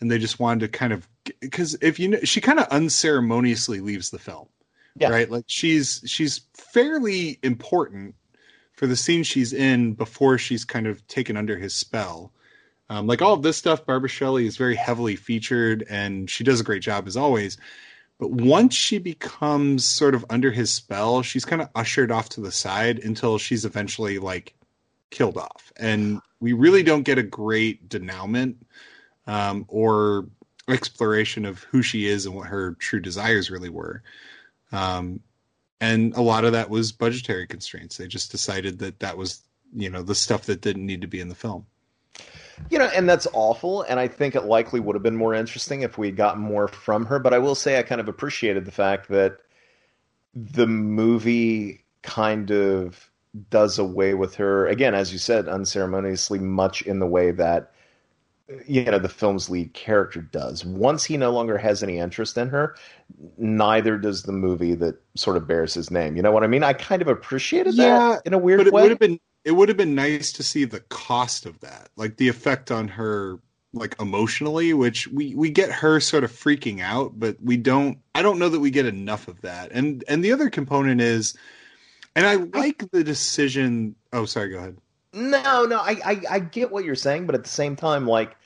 [0.00, 1.08] and they just wanted to kind of
[1.40, 4.48] because if you know, she kind of unceremoniously leaves the film,
[4.96, 5.10] Yeah.
[5.10, 5.30] right?
[5.30, 8.14] Like she's she's fairly important
[8.72, 12.32] for the scene she's in before she's kind of taken under his spell.
[12.90, 16.60] Um, like all of this stuff, Barbara Shelley is very heavily featured, and she does
[16.60, 17.58] a great job as always.
[18.18, 22.40] But once she becomes sort of under his spell, she's kind of ushered off to
[22.40, 24.54] the side until she's eventually like
[25.10, 25.72] killed off.
[25.76, 28.56] And we really don't get a great denouement
[29.28, 30.26] um, or
[30.68, 34.02] exploration of who she is and what her true desires really were.
[34.72, 35.20] Um,
[35.80, 37.96] and a lot of that was budgetary constraints.
[37.96, 39.42] They just decided that that was,
[39.72, 41.66] you know, the stuff that didn't need to be in the film.
[42.70, 43.82] You know, and that's awful.
[43.82, 46.66] And I think it likely would have been more interesting if we had gotten more
[46.66, 47.20] from her.
[47.20, 49.38] But I will say I kind of appreciated the fact that
[50.34, 53.10] the movie kind of
[53.50, 57.72] does away with her, again, as you said, unceremoniously, much in the way that,
[58.66, 60.64] you know, the film's lead character does.
[60.64, 62.76] Once he no longer has any interest in her,
[63.36, 66.16] neither does the movie that sort of bears his name.
[66.16, 66.62] You know what I mean?
[66.62, 68.76] I kind of appreciated Yeah, that in a weird but it way.
[68.76, 72.16] would have been it would have been nice to see the cost of that like
[72.16, 73.38] the effect on her
[73.72, 78.22] like emotionally which we we get her sort of freaking out but we don't i
[78.22, 81.36] don't know that we get enough of that and and the other component is
[82.16, 84.78] and i like the decision oh sorry go ahead
[85.12, 88.36] No, no, I, I, I get what you're saying, but at the same time, like,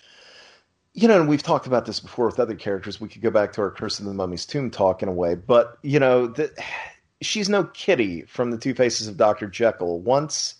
[0.95, 3.01] you know, and we've talked about this before with other characters.
[3.01, 5.35] We could go back to our Curse of the Mummy's Tomb talk in a way,
[5.35, 6.53] but you know, the,
[7.21, 10.01] she's no Kitty from the Two Faces of Doctor Jekyll.
[10.01, 10.57] Once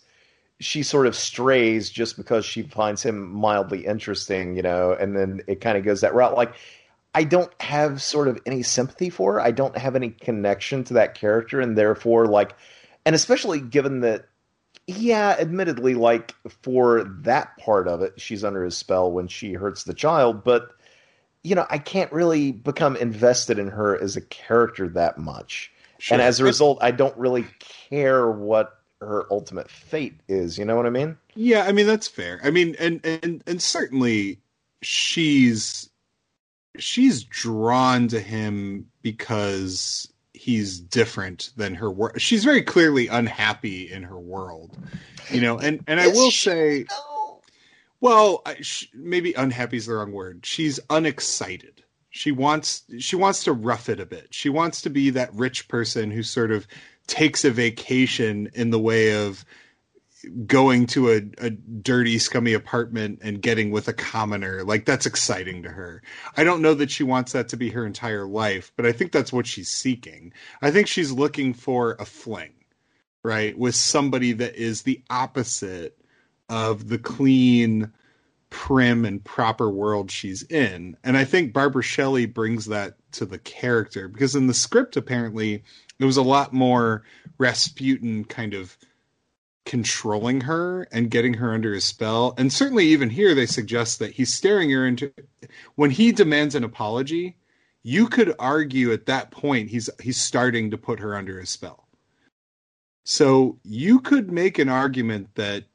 [0.59, 5.41] she sort of strays just because she finds him mildly interesting, you know, and then
[5.47, 6.35] it kind of goes that route.
[6.35, 6.53] Like,
[7.13, 9.41] I don't have sort of any sympathy for her.
[9.41, 12.55] I don't have any connection to that character, and therefore, like,
[13.05, 14.25] and especially given that
[14.87, 19.83] yeah, admittedly, like for that part of it, she's under his spell when she hurts
[19.83, 20.69] the child, but
[21.43, 25.71] you know, I can't really become invested in her as a character that much.
[25.99, 26.15] Sure.
[26.15, 27.45] And as a result, I don't really
[27.89, 30.57] care what her ultimate fate is.
[30.57, 31.17] You know what I mean?
[31.35, 32.39] Yeah, I mean that's fair.
[32.43, 34.39] I mean, and and and certainly
[34.81, 35.89] she's
[36.77, 40.11] she's drawn to him because
[40.43, 42.19] he's different than her world.
[42.19, 44.77] She's very clearly unhappy in her world,
[45.31, 45.57] you know.
[45.57, 46.85] And and I will say,
[48.01, 50.45] well, I, sh- maybe unhappy is the wrong word.
[50.45, 51.83] She's unexcited.
[52.09, 54.33] She wants she wants to rough it a bit.
[54.33, 56.67] She wants to be that rich person who sort of
[57.07, 59.45] takes a vacation in the way of
[60.45, 64.63] going to a, a dirty, scummy apartment and getting with a commoner.
[64.63, 66.01] Like that's exciting to her.
[66.37, 69.11] I don't know that she wants that to be her entire life, but I think
[69.11, 70.33] that's what she's seeking.
[70.61, 72.53] I think she's looking for a fling,
[73.23, 73.57] right?
[73.57, 75.97] With somebody that is the opposite
[76.49, 77.91] of the clean,
[78.49, 80.95] prim, and proper world she's in.
[81.03, 85.63] And I think Barbara Shelley brings that to the character because in the script, apparently,
[85.99, 87.03] it was a lot more
[87.37, 88.77] Rasputin kind of
[89.65, 92.33] controlling her and getting her under his spell.
[92.37, 95.11] And certainly, even here, they suggest that he's staring her into.
[95.75, 97.37] When he demands an apology,
[97.83, 101.87] you could argue at that point he's he's starting to put her under his spell.
[103.05, 105.65] So you could make an argument that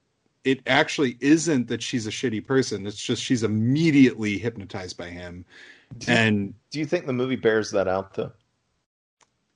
[0.45, 2.87] it actually isn't that she's a shitty person.
[2.87, 5.45] It's just she's immediately hypnotized by him.
[5.99, 8.33] Do you, And do you think the movie bears that out though?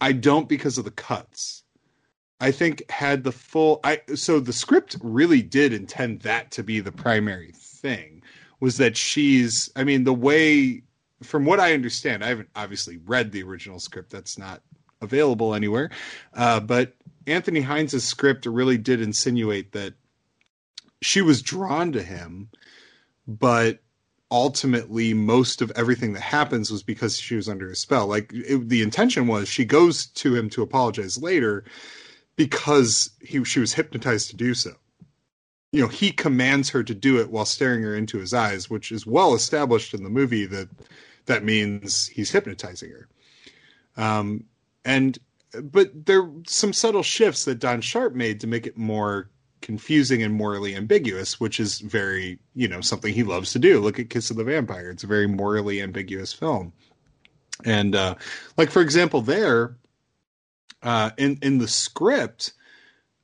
[0.01, 1.62] I don't because of the cuts.
[2.43, 6.81] I think had the full I so the script really did intend that to be
[6.81, 8.21] the primary thing
[8.59, 10.83] was that she's I mean the way
[11.23, 14.61] from what I understand I haven't obviously read the original script that's not
[15.01, 15.91] available anywhere
[16.35, 16.95] uh, but
[17.29, 19.95] Anthony Hinds' script really did insinuate that
[21.01, 22.49] she was drawn to him
[23.29, 23.79] but
[24.33, 28.09] ultimately most of everything that happens was because she was under a spell.
[28.09, 31.65] Like it, the intention was she goes to him to apologize later
[32.37, 34.73] because he she was hypnotized to do so
[35.73, 38.93] you know he commands her to do it while staring her into his eyes, which
[38.93, 40.69] is well established in the movie that
[41.27, 43.09] that means he's hypnotizing her.
[43.97, 44.45] Um,
[44.85, 45.19] and
[45.63, 49.31] but there are some subtle shifts that Don Sharp made to make it more
[49.61, 53.81] confusing and morally ambiguous, which is very, you know, something he loves to do.
[53.81, 54.91] Look at Kiss of the Vampire.
[54.91, 56.73] It's a very morally ambiguous film.
[57.65, 58.17] And uh
[58.59, 59.77] like for example there
[60.83, 62.53] uh in in the script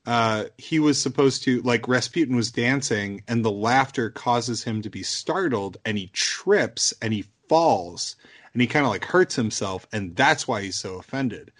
[0.06, 4.90] uh he was supposed to like Rasputin was dancing and the laughter causes him to
[4.90, 8.16] be startled and he trips and he falls
[8.52, 11.52] and he kind of like hurts himself and that's why he's so offended.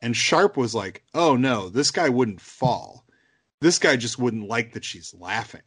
[0.00, 3.06] And Sharp was like, "Oh no, this guy wouldn't fall.
[3.60, 5.62] This guy just wouldn't like that she's laughing."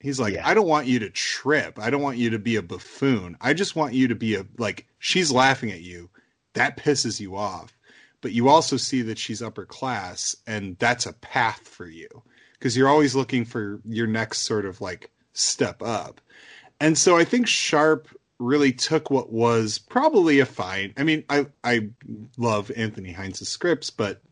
[0.00, 0.48] He's like, Yeah.
[0.48, 1.78] "I don't want you to trip.
[1.78, 3.36] I don't want you to be a buffoon.
[3.40, 6.08] I just want you to be a like she's laughing at you.
[6.54, 7.76] That pisses you off.
[8.20, 12.08] But you also see that she's upper class and that's a path for you
[12.52, 16.20] because you're always looking for your next sort of like step up."
[16.80, 20.92] And so I think Sharp really took what was probably a fine.
[20.96, 21.88] I mean, I I
[22.38, 24.22] love Anthony Hinds' scripts, but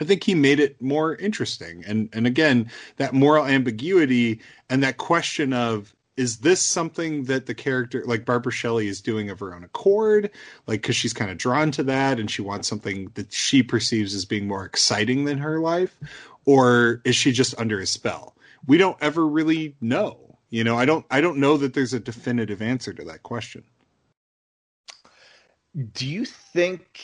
[0.00, 1.84] I think he made it more interesting.
[1.86, 7.54] And and again, that moral ambiguity and that question of is this something that the
[7.54, 10.30] character like Barbara Shelley is doing of her own accord?
[10.66, 14.14] Like cuz she's kind of drawn to that and she wants something that she perceives
[14.14, 15.96] as being more exciting than her life?
[16.44, 18.36] Or is she just under a spell?
[18.66, 20.24] We don't ever really know
[20.54, 20.76] you know?
[20.76, 23.64] I don't i don't know that there's a definitive answer to that question.
[25.92, 27.00] Do you think,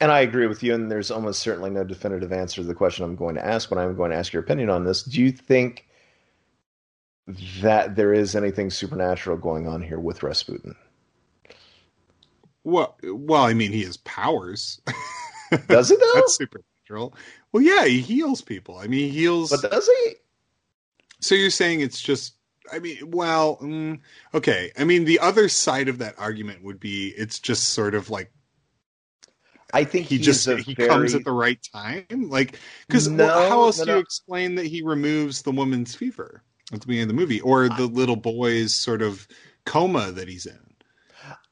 [0.00, 3.04] and I agree with you, and there's almost certainly no definitive answer to the question
[3.04, 5.04] I'm going to ask, but I'm going to ask your opinion on this.
[5.04, 5.87] Do you think
[7.60, 10.74] that there is anything supernatural going on here with Rasputin?
[12.64, 14.80] well well i mean he has powers
[15.68, 16.12] Does he though?
[16.14, 17.14] that's supernatural
[17.52, 20.14] well yeah he heals people i mean he heals But does he?
[21.20, 22.34] So you're saying it's just
[22.70, 23.98] I mean, well, mm,
[24.34, 24.70] okay.
[24.78, 28.30] I mean, the other side of that argument would be it's just sort of like
[29.72, 33.26] I think he he just he very, comes at the right time, like because No,
[33.28, 34.00] how else no, do you no.
[34.00, 36.42] explain that he removes the woman's fever
[36.72, 39.26] at the beginning of the movie, or the little boy's sort of
[39.64, 40.58] coma that he's in?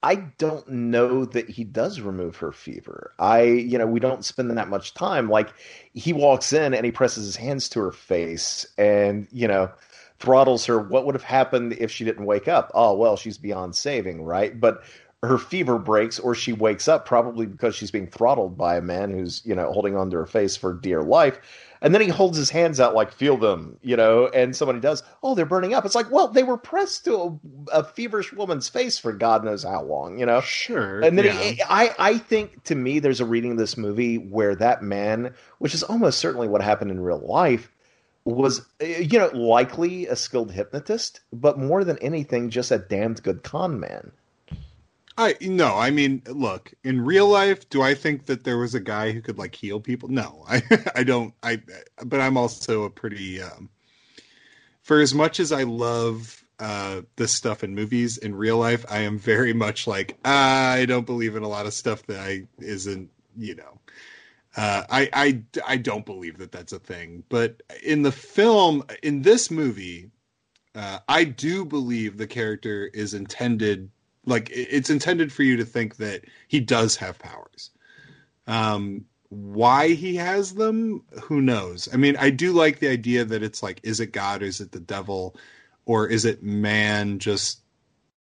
[0.02, 3.12] I don't know that he does remove her fever.
[3.18, 5.28] I, you know, we don't spend that much time.
[5.28, 5.52] Like
[5.94, 9.70] he walks in and he presses his hands to her face and, you know,
[10.18, 10.78] throttles her.
[10.78, 12.70] What would have happened if she didn't wake up?
[12.74, 14.59] Oh, well, she's beyond saving, right?
[14.59, 14.84] But
[15.22, 19.10] her fever breaks or she wakes up probably because she's being throttled by a man
[19.10, 21.40] who's, you know, holding onto her face for dear life.
[21.81, 25.03] And then he holds his hands out like, feel them, you know, and somebody does,
[25.23, 25.85] oh, they're burning up.
[25.85, 29.62] It's like, well, they were pressed to a, a feverish woman's face for God knows
[29.62, 30.40] how long, you know?
[30.40, 31.01] Sure.
[31.01, 31.32] And then yeah.
[31.32, 35.35] he, I, I think to me, there's a reading of this movie where that man,
[35.59, 37.70] which is almost certainly what happened in real life,
[38.24, 43.23] was, uh, you know, likely a skilled hypnotist, but more than anything, just a damned
[43.23, 44.11] good con man.
[45.18, 48.80] I no, I mean, look, in real life, do I think that there was a
[48.80, 50.09] guy who could like heal people?
[50.09, 50.62] No, I
[50.94, 51.34] I don't.
[51.43, 51.60] I
[52.05, 53.70] but I'm also a pretty um
[54.82, 59.01] for as much as I love uh this stuff in movies in real life, I
[59.01, 63.10] am very much like I don't believe in a lot of stuff that I isn't,
[63.36, 63.78] you know.
[64.56, 69.20] Uh, I, I I don't believe that that's a thing, but in the film, in
[69.20, 70.10] this movie,
[70.74, 73.90] uh, I do believe the character is intended
[74.27, 77.70] like it's intended for you to think that he does have powers.
[78.47, 81.89] Um why he has them who knows?
[81.93, 84.61] I mean i do like the idea that it's like is it god or is
[84.61, 85.36] it the devil?
[85.85, 87.61] Or is it man just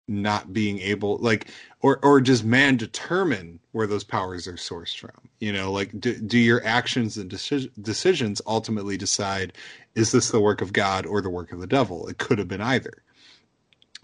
[0.07, 1.47] not being able like
[1.79, 5.29] or or does man determine where those powers are sourced from?
[5.39, 9.53] You know like do, do your actions and deci- decisions ultimately decide
[9.95, 12.07] is this the work of god or the work of the devil?
[12.07, 13.03] It could have been either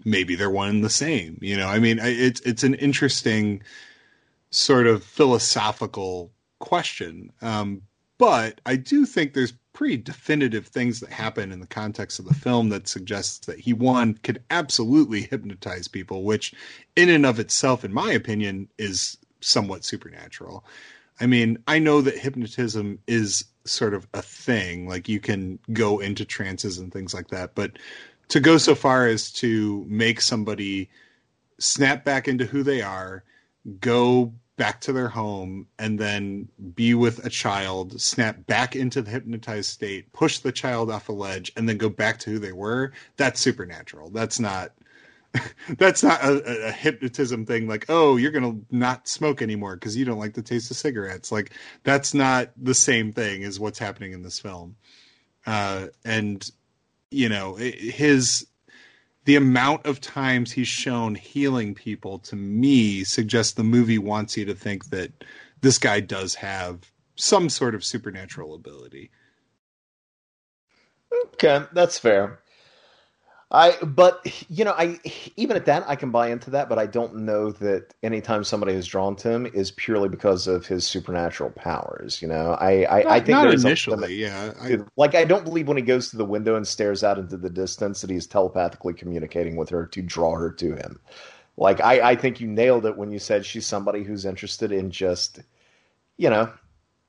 [0.04, 1.68] maybe they're one and the same you know?
[1.68, 3.62] I mean it's it's an interesting
[4.50, 7.82] sort of philosophical question um
[8.18, 12.34] but i do think there's pretty definitive things that happen in the context of the
[12.34, 16.52] film that suggests that he one could absolutely hypnotize people which
[16.96, 20.64] in and of itself in my opinion is somewhat supernatural.
[21.20, 25.98] I mean i know that hypnotism is sort of a thing like you can go
[26.00, 27.78] into trances and things like that but
[28.28, 30.90] to go so far as to make somebody
[31.58, 33.24] snap back into who they are,
[33.80, 39.10] go back to their home, and then be with a child, snap back into the
[39.10, 42.52] hypnotized state, push the child off a ledge, and then go back to who they
[42.52, 44.10] were, that's supernatural.
[44.10, 44.72] That's not.
[45.76, 49.94] That's not a, a- hypnotism thing like, oh, you're going to not smoke anymore because
[49.94, 51.30] you don't like the taste of cigarettes.
[51.30, 51.52] Like,
[51.84, 54.76] that's not the same thing as what's happening in this film.
[55.46, 56.50] Uh, and
[57.10, 58.46] you know his
[59.24, 64.44] the amount of times he's shown healing people to me suggests the movie wants you
[64.46, 65.12] to think that
[65.60, 69.10] this guy does have some sort of supernatural ability.
[71.34, 72.38] Okay, that's fair.
[73.50, 75.00] I but you know I
[75.36, 78.74] even at that I can buy into that, but I don't know that anytime somebody
[78.74, 82.20] is drawn to him is purely because of his supernatural powers.
[82.20, 84.52] You know, I I, not, I think not there's initially, yeah.
[84.60, 87.38] I, like I don't believe when he goes to the window and stares out into
[87.38, 91.00] the distance that he's telepathically communicating with her to draw her to him.
[91.56, 94.90] Like I I think you nailed it when you said she's somebody who's interested in
[94.90, 95.40] just
[96.18, 96.52] you know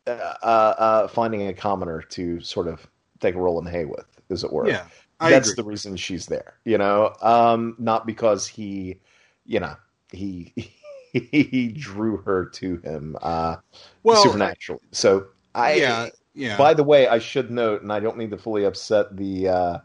[0.08, 0.12] uh,
[0.42, 0.46] uh,
[0.78, 2.88] uh finding a commoner to sort of
[3.20, 4.70] take a roll in the hay with, as it were.
[4.70, 4.86] Yeah.
[5.20, 5.64] I that's agree.
[5.64, 7.14] the reason she's there, you know.
[7.22, 9.00] Um, not because he,
[9.46, 9.76] you know,
[10.12, 10.54] he
[11.14, 13.58] he drew her to him uh,
[14.04, 14.82] well, supernaturally.
[14.92, 16.58] So I, yeah, yeah.
[16.58, 19.78] By the way, I should note, and I don't mean to fully upset the uh,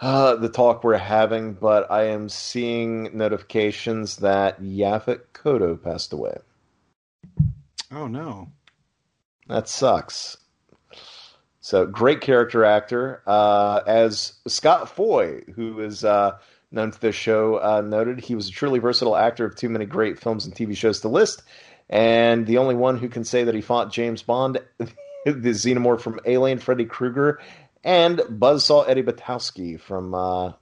[0.00, 6.36] uh, the talk we're having, but I am seeing notifications that Yaphet Kotto passed away.
[7.90, 8.50] oh no.
[9.48, 10.38] That sucks.
[11.64, 16.36] So great character actor, uh, as Scott Foy, who is uh,
[16.70, 18.20] known to this show, uh, noted.
[18.20, 21.08] He was a truly versatile actor of too many great films and TV shows to
[21.08, 21.42] list,
[21.88, 24.90] and the only one who can say that he fought James Bond, the
[25.24, 27.40] xenomorph from Alien, Freddy Krueger,
[27.82, 30.52] and Buzzsaw Eddie Batowski from uh,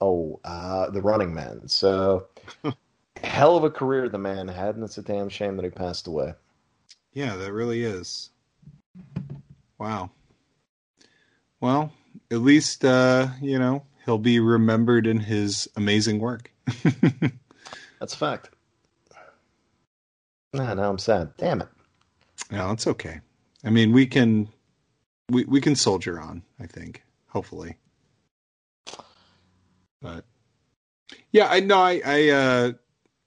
[0.00, 1.66] oh uh, The Running Man.
[1.66, 2.28] So
[3.24, 6.06] hell of a career the man had, and it's a damn shame that he passed
[6.06, 6.34] away.
[7.14, 8.30] Yeah, that really is.
[9.78, 10.12] Wow.
[11.60, 11.92] Well,
[12.30, 16.50] at least uh, you know he'll be remembered in his amazing work.
[18.00, 18.50] That's a fact.
[20.52, 21.32] Nah, now I'm sad.
[21.36, 21.68] Damn it.
[22.50, 23.20] No, it's okay.
[23.64, 24.48] I mean, we can
[25.30, 26.42] we we can soldier on.
[26.60, 27.76] I think, hopefully.
[30.00, 30.24] But
[31.32, 31.78] yeah, I know.
[31.78, 32.72] I I uh,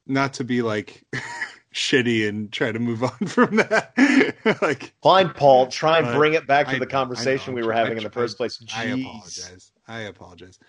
[0.08, 1.04] not to be like
[1.74, 3.94] shitty and try to move on from that.
[4.62, 5.68] like, Fine, Paul.
[5.68, 8.14] Try and bring it back to I the conversation we were having in the I-
[8.14, 8.64] first place.
[8.76, 9.72] I apologize.
[9.88, 10.60] I apologize.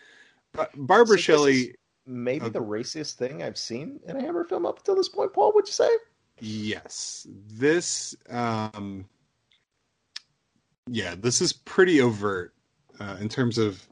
[0.53, 1.75] But Barbara So Shelley,
[2.07, 5.33] Maybe Uh, the raciest thing I've seen in a Hammer film up until this point,
[5.33, 5.89] Paul, would you say?
[6.41, 9.05] yes, this, um,
[10.89, 12.55] yeah, this is pretty overt
[12.99, 13.87] uh, in terms of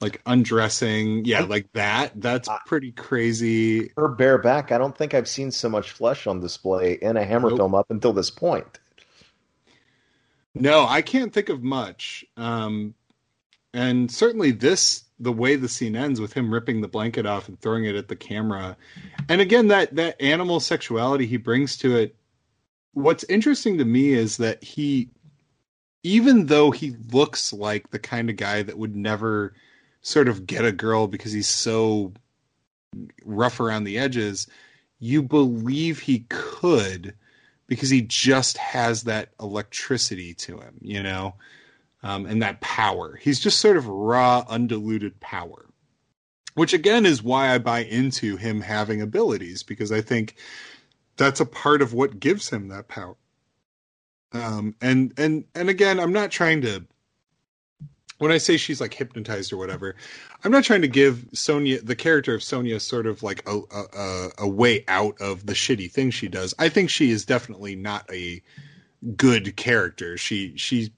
[0.00, 1.24] like undressing.
[1.24, 2.12] Yeah, like that.
[2.20, 3.92] That's pretty crazy.
[3.96, 7.24] Her bare back, I don't think I've seen so much flesh on display in a
[7.24, 7.58] Hammer Nope.
[7.58, 8.78] film up until this point.
[10.54, 12.24] No, I can't think of much.
[12.36, 12.94] Um,
[13.72, 17.60] and certainly this, the way the scene ends with him ripping the blanket off and
[17.60, 18.76] throwing it at the camera,
[19.28, 22.16] and again that that animal sexuality he brings to it.
[22.94, 25.10] What's interesting to me is that he,
[26.02, 29.52] even though he looks like the kind of guy that would never
[30.02, 32.12] sort of get a girl because he's so
[33.24, 34.46] rough around the edges,
[34.98, 37.14] you believe he could
[37.66, 41.34] because he just has that electricity to him, you know,
[42.02, 43.16] um, and that power.
[43.16, 45.66] He's just sort of raw, undiluted power,
[46.54, 50.34] which again is why I buy into him having abilities because I think
[51.16, 53.16] that's a part of what gives him that power.
[54.32, 56.84] Um, and and and again, I'm not trying to.
[58.20, 59.96] When I say she's like hypnotized or whatever,
[60.44, 64.28] I'm not trying to give Sonia the character of Sonia sort of like a, a
[64.40, 66.54] a- way out of the shitty thing she does.
[66.58, 68.42] I think she is definitely not a
[69.16, 70.18] good character.
[70.18, 70.92] She she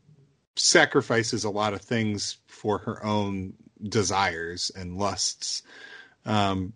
[0.56, 5.62] sacrifices a lot of things for her own desires and lusts.
[6.26, 6.72] Um,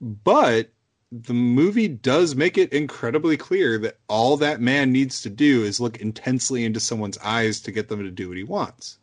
[0.00, 0.70] but
[1.10, 5.80] the movie does make it incredibly clear that all that man needs to do is
[5.80, 8.98] look intensely into someone's eyes to get them to do what he wants.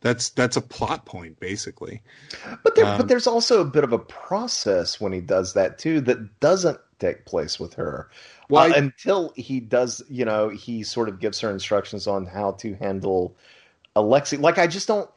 [0.00, 2.02] That's that's a plot point basically.
[2.62, 5.78] But there, Um, but there's also a bit of a process when he does that
[5.78, 8.08] too that doesn't take place with her.
[8.48, 12.26] Well, Uh, I- until he does, you know, he sort of gives her instructions on
[12.26, 13.34] how to handle
[13.96, 14.40] Alexi.
[14.40, 15.10] Like, I just don't.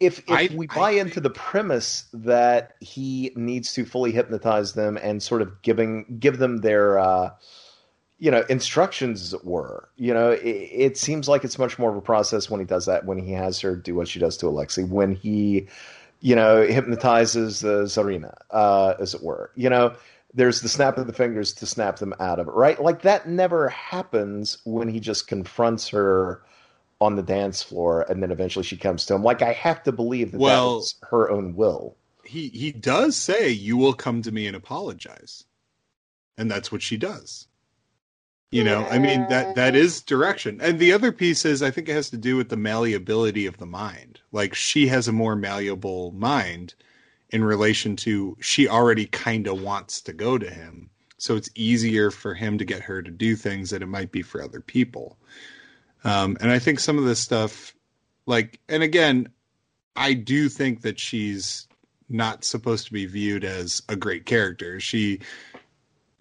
[0.00, 4.72] If if I- we I buy into the premise that he needs to fully hypnotize
[4.72, 7.30] them and sort of giving give them their, uh,
[8.22, 11.90] you know, instructions, as it were, you know, it, it seems like it's much more
[11.90, 13.04] of a process when he does that.
[13.04, 14.88] When he has her do what she does to Alexi.
[14.88, 15.66] When he,
[16.20, 19.94] you know, hypnotizes the Tsarina, uh, as it were, you know
[20.34, 22.80] there's the snap of the fingers to snap them out of it, right?
[22.80, 26.42] Like that never happens when he just confronts her
[27.02, 29.22] on the dance floor and then eventually she comes to him.
[29.24, 31.96] Like I have to believe that Well- that was her own will.
[32.24, 35.44] he he does say you will come to me and apologize.
[36.38, 37.48] And that's what she does.
[38.52, 40.60] You know, I mean that that is direction.
[40.60, 43.56] And the other piece is I think it has to do with the malleability of
[43.56, 44.20] the mind.
[44.30, 46.74] Like she has a more malleable mind
[47.30, 50.90] in relation to she already kind of wants to go to him.
[51.16, 54.20] So it's easier for him to get her to do things that it might be
[54.20, 55.16] for other people.
[56.04, 57.74] Um, and I think some of this stuff,
[58.26, 59.30] like, and again,
[59.96, 61.68] I do think that she's
[62.08, 64.78] not supposed to be viewed as a great character.
[64.80, 65.20] She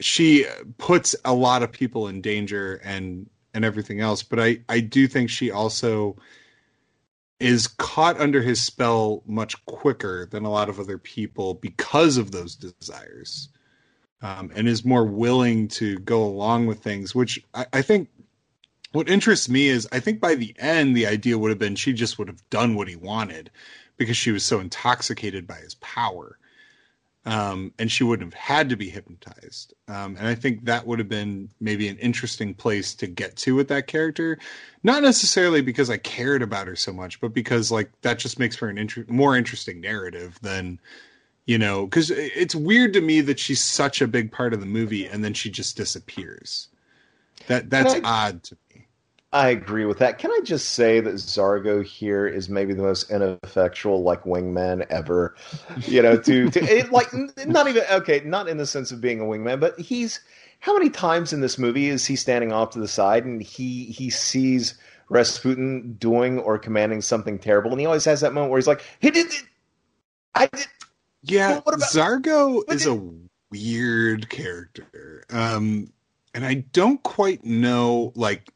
[0.02, 0.46] she
[0.78, 5.08] puts a lot of people in danger and and everything else, but I I do
[5.08, 6.18] think she also
[7.40, 12.32] is caught under his spell much quicker than a lot of other people because of
[12.32, 13.50] those desires.
[14.24, 18.08] Um, and is more willing to go along with things, which I, I think
[18.92, 21.92] what interests me is I think by the end the idea would have been she
[21.92, 23.50] just would have done what he wanted
[23.98, 26.38] because she was so intoxicated by his power.
[27.24, 29.76] Um, and she wouldn't have had to be hypnotized.
[29.88, 33.54] Um, and I think that would have been maybe an interesting place to get to
[33.54, 34.40] with that character.
[34.82, 38.56] Not necessarily because I cared about her so much, but because like that just makes
[38.56, 40.80] for an inter- more interesting narrative than,
[41.46, 44.66] you know, because it's weird to me that she's such a big part of the
[44.66, 46.70] movie and then she just disappears.
[47.48, 48.71] That that's I, odd to me.
[49.34, 50.18] I agree with that.
[50.18, 55.36] Can I just say that Zargo here is maybe the most ineffectual like wingman ever?
[55.88, 57.08] You know, to, to it, like
[57.48, 60.20] not even okay, not in the sense of being a wingman, but he's
[60.60, 63.86] how many times in this movie is he standing off to the side and he
[63.86, 64.78] he sees
[65.10, 68.84] Rasputin doing or commanding something terrible, and he always has that moment where he's like,
[69.00, 69.44] "He did, it.
[70.36, 70.68] I did."
[71.24, 72.98] Yeah, well, Zargo is did...
[72.98, 73.14] a
[73.50, 75.92] weird character, um,
[76.34, 78.50] and I don't quite know like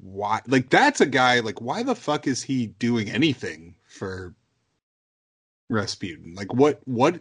[0.00, 4.34] why like that's a guy like why the fuck is he doing anything for
[5.68, 6.34] Rasputin?
[6.34, 7.20] Like what what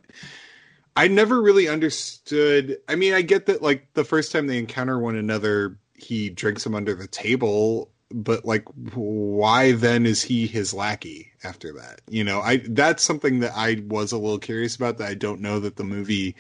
[0.95, 2.79] I never really understood.
[2.89, 6.65] I mean, I get that like the first time they encounter one another, he drinks
[6.65, 12.01] him under the table, but like why then is he his lackey after that?
[12.09, 15.41] You know, I that's something that I was a little curious about that I don't
[15.41, 16.35] know that the movie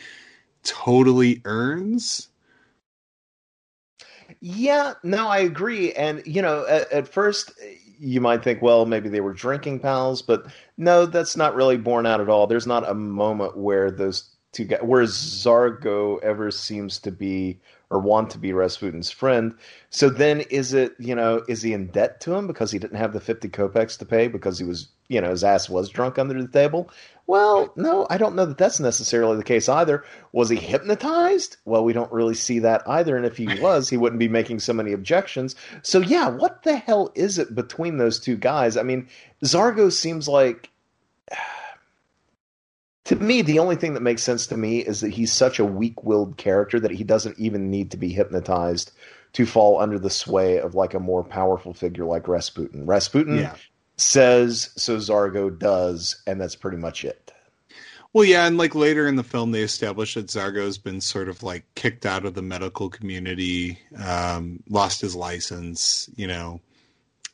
[0.63, 2.29] totally earns.
[4.39, 5.93] Yeah, no, I agree.
[5.93, 7.51] And you know, at, at, first
[7.99, 10.45] you might think, well, maybe they were drinking pals, but
[10.77, 12.45] no, that's not really borne out at all.
[12.45, 17.59] There's not a moment where those two guys, where Zargo ever seems to be
[17.89, 19.55] or want to be Rasputin's friend.
[19.89, 22.97] So then, is it you know, is he in debt to him because he didn't
[22.97, 26.19] have the fifty kopecks to pay because he was you know his ass was drunk
[26.19, 26.91] under the table?
[27.27, 30.05] Well, no, I don't know that that's necessarily the case either.
[30.31, 31.57] Was he hypnotized?
[31.65, 33.17] Well, we don't really see that either.
[33.17, 35.53] And if he was, he wouldn't be making so many objections.
[35.81, 38.77] So, yeah, what the hell is it between those two guys?
[38.77, 39.07] I mean,
[39.43, 40.69] Zargo seems like.
[43.05, 45.65] To me, the only thing that makes sense to me is that he's such a
[45.65, 48.91] weak willed character that he doesn't even need to be hypnotized
[49.31, 52.85] to fall under the sway of like a more powerful figure like Rasputin.
[52.85, 53.55] Rasputin yeah
[53.97, 57.27] says, so Zargo does, and that's pretty much it.
[58.13, 61.43] Well, yeah, and like later in the film, they establish that Zargo's been sort of
[61.43, 66.61] like kicked out of the medical community, um, lost his license, you know,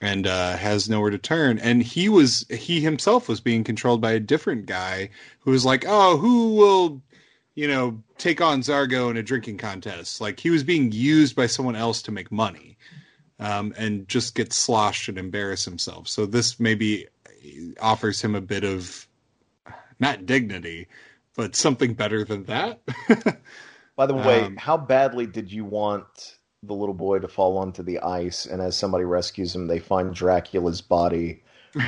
[0.01, 1.59] and uh, has nowhere to turn.
[1.59, 5.09] And he was he himself was being controlled by a different guy
[5.39, 7.01] who was like, oh, who will,
[7.55, 10.19] you know, take on Zargo in a drinking contest?
[10.19, 12.72] Like he was being used by someone else to make money
[13.43, 16.07] um, and just get sloshed and embarrass himself.
[16.07, 17.07] So this maybe
[17.81, 19.05] offers him a bit of
[19.99, 20.87] not dignity,
[21.35, 22.79] but something better than that.
[23.97, 27.83] By the way, um, how badly did you want the little boy to fall onto
[27.83, 28.45] the ice?
[28.45, 31.43] And as somebody rescues him, they find Dracula's body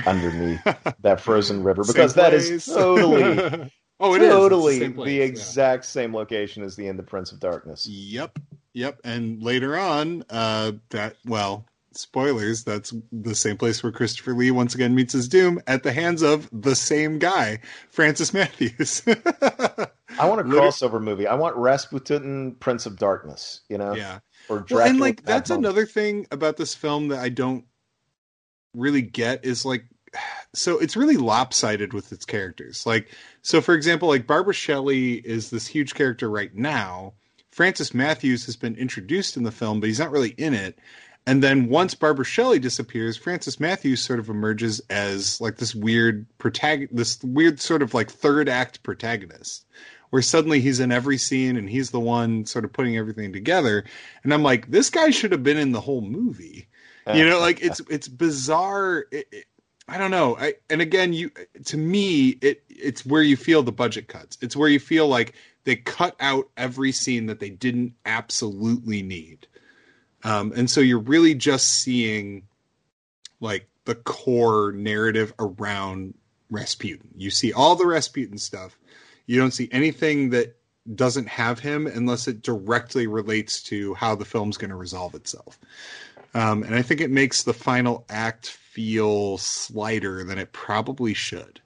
[0.06, 0.62] underneath
[1.00, 3.72] that frozen river because that is totally.
[3.98, 4.94] Oh, it totally is.
[4.94, 5.88] the, the exact yeah.
[5.88, 7.88] same location as the end of Prince of Darkness.
[7.88, 8.40] Yep.
[8.76, 12.66] Yep, and later on, uh, that well, spoilers.
[12.66, 16.22] That's the same place where Christopher Lee once again meets his doom at the hands
[16.22, 19.02] of the same guy, Francis Matthews.
[19.08, 21.26] I want a crossover movie.
[21.26, 23.62] I want Rasputin, Prince of Darkness.
[23.70, 24.20] You know, yeah,
[24.50, 24.80] or Dracula.
[24.80, 27.64] Well, and like that's another thing about this film that I don't
[28.74, 29.86] really get is like
[30.54, 32.86] so it's really lopsided with its characters.
[32.86, 33.10] Like,
[33.42, 37.14] so for example, like Barbara Shelley is this huge character right now,
[37.56, 40.78] Francis Matthews has been introduced in the film, but he's not really in it.
[41.26, 46.26] And then once Barbara Shelley disappears, Francis Matthews sort of emerges as like this weird
[46.38, 49.66] protagonist, this weird sort of like third act protagonist,
[50.10, 53.86] where suddenly he's in every scene and he's the one sort of putting everything together.
[54.26, 56.68] And I'm like, this guy should have been in the whole movie.
[57.08, 59.06] You know, like it's it's bizarre.
[59.14, 59.46] It, it,
[59.88, 60.36] I don't know.
[60.38, 61.32] I, and again, you
[61.66, 64.38] to me, it it's where you feel the budget cuts.
[64.42, 65.36] It's where you feel like
[65.66, 69.48] they cut out every scene that they didn't absolutely need.
[70.24, 72.48] Um, and so you're really just seeing
[73.40, 76.16] like the core narrative around
[76.50, 77.10] Rasputin.
[77.16, 78.78] You see all the Rasputin stuff.
[79.26, 80.56] You don't see anything that
[80.94, 85.60] doesn't have him unless it directly relates to how the film's going to resolve itself.
[86.36, 91.62] Um, and I think it makes the final act feel slighter than it probably should.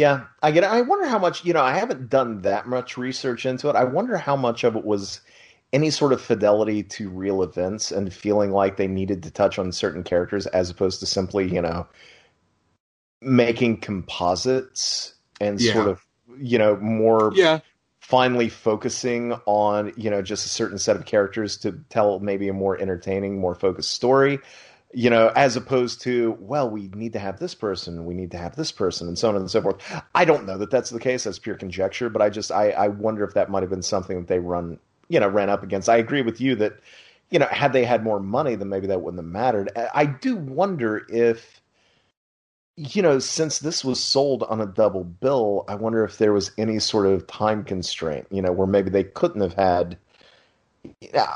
[0.00, 0.64] Yeah, I get.
[0.64, 0.70] It.
[0.70, 1.44] I wonder how much.
[1.44, 3.76] You know, I haven't done that much research into it.
[3.76, 5.20] I wonder how much of it was
[5.74, 9.72] any sort of fidelity to real events and feeling like they needed to touch on
[9.72, 11.86] certain characters as opposed to simply, you know,
[13.20, 15.74] making composites and yeah.
[15.74, 16.06] sort of,
[16.38, 17.60] you know, more yeah.
[18.00, 22.54] finally focusing on, you know, just a certain set of characters to tell maybe a
[22.54, 24.38] more entertaining, more focused story.
[24.92, 28.38] You know, as opposed to, well, we need to have this person, we need to
[28.38, 29.76] have this person, and so on and so forth.
[30.16, 31.24] I don't know that that's the case.
[31.24, 34.18] That's pure conjecture, but I just I, I wonder if that might have been something
[34.18, 34.78] that they run
[35.10, 35.90] you know ran up against.
[35.90, 36.80] I agree with you that
[37.28, 39.70] you know had they had more money, then maybe that wouldn't have mattered.
[39.94, 41.60] I do wonder if
[42.76, 46.52] you know since this was sold on a double bill, I wonder if there was
[46.56, 48.26] any sort of time constraint.
[48.30, 49.98] You know, where maybe they couldn't have had.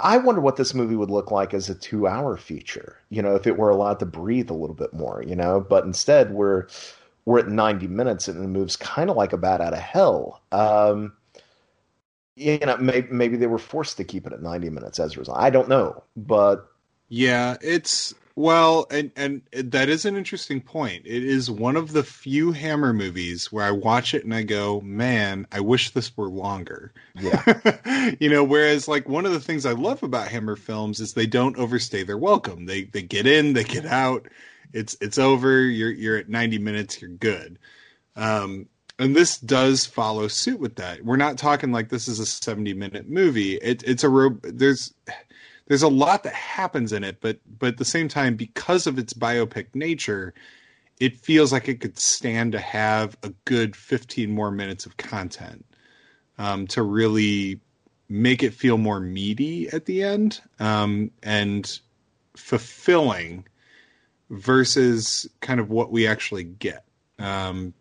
[0.02, 2.98] I wonder what this movie would look like as a two-hour feature.
[3.10, 5.22] You know, if it were allowed to breathe a little bit more.
[5.26, 6.66] You know, but instead we're
[7.24, 10.42] we're at 90 minutes and it moves kind of like a bat out of hell.
[10.52, 11.14] Um,
[12.36, 15.20] you know, maybe, maybe they were forced to keep it at 90 minutes as a
[15.20, 15.38] result.
[15.38, 16.66] I don't know, but
[17.08, 21.06] yeah, it's well, and and that is an interesting point.
[21.06, 24.80] It is one of the few Hammer movies where I watch it and I go,
[24.80, 28.14] "Man, I wish this were longer." Yeah.
[28.20, 31.26] you know, whereas like one of the things I love about Hammer films is they
[31.26, 32.66] don't overstay their welcome.
[32.66, 34.26] They they get in, they get out.
[34.72, 35.60] It's it's over.
[35.62, 37.58] You're you're at 90 minutes, you're good.
[38.16, 41.04] Um and this does follow suit with that.
[41.04, 43.54] We're not talking like this is a 70 minute movie.
[43.54, 44.94] It, it's a there's
[45.66, 48.98] there's a lot that happens in it, but but at the same time, because of
[48.98, 50.34] its biopic nature,
[51.00, 55.64] it feels like it could stand to have a good 15 more minutes of content
[56.38, 57.60] um, to really
[58.08, 61.80] make it feel more meaty at the end um, and
[62.36, 63.44] fulfilling
[64.30, 66.84] versus kind of what we actually get.
[67.18, 67.72] Um,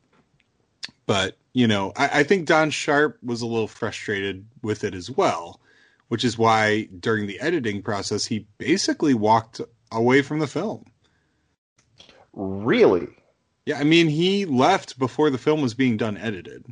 [1.05, 5.11] but you know, I, I think Don Sharp was a little frustrated with it as
[5.11, 5.59] well,
[6.13, 9.59] which is why during the editing process he basically walked
[9.91, 10.85] away from the film.
[12.33, 13.07] Really?
[13.65, 16.67] Yeah, I mean he left before the film was being done edited.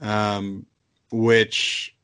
[0.00, 0.66] Um
[1.10, 1.96] which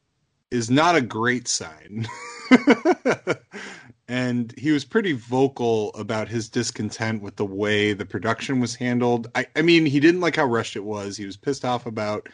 [0.50, 2.08] is not a great sign.
[4.08, 9.30] and he was pretty vocal about his discontent with the way the production was handled.
[9.36, 11.16] I, I mean, he didn't like how rushed it was.
[11.16, 12.28] He was pissed off about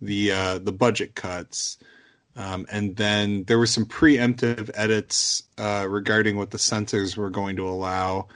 [0.00, 1.78] the uh, the budget cuts,
[2.36, 7.56] um, and then there were some preemptive edits uh, regarding what the censors were going
[7.56, 8.28] to allow.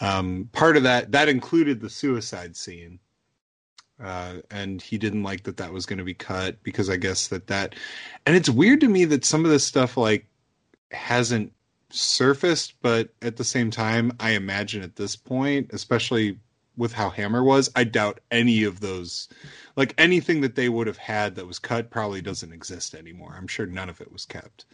[0.00, 2.98] Um, part of that that included the suicide scene.
[4.02, 7.28] Uh, and he didn't like that that was going to be cut because I guess
[7.28, 7.74] that that,
[8.24, 10.26] and it's weird to me that some of this stuff like
[10.90, 11.52] hasn't
[11.90, 16.38] surfaced, but at the same time, I imagine at this point, especially
[16.76, 19.28] with how Hammer was, I doubt any of those,
[19.76, 23.34] like anything that they would have had that was cut, probably doesn't exist anymore.
[23.36, 24.64] I'm sure none of it was kept.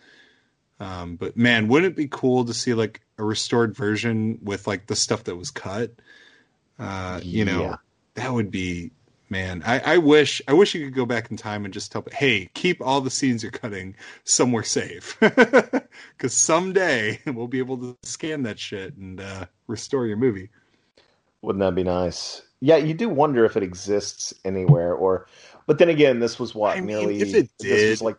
[0.79, 4.87] Um, but man, wouldn't it be cool to see like a restored version with like
[4.87, 5.93] the stuff that was cut?
[6.79, 7.77] Uh, you know, yeah.
[8.15, 8.91] that would be
[9.29, 12.05] man I, I wish i wish you could go back in time and just tell
[12.13, 17.97] hey keep all the scenes you're cutting somewhere safe because someday we'll be able to
[18.03, 20.51] scan that shit and uh, restore your movie
[21.47, 25.27] wouldn't that be nice yeah you do wonder if it exists anywhere or
[25.67, 28.17] but then again this was what I nearly mean, if it did, this was like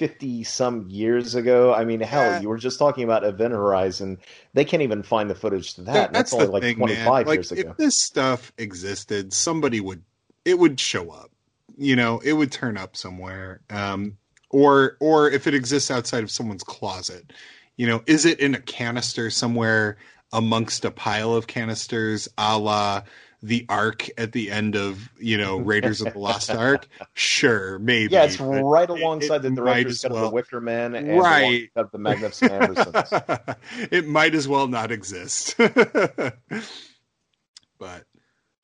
[0.00, 1.74] 50 some years ago.
[1.74, 2.40] I mean, hell, yeah.
[2.40, 4.16] you were just talking about Event Horizon.
[4.54, 5.92] They can't even find the footage to that.
[5.92, 7.70] that that's, that's only like thing, 25 like, years ago.
[7.72, 10.02] If this stuff existed, somebody would
[10.46, 11.30] it would show up.
[11.76, 13.60] You know, it would turn up somewhere.
[13.68, 14.16] Um,
[14.48, 17.34] or or if it exists outside of someone's closet,
[17.76, 19.98] you know, is it in a canister somewhere
[20.32, 23.02] amongst a pile of canisters, a la
[23.42, 26.88] the Ark at the end of you know Raiders of the Lost Ark?
[27.14, 28.12] Sure, maybe.
[28.12, 31.70] Yeah, it's right alongside it, the director's cut well, of the Wicker Man and right.
[31.74, 33.56] the, of the Magnificent Ambersons.
[33.90, 35.56] it might as well not exist.
[35.58, 36.34] but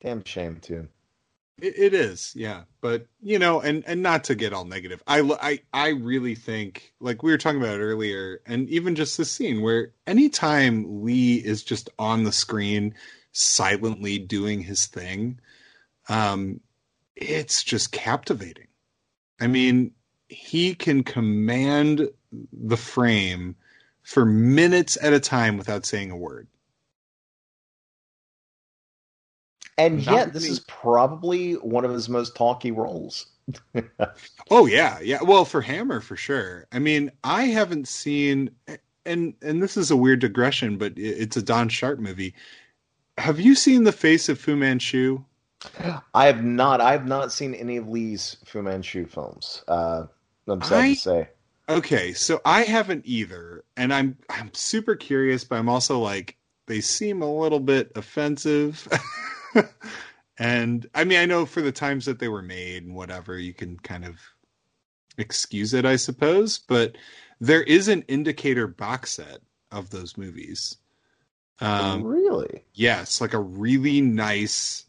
[0.01, 0.87] damn shame too.
[1.59, 5.21] It, it is, yeah, but you know, and and not to get all negative, I
[5.41, 9.61] I I really think like we were talking about earlier, and even just this scene
[9.61, 12.93] where anytime Lee is just on the screen
[13.31, 15.39] silently doing his thing,
[16.09, 16.59] um,
[17.15, 18.67] it's just captivating.
[19.39, 19.93] I mean,
[20.29, 22.09] he can command
[22.53, 23.55] the frame
[24.03, 26.47] for minutes at a time without saying a word.
[29.77, 33.27] And Not yet, this many- is probably one of his most talky roles.
[34.49, 35.21] Oh yeah, yeah.
[35.23, 36.67] Well, for Hammer, for sure.
[36.71, 38.49] I mean, I haven't seen,
[39.05, 42.33] and and this is a weird digression, but it's a Don Sharp movie.
[43.17, 45.23] Have you seen The Face of Fu Manchu?
[46.13, 46.79] I have not.
[46.81, 49.63] I have not seen any of Lee's Fu Manchu films.
[49.67, 50.05] Uh,
[50.47, 51.29] I'm sad I- to say.
[51.69, 56.37] Okay, so I haven't either, and I'm I'm super curious, but I'm also like
[56.67, 58.87] they seem a little bit offensive.
[60.37, 63.53] and I mean, I know for the times that they were made and whatever, you
[63.53, 64.19] can kind of
[65.17, 66.97] excuse it, I suppose, but
[67.39, 69.39] there is an indicator box set
[69.71, 70.77] of those movies.
[71.59, 72.63] Um, really?
[72.73, 74.85] Yes, like a really nice,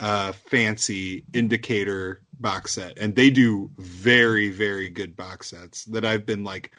[0.00, 6.26] uh, fancy indicator box set, and they do very, very good box sets that I've
[6.26, 6.72] been like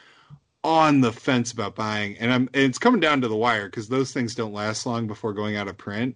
[0.64, 3.90] on the fence about buying, and I'm and it's coming down to the wire because
[3.90, 6.16] those things don't last long before going out of print,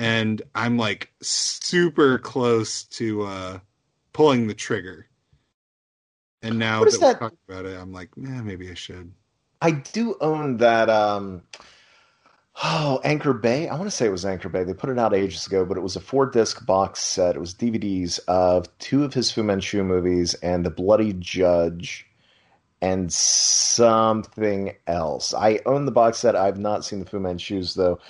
[0.00, 3.58] and I'm like super close to uh,
[4.14, 5.06] pulling the trigger.
[6.42, 9.12] And now that, is we're talking about it, I'm like, eh, maybe I should.
[9.60, 10.88] I do own that.
[10.88, 11.42] Um,
[12.64, 13.68] oh, Anchor Bay.
[13.68, 14.64] I want to say it was Anchor Bay.
[14.64, 17.36] They put it out ages ago, but it was a four disc box set.
[17.36, 22.06] It was DVDs of two of his Fu Manchu movies and The Bloody Judge
[22.80, 25.34] and something else.
[25.34, 26.34] I own the box set.
[26.34, 28.00] I've not seen the Fu Manchus though.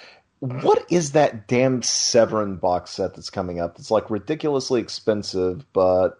[0.40, 3.78] What is that damn Severin box set that's coming up?
[3.78, 6.18] It's like ridiculously expensive, but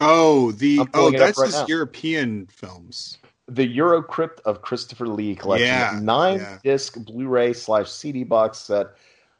[0.00, 1.66] Oh, the oh, pulling it up that's right just now.
[1.66, 3.18] European films.
[3.48, 6.58] the Eurocrypt of Christopher Lee collection, Yeah, nine yeah.
[6.62, 8.88] disc Blu-ray slash CD box set,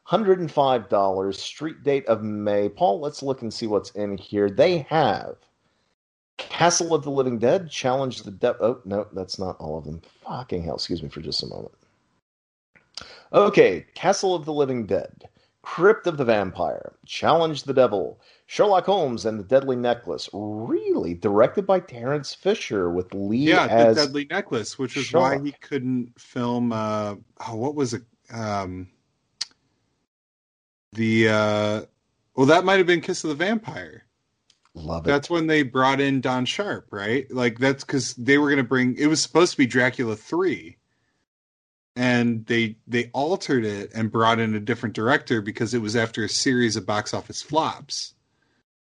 [0.03, 1.39] hundred and five dollars.
[1.39, 2.69] Street date of May.
[2.69, 4.49] Paul, let's look and see what's in here.
[4.49, 5.35] They have
[6.37, 8.65] Castle of the Living Dead, Challenge the Devil.
[8.65, 10.01] Oh no, that's not all of them.
[10.25, 10.75] Fucking hell!
[10.75, 11.73] Excuse me for just a moment.
[13.33, 15.29] Okay, Castle of the Living Dead,
[15.61, 20.29] Crypt of the Vampire, Challenge the Devil, Sherlock Holmes and the Deadly Necklace.
[20.31, 25.39] Really, directed by Terence Fisher with Lee Yeah, as the Deadly Necklace, which is why
[25.39, 26.71] he couldn't film.
[26.71, 27.15] Uh,
[27.47, 28.03] oh, what was it?
[28.31, 28.87] Um,
[30.93, 31.81] the uh,
[32.35, 34.05] well, that might have been Kiss of the Vampire.
[34.75, 35.09] Love it.
[35.09, 37.31] That's when they brought in Don Sharp, right?
[37.31, 38.95] Like that's because they were going to bring.
[38.97, 40.77] It was supposed to be Dracula three,
[41.95, 46.23] and they they altered it and brought in a different director because it was after
[46.23, 48.13] a series of box office flops.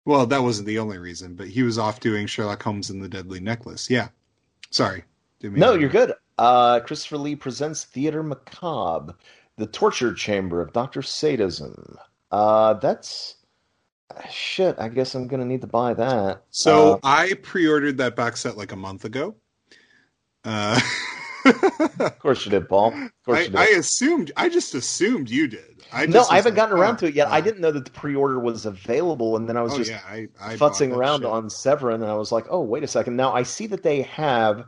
[0.05, 3.07] Well, that wasn't the only reason, but he was off doing Sherlock Holmes and the
[3.09, 3.89] Deadly Necklace.
[3.89, 4.09] Yeah,
[4.69, 5.03] sorry.
[5.39, 6.13] Didn't mean no, you're good.
[6.38, 9.15] Uh, Christopher Lee presents Theater Macabre,
[9.57, 11.97] the torture chamber of Doctor Sadism.
[12.31, 13.35] Uh, that's
[14.30, 14.75] shit.
[14.80, 16.43] I guess I'm gonna need to buy that.
[16.49, 19.35] So Uh, I pre-ordered that box set like a month ago.
[20.43, 20.80] Uh,
[21.45, 22.94] of course you did, Paul.
[22.94, 23.56] Of course I, you did.
[23.56, 24.32] I assumed.
[24.38, 25.84] I just assumed you did.
[25.91, 27.28] I no, I haven't like, gotten around oh, to it yet.
[27.28, 29.91] I uh, didn't know that the pre-order was available, and then I was oh just
[29.91, 31.30] yeah, I, I futzing around shit.
[31.30, 33.15] on Severin, and I was like, oh, wait a second.
[33.15, 34.65] Now I see that they have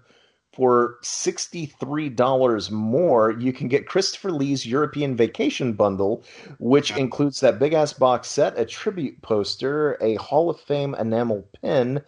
[0.55, 6.23] for $63 more, you can get Christopher Lee's European Vacation Bundle,
[6.59, 6.97] which Yeah.
[6.97, 12.01] includes that big ass box set, a tribute poster, a Hall of Fame enamel pin,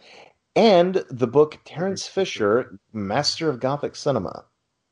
[0.56, 4.46] and the book Terence Fisher, Master of Gothic Cinema.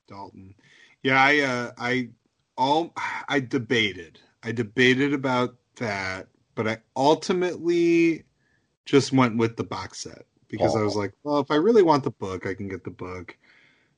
[0.07, 0.56] Dalton.
[1.03, 2.10] Yeah, I uh, I
[2.57, 2.94] all
[3.27, 4.19] I debated.
[4.44, 8.23] I debated about that, but I ultimately
[8.86, 12.03] just went with the box set because I was like, well, if I really want
[12.03, 13.36] the book, I can get the book.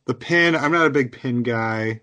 [0.06, 2.02] The pin, I'm not a big pin guy.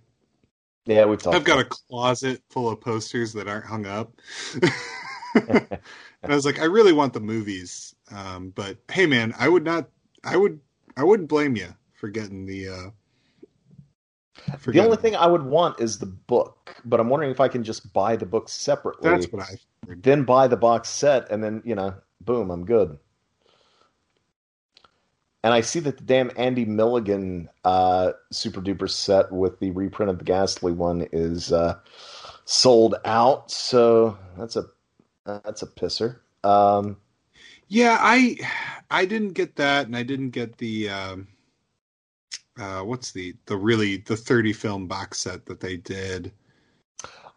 [0.86, 4.20] Yeah, we've talked I've got a closet full of posters that aren't hung up.
[5.34, 5.80] and
[6.22, 7.94] I was like, I really want the movies.
[8.10, 9.88] Um, but hey man, I would not
[10.22, 10.60] I would
[10.96, 12.90] I wouldn't blame you for getting the uh
[14.66, 17.64] The only thing I would want is the book, but I'm wondering if I can
[17.64, 19.10] just buy the book separately.
[19.10, 20.02] that's what I figured.
[20.02, 22.98] then buy the box set, and then you know, boom, I'm good.
[25.42, 30.10] And I see that the damn Andy Milligan uh, super duper set with the reprint
[30.10, 31.78] of the Ghastly one is uh,
[32.46, 33.50] sold out.
[33.50, 34.64] So that's a
[35.26, 36.20] that's a pisser.
[36.42, 36.96] Um,
[37.68, 38.38] Yeah, I
[38.90, 41.28] I didn't get that, and I didn't get the um,
[42.58, 46.32] uh, what's the the really the thirty film box set that they did.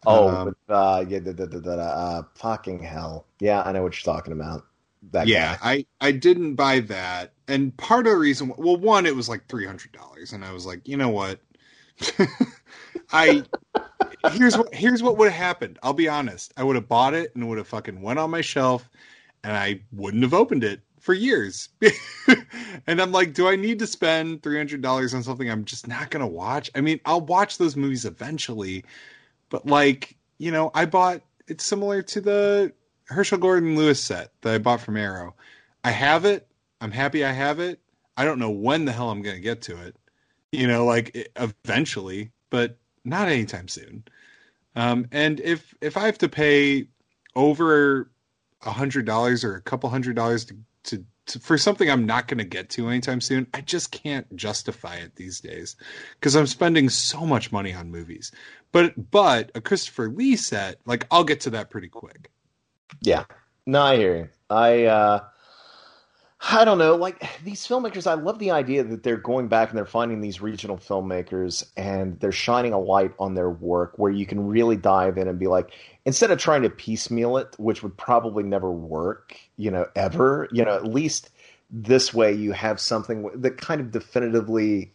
[0.06, 3.26] oh, Um, but, uh, yeah, da, da, da, uh, fucking hell.
[3.40, 4.64] Yeah, I know what you're talking about.
[5.12, 5.58] That yeah, guy.
[5.62, 9.48] I I didn't buy that, and part of the reason, well, one, it was like
[9.48, 11.40] three hundred dollars, and I was like, you know what,
[13.12, 13.46] I
[14.24, 15.78] here's what here's what would have happened.
[15.82, 18.42] I'll be honest, I would have bought it and would have fucking went on my
[18.42, 18.88] shelf,
[19.44, 21.70] and I wouldn't have opened it for years.
[22.86, 26.20] and I'm like, do I need to spend $300 on something I'm just not going
[26.20, 26.70] to watch?
[26.74, 28.84] I mean, I'll watch those movies eventually,
[29.48, 32.74] but like, you know, I bought it's similar to the
[33.06, 35.34] Herschell Gordon Lewis set that I bought from Arrow.
[35.82, 36.46] I have it.
[36.82, 37.80] I'm happy I have it.
[38.18, 39.96] I don't know when the hell I'm going to get to it.
[40.52, 42.76] You know, like eventually, but
[43.06, 44.04] not anytime soon.
[44.76, 46.88] Um, and if if I have to pay
[47.34, 48.10] over
[48.60, 52.28] a hundred dollars or a couple hundred dollars to, to, to for something I'm not
[52.28, 55.76] going to get to anytime soon, I just can't justify it these days
[56.14, 58.32] because I'm spending so much money on movies.
[58.72, 62.30] But but a Christopher Lee set, like I'll get to that pretty quick.
[63.00, 63.24] Yeah,
[63.66, 64.28] no, I hear you.
[64.50, 65.24] I uh,
[66.40, 68.06] I don't know, like these filmmakers.
[68.06, 72.18] I love the idea that they're going back and they're finding these regional filmmakers and
[72.20, 75.46] they're shining a light on their work where you can really dive in and be
[75.46, 75.70] like,
[76.04, 80.48] instead of trying to piecemeal it, which would probably never work, you know, ever.
[80.52, 81.30] You know, at least
[81.70, 84.92] this way you have something that kind of definitively,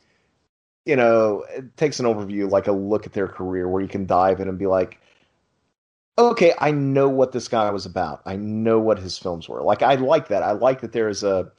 [0.85, 1.45] you know,
[1.77, 4.57] takes an overview, like a look at their career, where you can dive in and
[4.57, 4.99] be like,
[6.17, 8.21] okay, I know what this guy was about.
[8.25, 9.61] I know what his films were.
[9.61, 10.43] Like I like that.
[10.43, 11.51] I like that there is a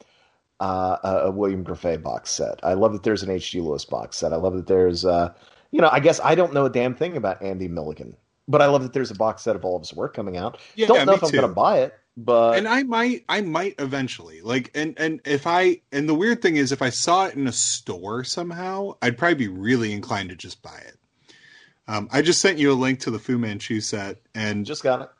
[0.60, 2.60] uh, a William Grefé box set.
[2.62, 3.60] I love that there's an H.G.
[3.60, 4.32] Lewis box set.
[4.32, 5.32] I love that there's uh,
[5.70, 8.16] you know, I guess I don't know a damn thing about Andy Milligan,
[8.46, 10.58] but I love that there's a box set of all of his work coming out.
[10.76, 13.74] Yeah, don't know if I'm going to buy it, but and I might I might
[13.78, 17.34] eventually like and and if I and the weird thing is if I saw it
[17.34, 20.96] in a store somehow I'd probably be really inclined to just buy it.
[21.86, 25.12] Um, I just sent you a link to the Fu Manchu set and just got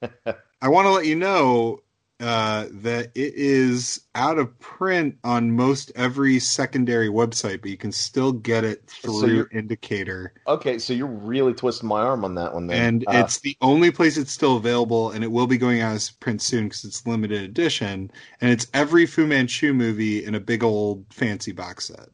[0.00, 0.10] it.
[0.62, 1.80] I want to let you know
[2.20, 7.90] uh, that it is out of print on most every secondary website, but you can
[7.90, 10.32] still get it through you're- Indicator.
[10.46, 12.80] Okay, so you're really twisting my arm on that one, then.
[12.80, 15.94] And Uh, it's the only place it's still available, and it will be going out
[15.94, 18.10] as print soon because it's limited edition.
[18.40, 22.08] And it's every Fu Manchu movie in a big old fancy box set.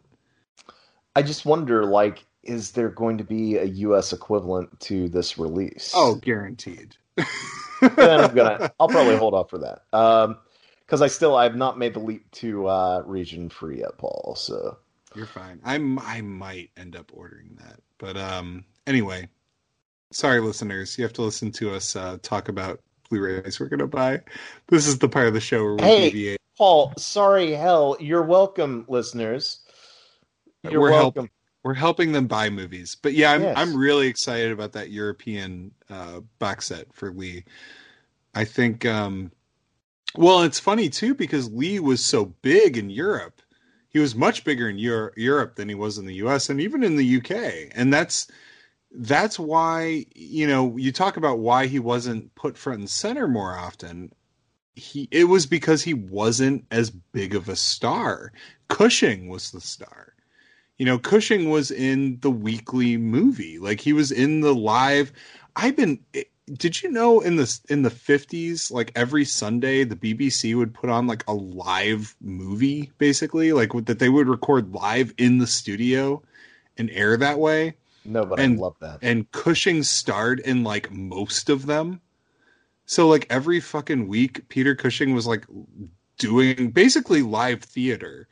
[1.14, 4.12] I just wonder, like, is there going to be a U.S.
[4.14, 5.94] equivalent to this release?
[5.94, 6.96] Oh, guaranteed.
[7.98, 8.62] then I'm gonna.
[8.80, 9.82] I'll probably hold off for that.
[9.96, 10.38] Um,
[10.86, 14.34] because I still I have not made the leap to uh region free yet, Paul.
[14.38, 14.78] So
[15.14, 15.60] You're fine.
[15.64, 17.80] I'm I might end up ordering that.
[17.98, 19.28] But um anyway,
[20.12, 22.80] sorry listeners, you have to listen to us uh talk about
[23.10, 24.20] Blu-rays we're gonna buy.
[24.68, 25.90] This is the part of the show where we Hey.
[25.90, 26.38] deviate.
[26.58, 29.60] Paul, sorry, hell, you're welcome, listeners.
[30.64, 31.20] You're We're welcome.
[31.20, 31.30] helping.
[31.68, 32.96] We're helping them buy movies.
[33.02, 33.54] But yeah, I'm Yes.
[33.58, 37.44] I'm really excited about that European uh box set for Lee.
[38.34, 39.32] I think um
[40.14, 43.42] well, it's funny too because Lee was so big in Europe.
[43.90, 46.82] He was much bigger in Euro- Europe than he was in the US and even
[46.82, 47.70] in the UK.
[47.74, 48.28] And that's
[48.90, 53.52] that's why, you know, you talk about why he wasn't put front and center more
[53.52, 54.10] often.
[54.74, 58.32] He it was because he wasn't as big of a star.
[58.68, 60.14] Cushing was the star.
[60.78, 63.58] You know, Cushing was in the weekly movie.
[63.58, 65.12] Like he was in the live
[65.56, 66.22] I've been eh,
[66.52, 70.88] did you know in the in the 50s like every sunday the bbc would put
[70.88, 76.22] on like a live movie basically like that they would record live in the studio
[76.78, 77.74] and air that way
[78.06, 79.00] No, but And- I love that.
[79.02, 82.00] and cushing starred in like most of them
[82.86, 85.44] so like every fucking week peter cushing was like
[86.18, 88.26] doing basically live theater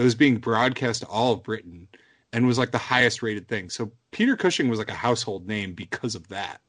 [0.00, 1.86] that was being broadcast to all of britain
[2.32, 5.74] and was like the highest rated thing so peter cushing was like a household name
[5.74, 6.60] because of that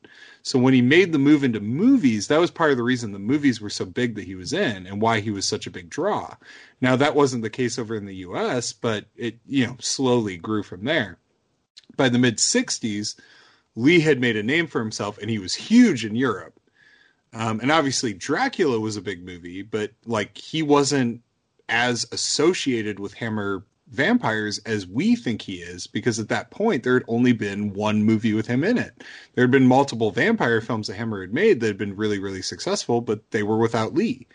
[0.44, 3.20] so when he made the move into movies, that was part of the reason the
[3.20, 5.90] movies were so big that he was in and why he was such a big
[5.90, 6.36] draw.
[6.80, 10.64] Now that wasn't the case over in the US, but it, you know, slowly grew
[10.64, 11.18] from there.
[11.96, 13.20] By the mid 60s,
[13.76, 16.60] Lee had made a name for himself and he was huge in Europe.
[17.34, 21.22] Um, and obviously Dracula was a big movie, but like he wasn't
[21.72, 26.94] as associated with Hammer vampires as we think he is because at that point there
[26.94, 29.04] had only been one movie with him in it.
[29.34, 32.42] There had been multiple vampire films that Hammer had made that had been really, really
[32.42, 34.28] successful, but they were without Lee.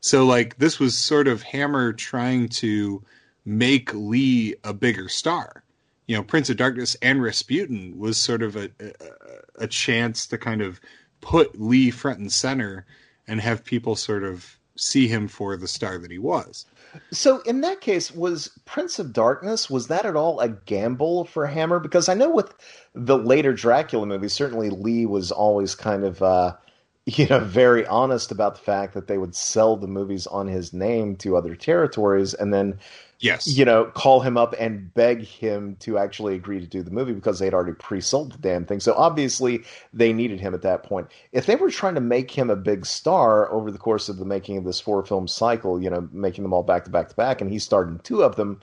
[0.00, 3.02] So like this was sort of Hammer trying to
[3.44, 5.64] make Lee a bigger star.
[6.06, 10.38] You know, Prince of Darkness and Rasputin was sort of a, a, a chance to
[10.38, 10.80] kind of
[11.20, 12.86] put Lee front and center
[13.28, 16.64] and have people sort of see him for the star that he was.
[17.12, 21.46] So in that case, was Prince of Darkness was that at all a gamble for
[21.46, 21.78] Hammer?
[21.78, 22.54] Because I know with
[22.94, 26.56] the later Dracula movies, certainly Lee was always kind of uh,
[27.06, 30.72] you know very honest about the fact that they would sell the movies on his
[30.72, 32.78] name to other territories, and then
[33.20, 33.46] Yes.
[33.46, 37.12] You know, call him up and beg him to actually agree to do the movie
[37.12, 38.80] because they had already pre-sold the damn thing.
[38.80, 41.08] So obviously they needed him at that point.
[41.32, 44.24] If they were trying to make him a big star over the course of the
[44.24, 47.14] making of this four film cycle, you know, making them all back to back to
[47.14, 48.58] back, and he starred in two of them,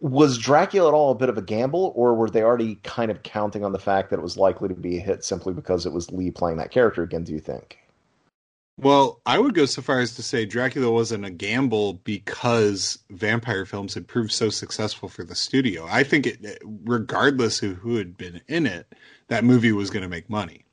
[0.00, 3.22] was Dracula at all a bit of a gamble, or were they already kind of
[3.22, 5.92] counting on the fact that it was likely to be a hit simply because it
[5.92, 7.24] was Lee playing that character again?
[7.24, 7.78] Do you think?
[8.76, 13.64] Well, I would go so far as to say Dracula wasn't a gamble because vampire
[13.64, 15.86] films had proved so successful for the studio.
[15.88, 18.92] I think it, regardless of who had been in it,
[19.28, 20.64] that movie was going to make money.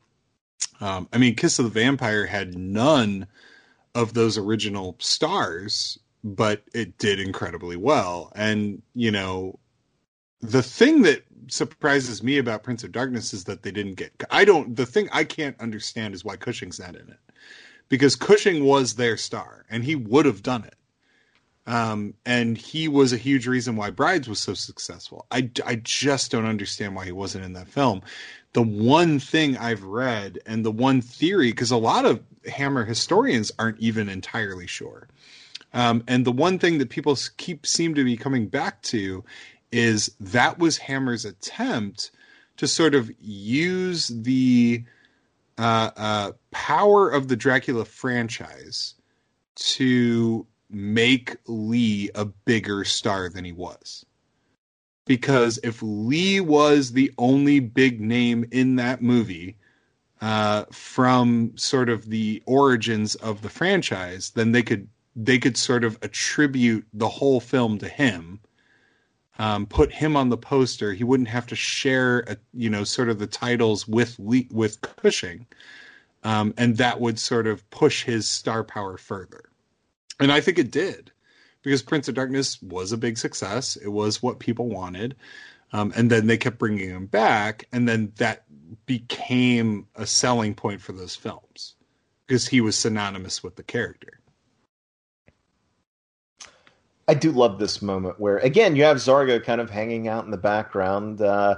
[0.79, 3.27] Um, I mean, Kiss of the Vampire had none
[3.93, 8.31] of those original stars, but it did incredibly well.
[8.35, 9.59] And, you know,
[10.39, 14.11] the thing that surprises me about Prince of Darkness is that they didn't get.
[14.31, 14.75] I don't.
[14.75, 17.19] The thing I can't understand is why Cushing's not in it
[17.91, 20.75] because Cushing was their star and he would have done it.
[21.67, 25.25] Um, and he was a huge reason why Brides was so successful.
[25.29, 28.01] I, I just don't understand why he wasn't in that film.
[28.53, 33.51] The one thing I've read and the one theory, because a lot of Hammer historians
[33.59, 35.09] aren't even entirely sure.
[35.73, 39.25] Um, and the one thing that people keep seem to be coming back to
[39.73, 42.11] is that was Hammer's attempt
[42.55, 44.85] to sort of use the
[45.57, 48.95] uh, uh, power of the Dracula franchise
[49.55, 54.05] to make Lee a bigger star than he was.
[55.05, 59.57] Because if Lee was the only big name in that movie
[60.21, 65.83] uh, from sort of the origins of the franchise, then they could they could sort
[65.83, 68.39] of attribute the whole film to him.
[69.39, 70.93] Um, put him on the poster.
[70.93, 75.47] He wouldn't have to share, a, you know, sort of the titles with with Cushing,
[76.23, 79.45] um, and that would sort of push his star power further.
[80.19, 81.11] And I think it did,
[81.63, 83.77] because Prince of Darkness was a big success.
[83.77, 85.15] It was what people wanted,
[85.73, 88.43] um, and then they kept bringing him back, and then that
[88.85, 91.75] became a selling point for those films
[92.27, 94.20] because he was synonymous with the character.
[97.11, 100.31] I do love this moment where, again, you have Zargo kind of hanging out in
[100.31, 101.57] the background, uh,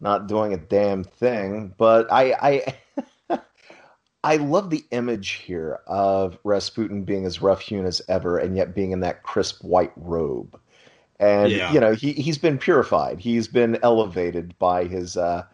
[0.00, 1.74] not doing a damn thing.
[1.78, 2.74] But I,
[3.30, 3.40] I,
[4.22, 8.74] I love the image here of Rasputin being as rough hewn as ever, and yet
[8.74, 10.60] being in that crisp white robe.
[11.18, 11.72] And Yeah.
[11.72, 13.18] you know he he's been purified.
[13.18, 15.44] He's been elevated by his, uh,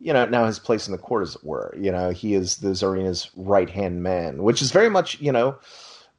[0.00, 1.74] you know, now his place in the court, as it were.
[1.80, 5.56] You know, he is the Tsarina's right hand man, which is very much, you know,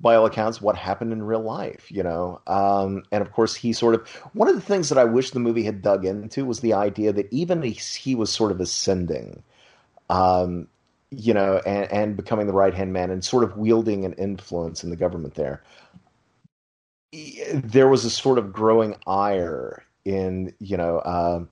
[0.04, 2.42] by all accounts, what happened in real life, you know.
[2.46, 5.40] Um, and of course, he sort of one of the things that I wish the
[5.40, 9.42] movie had dug into was the idea that even he was sort of ascending,
[10.10, 10.68] um,
[11.10, 14.84] you know, and, and becoming the right hand man and sort of wielding an influence
[14.84, 15.64] in the government there.
[17.54, 21.46] There was a sort of growing ire in, you know, uh,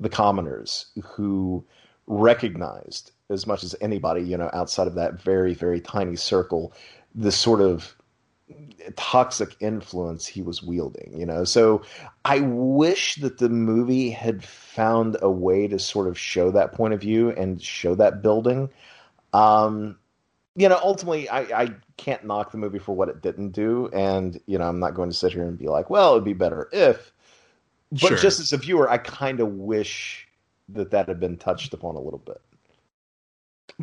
[0.00, 1.64] the commoners who
[2.08, 6.72] recognized as much as anybody, you know, outside of that very, very tiny circle,
[7.14, 7.96] the sort of
[8.96, 11.44] toxic influence he was wielding, you know.
[11.44, 11.82] So
[12.24, 16.94] I wish that the movie had found a way to sort of show that point
[16.94, 18.68] of view and show that building.
[19.32, 19.98] Um,
[20.56, 24.40] you know, ultimately, I, I can't knock the movie for what it didn't do, and
[24.46, 26.68] you know, I'm not going to sit here and be like, well, it'd be better
[26.72, 27.12] if.
[27.90, 28.16] But Sure.
[28.18, 30.26] just as a viewer, I kind of wish
[30.70, 32.40] that that had been touched upon a little bit.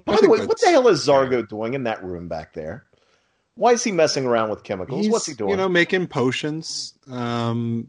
[0.05, 2.85] By I the way, what the hell is Zargo doing in that room back there?
[3.55, 5.09] Why is he messing around with chemicals?
[5.09, 5.51] What's he doing?
[5.51, 7.87] You know, making potions, um,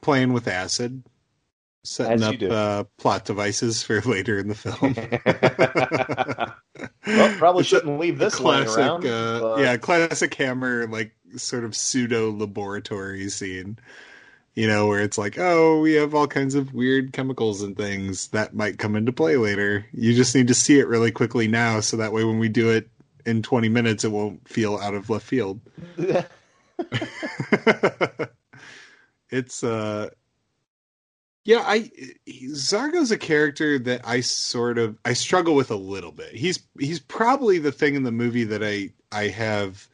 [0.00, 1.02] playing with acid,
[1.82, 4.94] setting As up uh, plot devices for later in the film.
[7.18, 9.06] well, probably It's shouldn't leave this classic, around.
[9.06, 13.78] uh, but- yeah, classic Hammer like sort of pseudo laboratory scene.
[14.54, 18.26] You know, where it's like, oh, we have all kinds of weird chemicals and things
[18.28, 19.86] that might come into play later.
[19.92, 22.70] You just need to see it really quickly now, so that way when we do
[22.70, 22.88] it
[23.28, 25.60] in 20 minutes, it won't feel out of left field.
[29.30, 30.08] it's uh
[31.44, 31.90] yeah i
[32.52, 37.00] zargo's a character that i sort of i struggle with a little bit he's he's
[37.00, 39.88] probably the thing in the movie that i i have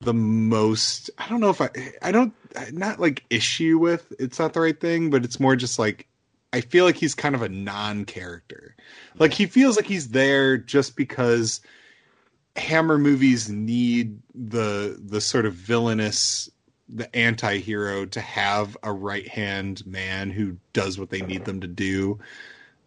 [0.00, 1.70] the most i don't know if i
[2.02, 2.34] i don't
[2.72, 6.06] not like issue with it's not the right thing but it's more just like
[6.52, 8.76] i feel like he's kind of a non-character
[9.18, 11.60] like he feels like he's there just because
[12.56, 16.50] hammer movies need the the sort of villainous
[16.88, 21.66] the anti-hero to have a right hand man who does what they need them to
[21.66, 22.18] do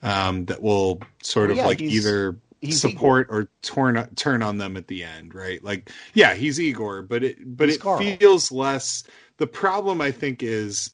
[0.04, 4.58] um that will sort Well, of yeah, like either He's support or turn turn on
[4.58, 5.64] them at the end, right?
[5.64, 8.18] Like, yeah, he's Igor, but it but He's it Carl.
[8.20, 9.04] feels less.
[9.38, 10.92] The problem, I think, is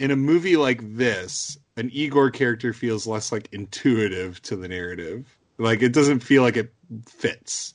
[0.00, 5.38] in a movie like this, an Igor character feels less like intuitive to the narrative.
[5.58, 6.74] Like, it doesn't feel like it
[7.08, 7.74] fits.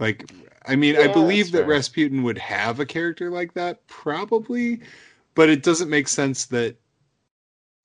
[0.00, 0.32] Like,
[0.66, 1.68] I mean, I believe that fair.
[1.68, 4.80] Rasputin would have a character like that, probably,
[5.34, 6.76] but it doesn't make sense that.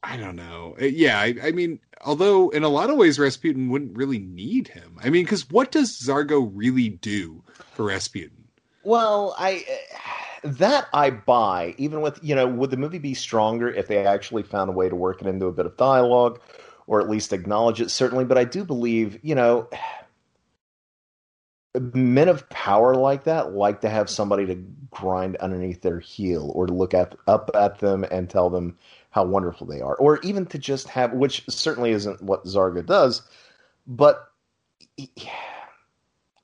[0.02, 0.76] I don't know.
[0.80, 4.98] Yeah, I, I mean, although in a lot of ways Rasputin wouldn't really need him.
[5.04, 7.44] I mean, because what does Zargo really do
[7.74, 8.46] for Rasputin?
[8.84, 9.66] Well, I
[10.44, 11.74] that I buy.
[11.78, 14.90] Even with you know, would the movie be stronger if they actually found a way
[14.90, 16.40] to work it into a bit of dialogue,
[16.86, 17.90] or at least acknowledge it?
[17.90, 19.68] Certainly, but I do believe you know,
[21.94, 24.56] men of power like that like to have somebody to
[24.92, 28.78] grind underneath their heel, or to look at up at them and tell them
[29.12, 33.22] how wonderful they are, or even to just have, which certainly isn't what Zargo does,
[33.88, 34.28] but.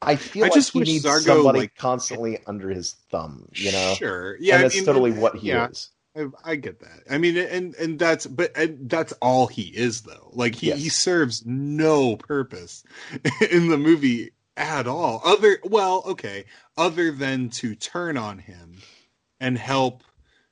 [0.02, 3.72] I feel I like just he needs Zargo, somebody like- constantly under his thumb, you
[3.72, 3.94] know.
[3.98, 4.36] Sure.
[4.40, 4.56] Yeah.
[4.56, 5.90] and I that's mean, totally what he yeah, is.
[6.18, 7.04] I, I get that.
[7.10, 10.32] I mean, and and that's but and that's all he is though.
[10.34, 10.80] Like he Yes.
[10.80, 12.84] he serves no purpose
[13.52, 15.22] in the movie at all.
[15.24, 16.46] Other well, okay,
[16.78, 18.78] other than to turn on him
[19.40, 20.04] and help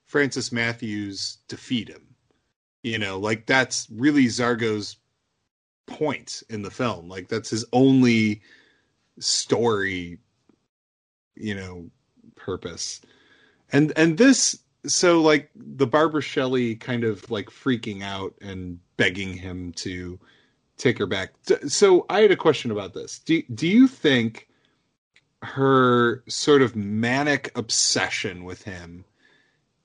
[0.05, 2.15] Francis Matthews defeat him.
[2.83, 4.97] You know, like that's really Zargo's
[5.85, 7.09] point in the film.
[7.09, 8.41] Like that's his only
[9.19, 10.17] story,
[11.35, 11.89] you know,
[12.35, 13.01] purpose.
[13.71, 14.57] And and this
[14.87, 20.19] so like the Barbara Shelley kind of like freaking out and begging him to
[20.79, 21.33] take her back.
[21.67, 23.19] So I had a question about this.
[23.19, 24.47] Do do you think
[25.43, 29.05] her sort of manic obsession with him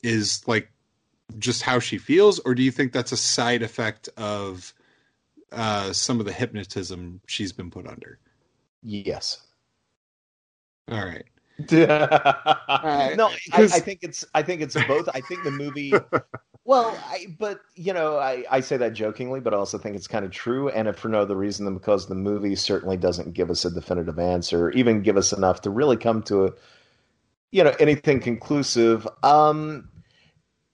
[0.03, 0.71] is like
[1.39, 4.73] just how she feels or do you think that's a side effect of
[5.53, 8.19] uh some of the hypnotism she's been put under?
[8.83, 9.41] Yes.
[10.91, 11.25] All right.
[11.71, 15.09] no, I, 'Cause- I think it's I think it's both.
[15.15, 15.93] I think the movie.
[16.67, 20.07] Well, I, but you know, I, I say that jokingly, but I also think it's
[20.07, 23.35] kind of true, and if for no other reason than because the movie certainly doesn't
[23.35, 26.53] give us a definitive answer, even give us enough to really come to a,
[27.53, 29.07] you know, anything conclusive.
[29.23, 29.89] Um,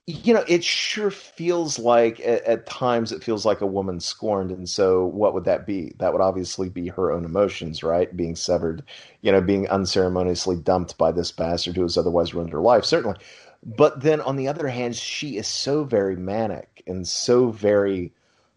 [0.06, 4.50] you know, it sure feels like at, at times it feels like a woman scorned,
[4.50, 5.92] and so what would that be?
[5.98, 8.14] That would obviously be her own emotions, right?
[8.16, 8.84] Being severed,
[9.22, 13.16] you know, being unceremoniously dumped by this bastard who has otherwise ruined her life, certainly.
[13.62, 18.12] But then on the other hand, she is so very manic and so very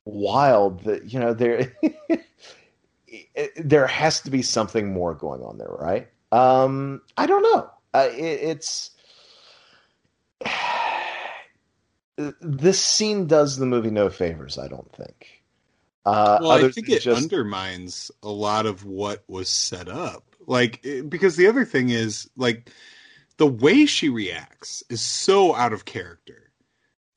[0.05, 1.73] wild that you know there
[3.57, 6.07] there has to be something more going on there, right?
[6.31, 7.69] Um, I don't know.
[7.93, 8.91] Uh, it, it's
[12.41, 14.57] this scene does the movie no favors.
[14.57, 15.43] I don't think.
[16.05, 20.23] Uh, well, I think it just undermines a lot of what was set up.
[20.45, 22.69] Like, it- because the other thing is, like,
[23.37, 26.51] the way she reacts is so out of character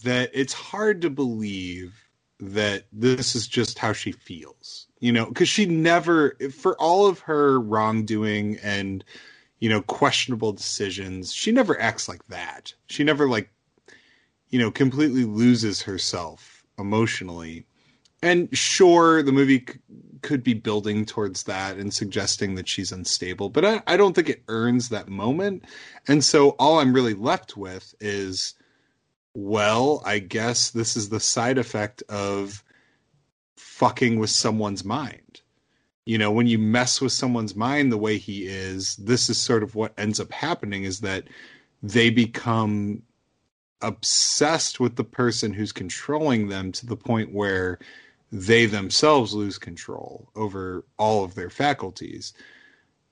[0.05, 1.95] that it's hard to believe
[2.39, 4.87] that this is just how she feels.
[4.99, 9.05] You know, because she never, for all of her wrongdoing and,
[9.59, 12.73] you know, questionable decisions, she never acts like that.
[12.87, 13.51] She never, like,
[14.49, 17.67] you know, completely loses herself emotionally
[18.23, 19.67] and sure the movie
[20.27, 24.29] could be building towards that and suggesting that she's unstable but I, I don't think
[24.29, 25.65] it earns that moment.
[26.09, 28.55] And so all i'm really left with is
[29.35, 32.65] well i guess this is the side effect of
[33.57, 35.43] fucking with someone's mind.
[36.07, 39.63] You know when you mess with someone's mind the way he is this is sort
[39.63, 41.25] of what ends up happening is that
[41.83, 43.03] they become
[43.81, 47.79] obsessed with the person who's controlling them to the point where
[48.37, 52.35] they themselves lose control over all of their faculties.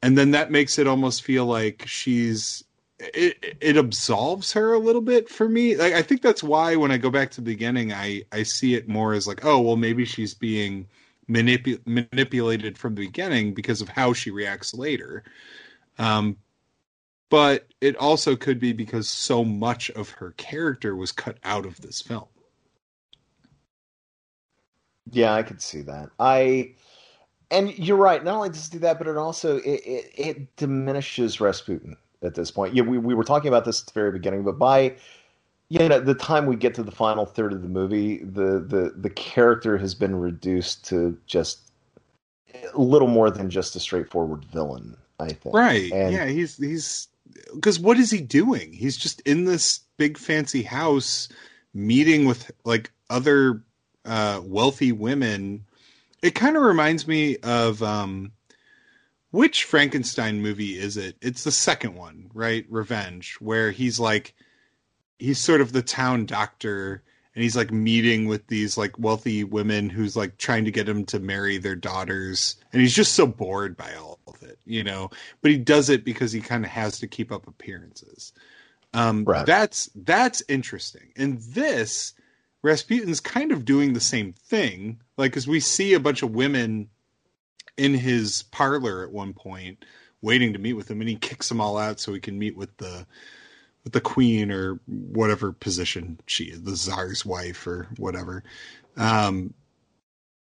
[0.03, 2.63] And then that makes it almost feel like she's
[2.99, 5.77] it, it absolves her a little bit for me.
[5.77, 8.75] Like i think that's why when i go back to the beginning i i see
[8.75, 10.87] it more as like oh well maybe she's being
[11.29, 15.25] manipu- manipulated from the beginning because of how she reacts later.
[15.99, 16.37] Um
[17.31, 21.81] but it also could be because so much of her character was cut out of
[21.81, 22.29] this film
[25.11, 26.11] Yeah, I could see that.
[26.19, 26.73] I
[27.51, 28.23] and you're right.
[28.25, 32.35] Not only does it do that, but it also it, it, it diminishes Rasputin at
[32.35, 32.75] this point.
[32.75, 34.97] Yeah, we, we were talking about this at the very beginning, but by
[35.69, 38.95] you know the time we get to the final third of the movie, the the
[38.97, 41.71] the character has been reduced to just
[42.73, 44.97] a little more than just a straightforward villain.
[45.21, 45.55] I think.
[45.55, 47.09] right And- yeah he's he's
[47.55, 51.29] because what is he doing he's just in this big fancy house
[51.73, 53.63] meeting with like other
[54.05, 55.65] uh wealthy women
[56.23, 58.33] It kind of reminds me of um,
[59.31, 61.17] which Frankenstein movie is it?
[61.21, 62.65] It's the second one, right?
[62.71, 64.35] Revenge, where he's like
[65.19, 67.03] he's sort of the town doctor
[67.35, 71.05] and he's like meeting with these like wealthy women who's like trying to get him
[71.07, 75.11] to marry their daughters and he's just so bored by all of it you know
[75.43, 78.33] but he does it because he kind of has to keep up appearances
[78.93, 79.47] um right.
[79.47, 82.15] that's that's interesting and this
[82.65, 86.89] rasputin's kind of doing the same thing like as we see a bunch of women
[87.77, 89.85] in his parlor at one point
[90.23, 92.57] waiting to meet with him and he kicks them all out so he can meet
[92.57, 93.07] with the
[93.85, 98.43] with the queen or whatever position she is, the czar's wife or whatever.
[98.97, 99.53] Um,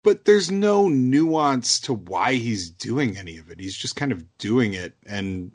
[0.03, 3.61] but there's no nuance to why he's doing any of it.
[3.61, 5.53] He's just kind of doing it and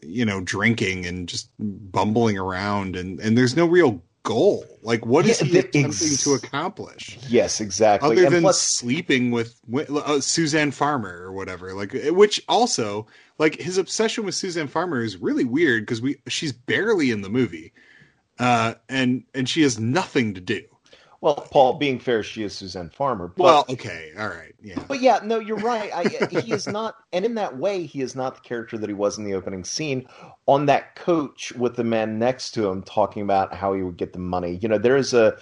[0.00, 4.62] you know drinking and just bumbling around and and there's no real goal.
[4.82, 7.18] Like, what is yeah, he attempting ex- to accomplish?
[7.28, 8.10] Yes, exactly.
[8.12, 13.06] Other and than plus, sleeping with uh, Suzan Farmer or whatever, like, which also,
[13.38, 17.30] like, his obsession with Suzan Farmer is really weird because we she's barely in the
[17.30, 17.72] movie,
[18.38, 20.62] uh, and and she has nothing to do.
[21.20, 23.32] Well, Paul, being fair, she is Suzan Farmer.
[23.36, 24.80] But, well, okay, all right, yeah.
[24.86, 25.90] But yeah, no, you're right.
[25.92, 26.04] I,
[26.40, 29.18] he is not, and in that way, he is not the character that he was
[29.18, 30.06] in the opening scene
[30.46, 34.12] on that coach with the man next to him talking about how he would get
[34.12, 34.60] the money.
[34.62, 35.36] You know, there is a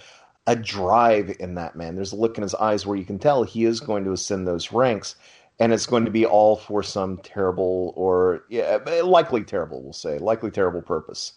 [0.47, 1.95] a drive in that man.
[1.95, 4.47] There's a look in his eyes where you can tell he is going to ascend
[4.47, 5.15] those ranks,
[5.59, 10.17] and it's going to be all for some terrible or yeah, likely terrible, we'll say,
[10.17, 11.33] likely terrible purpose.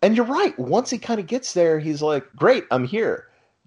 [0.00, 0.56] And you're right.
[0.58, 3.26] Once he kind of gets there, he's like, "Great, I'm here."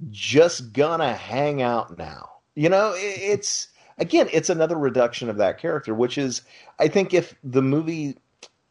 [0.09, 2.29] Just gonna hang out now.
[2.55, 3.67] You know, it's
[3.97, 6.41] again, it's another reduction of that character, which is,
[6.79, 8.17] I think, if the movie,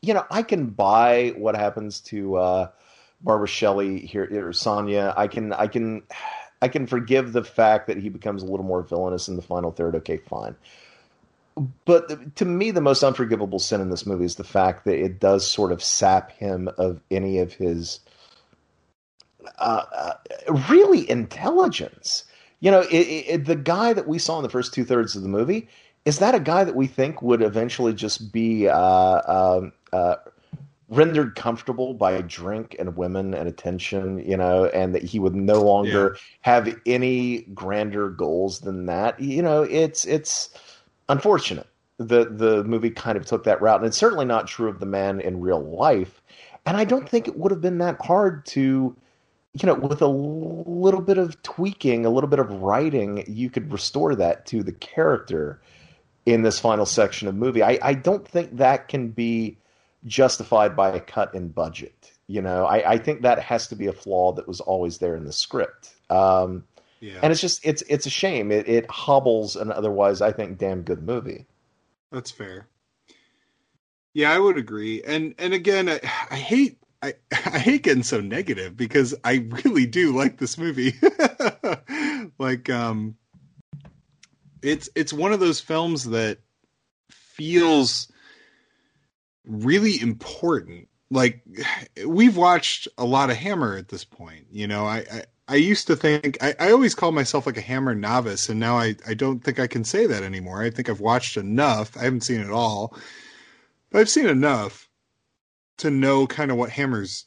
[0.02, 2.68] you know, I can buy what happens to uh,
[3.20, 5.14] Barbara Shelley here or Sonia.
[5.16, 6.02] I can, I can,
[6.60, 9.70] I can forgive the fact that he becomes a little more villainous in the final
[9.70, 9.94] third.
[9.96, 10.56] Okay, fine.
[11.84, 15.20] But to me, the most unforgivable sin in this movie is the fact that it
[15.20, 18.00] does sort of sap him of any of his
[19.58, 22.24] uh, uh, really intelligence.
[22.60, 25.22] You know, it, it, the guy that we saw in the first two thirds of
[25.22, 25.68] the movie
[26.04, 30.16] is that a guy that we think would eventually just be uh, um, uh,
[30.90, 35.62] rendered comfortable by drink and women and attention, you know, and that he would no
[35.62, 36.20] longer yeah.
[36.40, 39.18] have any grander goals than that.
[39.20, 40.50] You know, it's it's
[41.08, 41.66] unfortunate.
[41.98, 44.86] The the movie kind of took that route, and it's certainly not true of the
[44.86, 46.20] man in real life.
[46.66, 48.96] And I don't think it would have been that hard to
[49.54, 53.72] you know, with a little bit of tweaking, a little bit of writing, you could
[53.72, 55.60] restore that to the character
[56.24, 57.62] in this final section of movie.
[57.62, 59.58] I, I don't think that can be
[60.06, 62.12] justified by a cut in budget.
[62.26, 65.16] You know, I, I think that has to be a flaw that was always there
[65.16, 65.94] in the script.
[66.10, 66.64] Um,
[67.00, 67.18] yeah.
[67.22, 68.52] And it's just it's it's a shame.
[68.52, 71.46] It it hobbles an otherwise I think damn good movie.
[72.12, 72.68] That's fair.
[74.12, 75.02] Yeah, I would agree.
[75.02, 76.00] And and again, I,
[76.30, 80.94] I hate I, I hate getting so negative because I really do like this movie.
[82.38, 83.16] like um
[84.62, 86.38] it's it's one of those films that
[87.10, 88.10] feels
[89.44, 90.88] really important.
[91.10, 91.42] Like
[92.06, 94.46] we've watched a lot of Hammer at this point.
[94.50, 97.62] You know, I, I, I used to think I, I always call myself like a
[97.62, 100.62] Hammer novice, and now I, I don't think I can say that anymore.
[100.62, 101.96] I think I've watched enough.
[101.96, 102.96] I haven't seen it all,
[103.90, 104.89] but I've seen enough
[105.80, 107.26] to know kind of what Hammer's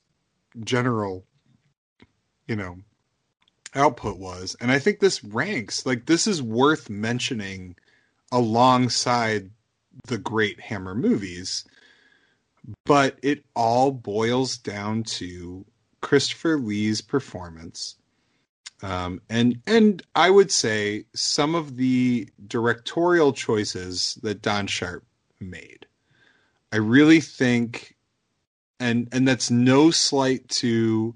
[0.64, 1.26] general,
[2.48, 2.78] you know,
[3.76, 4.56] output was.
[4.62, 7.76] And I think this ranks like this is worth mentioning
[8.32, 9.50] alongside
[10.08, 11.66] the great Hammer movies.
[12.86, 15.66] But it all boils down to
[16.02, 17.96] Christopher Lee's performance.
[18.82, 25.06] Um, and and I would say some of the directorial choices that Don Sharp
[25.40, 25.86] made.
[26.72, 27.93] I really think
[28.84, 31.16] and and that's no slight to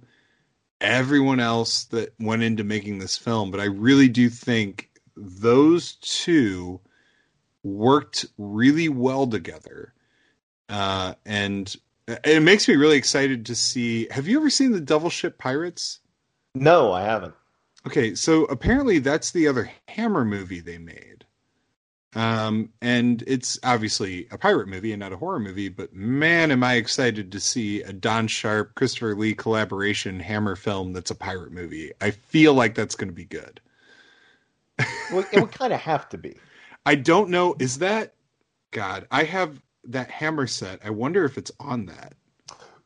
[0.79, 6.79] everyone else that went into making this film, but I really do think those two
[7.63, 9.93] worked really well together.
[10.69, 11.75] Uh, and
[12.07, 14.07] it makes me really excited to see.
[14.11, 15.99] Have you ever seen the Devil Ship Pirates?
[16.55, 17.33] No, I haven't.
[17.85, 21.16] Okay, so apparently that's the other Hammer movie they made.
[22.17, 26.63] Um, and it's obviously a pirate movie and not a horror movie, but man, am
[26.63, 31.51] I excited to see a Don Sharp, Christopher Lee collaboration Hammer film that's a pirate
[31.51, 31.91] movie.
[32.01, 33.61] I feel like that's going to be good.
[35.11, 36.37] well, it would kind of have to be.
[36.87, 37.55] I don't know.
[37.59, 38.15] Is that
[38.71, 39.05] God?
[39.11, 40.79] I have that Hammer set.
[40.83, 42.15] I wonder if it's on that.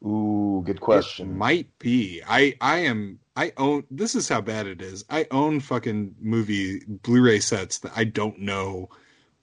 [0.06, 1.30] Ooh, good question.
[1.30, 2.22] It might be.
[2.28, 5.06] I I am I own this is how bad it is.
[5.10, 8.90] I own fucking movie Blu-ray sets that I don't know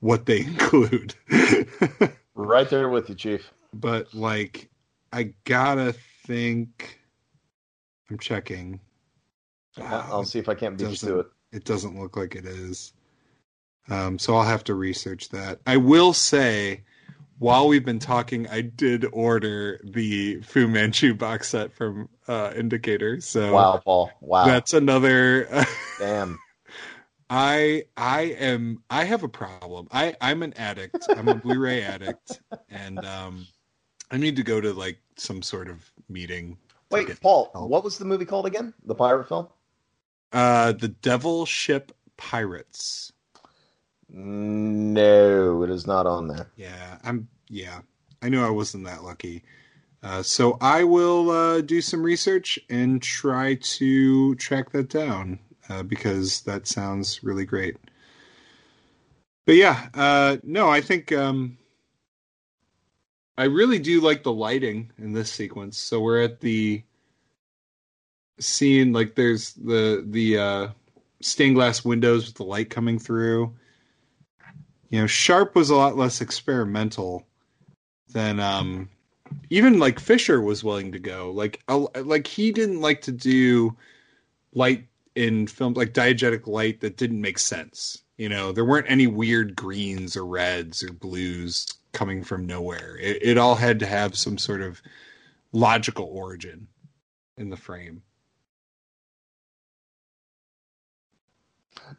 [0.01, 1.15] what they include.
[2.35, 3.53] right there with you, Chief.
[3.73, 4.71] But like
[5.13, 5.95] I gotta
[6.27, 7.01] think
[8.11, 8.81] I'm checking.
[9.81, 11.27] I'll see if I can't beat you to it.
[11.53, 12.93] It doesn't look like it is.
[13.89, 15.61] Um, so I'll have to research that.
[15.67, 16.83] I will say
[17.39, 23.21] while we've been talking, I did order the Fu Manchu box set from uh, Indicator.
[23.21, 25.49] So wow, Paul, wow, that's another.
[25.99, 26.39] Damn.
[27.31, 29.89] I I am I have a problem.
[29.93, 31.07] I I'm an addict.
[31.11, 32.41] I'm a Blu-ray addict,
[32.71, 33.47] and um,
[34.11, 36.57] I need to go to like some sort of meeting.
[36.91, 37.69] Wait, Paul, help.
[37.69, 38.73] what was the movie called again?
[38.85, 39.49] The pirate film?
[40.33, 43.13] Uh, the Devil Ship Pirates.
[44.09, 46.51] No, it is not on there.
[46.57, 47.29] Yeah, I'm.
[47.51, 47.81] Yeah,
[48.23, 49.45] I knew I wasn't that lucky.
[50.03, 55.83] Uh, so I will uh, do some research and try to track that down uh,
[55.83, 57.77] because that sounds really great.
[59.47, 61.57] But yeah, uh, no, I think um,
[63.37, 65.79] I really do like the lighting in this sequence.
[65.79, 66.83] So we're at the
[68.39, 70.69] scene, like there's the the uh,
[71.21, 73.55] stained glass windows with the light coming through
[74.91, 77.27] you know, Sharp was a lot less experimental
[78.13, 78.89] than um,
[79.51, 81.31] even like Fisher was willing to go.
[81.31, 83.77] Like, like he didn't like to do
[84.55, 84.87] light
[85.19, 88.03] in films like diegetic light that didn't make sense.
[88.17, 92.97] You know, there weren't any weird greens or reds or blues coming from nowhere.
[93.01, 94.81] It, it all had to have some sort of
[95.53, 96.69] logical origin
[97.37, 98.03] in the frame.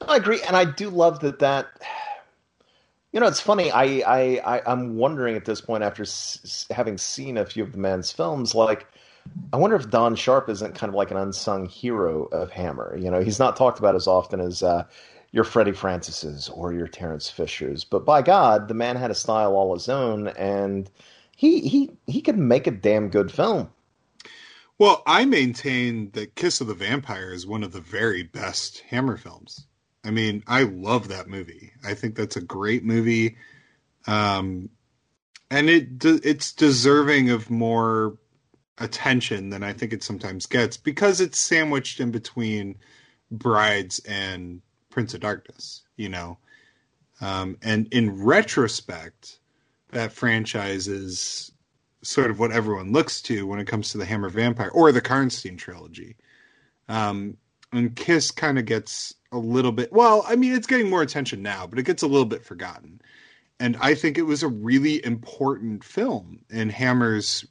[0.08, 1.68] I agree, and I do love that that
[3.12, 3.70] you know, it's funny.
[3.72, 7.72] I, I, I am wondering at this point, after s- having seen a few of
[7.74, 8.88] the man's films, like,
[9.52, 12.98] I wonder if Don Sharp isn't kind of like an unsung hero of Hammer.
[12.98, 14.86] You know, he's not talked about as often as uh,
[15.32, 19.56] your Freddie Francis's or your Terence Fisher's, but by God, the man had a style
[19.56, 20.90] all his own, and
[21.36, 23.70] he he he could make a damn good film.
[24.78, 29.18] Well, I maintain that Kiss of the Vampire is one of the very best Hammer
[29.18, 29.66] films.
[30.06, 31.74] I mean, I love that movie.
[31.84, 33.36] I think that's a great movie.
[34.08, 34.70] Um,
[35.52, 38.18] and it it's deserving of more
[38.80, 42.78] attention than I think it sometimes gets because it's sandwiched in between
[43.32, 46.38] Brides and Prince of Darkness, you know.
[47.22, 49.40] Um, and in retrospect,
[49.92, 51.52] that franchise is
[52.02, 55.02] sort of what everyone looks to when it comes to the Hammer Vampire or the
[55.02, 56.16] Karnstein trilogy.
[56.88, 57.38] Um,
[57.72, 59.92] and Kiss kind of gets a little bit.
[59.92, 63.02] Well, I mean, it's getting more attention now, but it gets a little bit forgotten.
[63.60, 67.46] And I think it was a really important film in Hammer's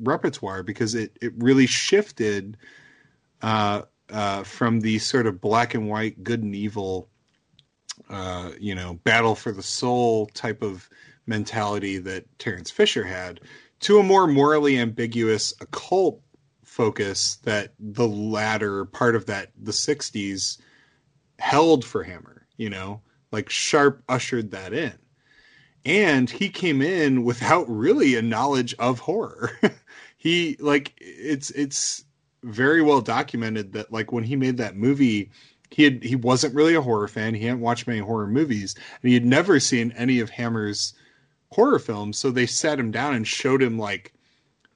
[0.00, 2.56] repertoire because it it really shifted
[3.42, 7.08] uh, uh, from the sort of black and white, good and evil,
[8.08, 10.88] uh, you know, battle for the soul type of
[11.26, 13.40] mentality that Terence Fisher had
[13.80, 16.20] to a more morally ambiguous occult
[16.64, 20.58] focus that the latter part of that the 60s
[21.38, 23.00] held for Hammer, you know,
[23.30, 24.94] like Sharp ushered that in.
[25.84, 29.58] And he came in without really a knowledge of horror.
[30.18, 32.04] he like it's it's
[32.42, 35.30] very well documented that like when he made that movie,
[35.70, 37.34] he had he wasn't really a horror fan.
[37.34, 40.92] He hadn't watched many horror movies, and he had never seen any of Hammer's
[41.52, 42.18] horror films.
[42.18, 44.12] So they sat him down and showed him like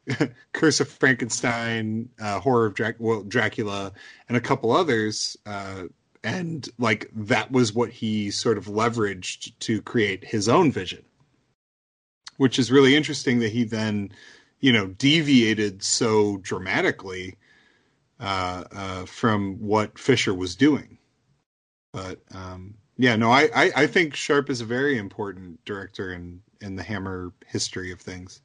[0.52, 3.92] Curse of Frankenstein, uh, Horror of Drac- well, Dracula,
[4.28, 5.36] and a couple others.
[5.44, 5.84] Uh,
[6.22, 11.04] and like that was what he sort of leveraged to create his own vision
[12.36, 14.10] which is really interesting that he then
[14.62, 17.36] you know deviated so dramatically
[18.20, 20.96] uh, uh, from what fisher was doing.
[21.92, 26.40] But um, yeah no I, I, I think sharp is a very important director in
[26.62, 28.40] in the hammer history of things.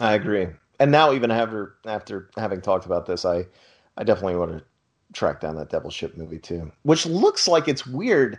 [0.00, 0.48] I agree.
[0.80, 3.46] And now even after after having talked about this i
[3.96, 4.64] i definitely want to
[5.12, 8.38] track down that Devil Ship movie too, which looks like it's weird.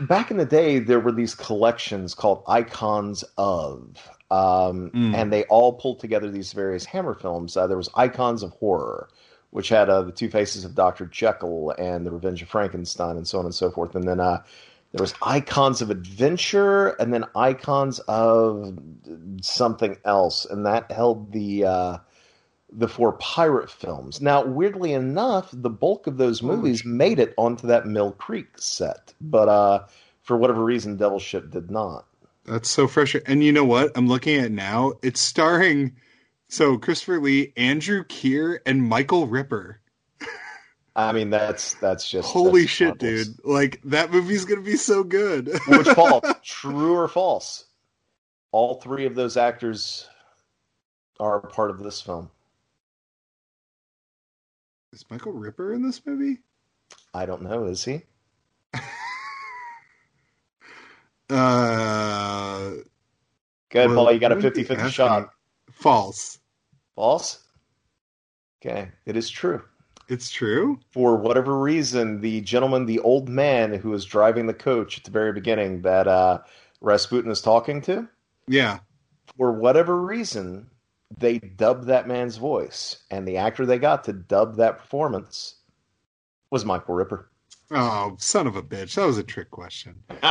[0.00, 5.14] Back in the day, there were these collections called Icons of, um, mm.
[5.14, 7.56] and they all pulled together these various Hammer films.
[7.56, 9.08] Uh, there was Icons of Horror,
[9.50, 13.26] which had uh, the two faces of Doctor Jekyll and the Revenge of Frankenstein, and
[13.26, 13.94] so on and so forth.
[13.94, 14.42] And then uh,
[14.92, 18.78] there was Icons of Adventure, and then Icons of
[19.42, 21.98] something else, and that held the uh,
[22.72, 24.20] the four pirate films.
[24.20, 29.14] Now, weirdly enough, the bulk of those movies made it onto that Mill Creek set,
[29.20, 29.86] but uh,
[30.22, 32.06] for whatever reason, Devil Ship did not.
[32.44, 33.16] That's so fresh.
[33.26, 33.92] And you know what?
[33.96, 34.92] I'm looking at now.
[35.02, 35.96] It's starring
[36.48, 39.80] So Christopher Lee, Andrew Keir, and Michael Ripper.
[40.96, 43.28] I mean, that's that's just Holy that's shit, marvelous.
[43.28, 43.44] dude!
[43.44, 45.48] Like that movie's gonna be so good.
[45.66, 46.24] Which false?
[46.44, 47.64] True or false?
[48.52, 50.08] All three of those actors
[51.18, 52.30] are part of this film.
[54.92, 56.38] Is Michael Ripper in this movie?
[57.12, 57.64] I don't know.
[57.64, 58.02] Is he?
[61.30, 62.70] Uh,
[63.70, 64.12] Good, well, Paul.
[64.12, 65.30] You got a what 50 50 shot.
[65.72, 66.38] False.
[66.94, 67.40] False?
[68.64, 69.62] Okay, it is true.
[70.08, 70.78] It's true.
[70.92, 75.10] For whatever reason, the gentleman, the old man who was driving the coach at the
[75.10, 76.40] very beginning that uh,
[76.80, 78.08] Rasputin is talking to,
[78.46, 78.78] Yeah.
[79.36, 80.68] for whatever reason,
[81.18, 83.02] they dubbed that man's voice.
[83.10, 85.56] And the actor they got to dub that performance
[86.50, 87.30] was Michael Ripper.
[87.70, 88.94] Oh, son of a bitch!
[88.94, 89.96] That was a trick question.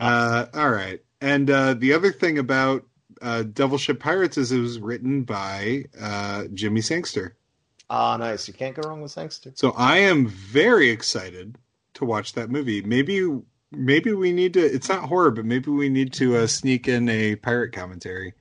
[0.00, 1.00] Uh, all right.
[1.20, 2.84] And uh, the other thing about
[3.22, 7.36] uh, Devil Ship Pirates is it was written by uh, Jimmy Sangster.
[7.88, 8.48] Ah, nice.
[8.48, 9.52] You can't go wrong with Sangster.
[9.54, 11.56] So I am very excited
[11.94, 12.82] to watch that movie.
[12.82, 13.24] Maybe
[13.70, 14.60] maybe we need to.
[14.60, 18.32] It's not horror, but maybe we need to uh, sneak in a pirate commentary.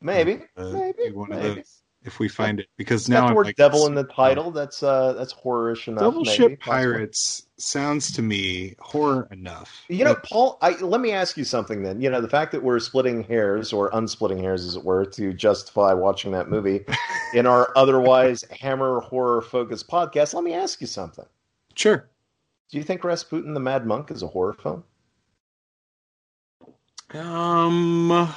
[0.00, 1.54] Maybe, Uh, maybe, one of maybe.
[1.56, 4.50] those if we find it, because now the word like, "devil" in the title.
[4.50, 6.00] That's uh, that's horrorish enough.
[6.00, 6.72] Devil maybe, Ship possibly.
[6.72, 9.84] Pirates sounds to me horror enough.
[9.88, 10.58] You know, Paul.
[10.62, 11.82] I, let me ask you something.
[11.82, 15.04] Then, you know, the fact that we're splitting hairs or unsplitting hairs, as it were,
[15.04, 16.84] to justify watching that movie
[17.34, 20.32] in our otherwise hammer horror focused podcast.
[20.32, 21.26] Let me ask you something.
[21.74, 22.08] sure.
[22.70, 24.84] Do you think Rasputin the Mad Monk is a horror film?
[27.14, 28.34] Um.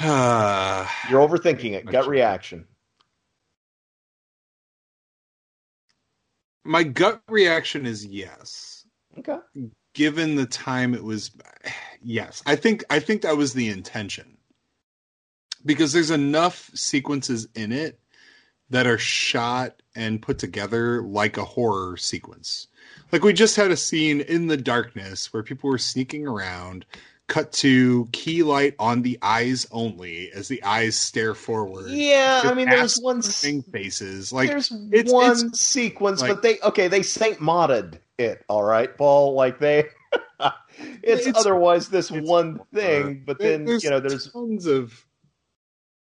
[0.00, 1.86] You're overthinking it.
[1.86, 2.66] Gut reaction.
[6.64, 8.84] my gut reaction is yes.
[9.18, 9.38] Okay.
[9.94, 11.30] Given the time it was,
[12.02, 12.42] yes.
[12.46, 14.36] I think I think that was the intention
[15.64, 17.98] because there's enough sequences in it
[18.70, 22.68] that are shot and put together like a horror sequence.
[23.10, 26.86] Like we just had a scene in the darkness where people were sneaking around.
[27.28, 31.90] Cut to key light on the eyes only as the eyes stare forward.
[31.90, 33.22] Yeah, I mean, there's one.
[33.22, 34.32] turning faces.
[34.32, 36.88] Like there's it's- one it's- sequence, like- but they okay.
[36.88, 38.44] They Saint modded it.
[38.48, 39.34] All right, Paul.
[39.34, 39.84] Like they.
[41.02, 45.06] it's, It's- otherwise this one thing, but then you know there's tons of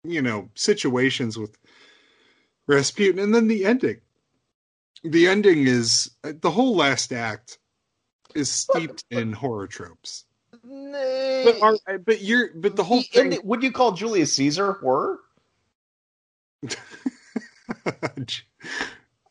[0.04, 1.56] you know situations with
[2.66, 4.00] Rasputin, and then the ending.
[5.04, 7.60] The ending is the whole last act
[8.34, 10.26] is steeped in horror tropes.
[10.94, 13.24] But, are- but you're but the whole The thing.
[13.26, 15.20] ending- would you call Julius Caesar horror?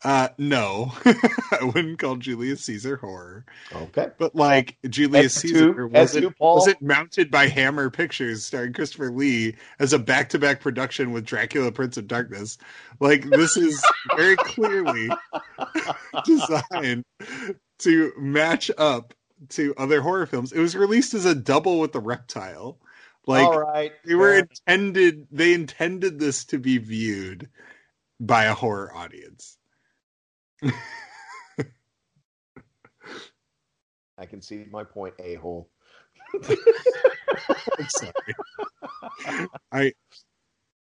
[0.04, 3.44] uh, no, I wouldn't call Julius Caesar horror.
[3.72, 4.08] Okay.
[4.18, 6.54] But like Julius S2, Caesar wasn't, S2, Paul.
[6.56, 11.96] wasn't mounted by Hammer Pictures starring Christopher Lee as a back-to-back production with Dracula Prince
[11.96, 12.58] of Darkness.
[13.00, 13.82] Like this is
[14.16, 15.08] very clearly
[16.24, 17.04] designed
[17.78, 19.14] to match up
[19.50, 20.52] to other horror films.
[20.52, 22.78] It was released as a double with the reptile.
[23.26, 23.92] Like All right.
[24.04, 24.38] they were fair.
[24.66, 27.48] intended they intended this to be viewed
[28.18, 29.56] by a horror audience.
[34.18, 35.68] I can see my point, a hole.
[36.34, 36.42] I'm
[37.88, 38.12] sorry.
[39.72, 39.92] I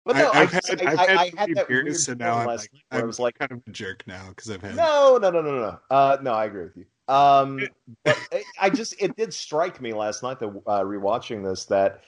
[0.04, 2.04] But I, no, I, I've just- had I, I've had, I had three that beers,
[2.06, 4.50] so now I'm like night where I was like, kind of a jerk now because
[4.50, 5.78] I've had no, no, no, no, no.
[5.90, 6.86] Uh, no, I agree with you.
[7.08, 7.68] Um,
[8.04, 12.02] but I- I just it did strike me last night that uh, rewatching this that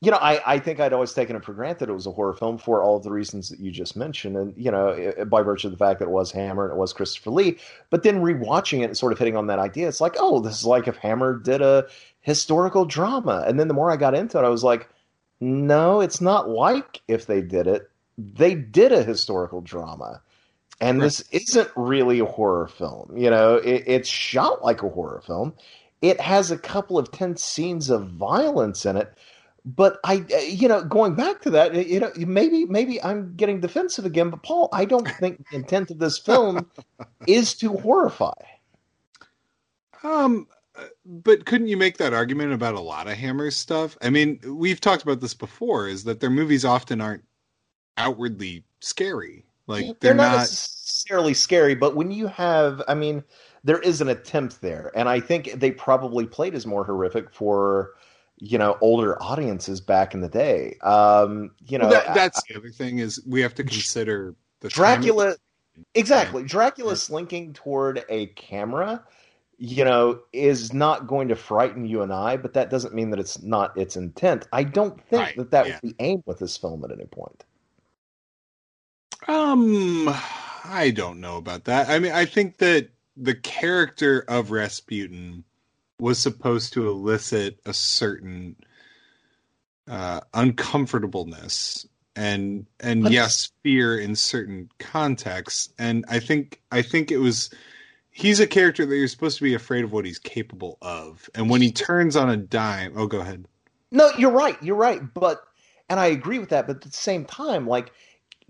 [0.00, 2.32] you know I, I think I'd always taken it for granted it was a horror
[2.34, 4.36] film for all of the reasons that you just mentioned.
[4.36, 6.78] And you know i- by virtue of the fact that it was Hammer and it
[6.78, 7.58] was Christopher Lee
[7.90, 10.58] but then rewatching it and sort of hitting on that idea it's like oh this
[10.58, 11.86] is like if Hammer did a
[12.20, 13.44] historical drama.
[13.46, 14.88] And then the more I got into it I was like
[15.40, 20.22] no it's not like if they did it they did a historical drama
[20.80, 23.16] and this isn't really a horror film.
[23.16, 25.54] You know, it, it's shot like a horror film.
[26.02, 29.16] It has a couple of tense scenes of violence in it,
[29.64, 33.60] but I, uh, you know, going back to that, you know, maybe maybe I'm getting
[33.60, 36.70] defensive again, but Paul, I don't think the intent of this film
[37.26, 38.34] is to horrify.
[40.02, 40.46] Um,
[40.76, 43.96] uh, but couldn't you make that argument about a lot of Hammer stuff?
[44.02, 45.88] I mean, we've talked about this before.
[45.88, 47.24] Is that their movies often aren't
[47.96, 49.45] outwardly scary.
[49.66, 50.38] Like they're, they're, not, not.
[50.38, 53.24] necessarily scary, but when you have, I mean,
[53.64, 57.94] there is an attempt there, and I think they probably played as more horrific for,
[58.38, 60.76] you know, older audiences back in the day.
[60.82, 64.68] Um, you know, Well, that, that's the other thing is we have to consider the
[64.68, 65.36] time Dracula.
[65.94, 69.04] Exactly, Dracula slinking toward a camera
[69.58, 73.18] you know, is not going to frighten you and I, but that doesn't mean that
[73.18, 74.46] it's not its intent.
[74.52, 75.78] I don't think Right, that that yeah.
[75.80, 77.44] was the aim with this film at any point.
[79.28, 80.08] Um,
[80.64, 81.88] I don't know about that.
[81.88, 85.44] I mean, I think that the character of Rasputin
[85.98, 88.56] was supposed to elicit a certain
[89.88, 95.72] uh, uncomfortableness and and yes, fear in certain contexts.
[95.78, 97.50] And I think I think it was
[98.10, 101.28] he's a character that you're supposed to be afraid of what he's capable of.
[101.34, 103.46] And when he turns on a dime, oh, go ahead.
[103.90, 104.60] No, you're right.
[104.62, 105.02] You're right.
[105.14, 105.42] But
[105.88, 106.66] and I agree with that.
[106.66, 107.92] But at the same time, like,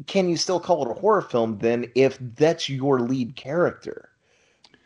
[0.07, 4.11] can you still call it a horror film then if that's your lead character?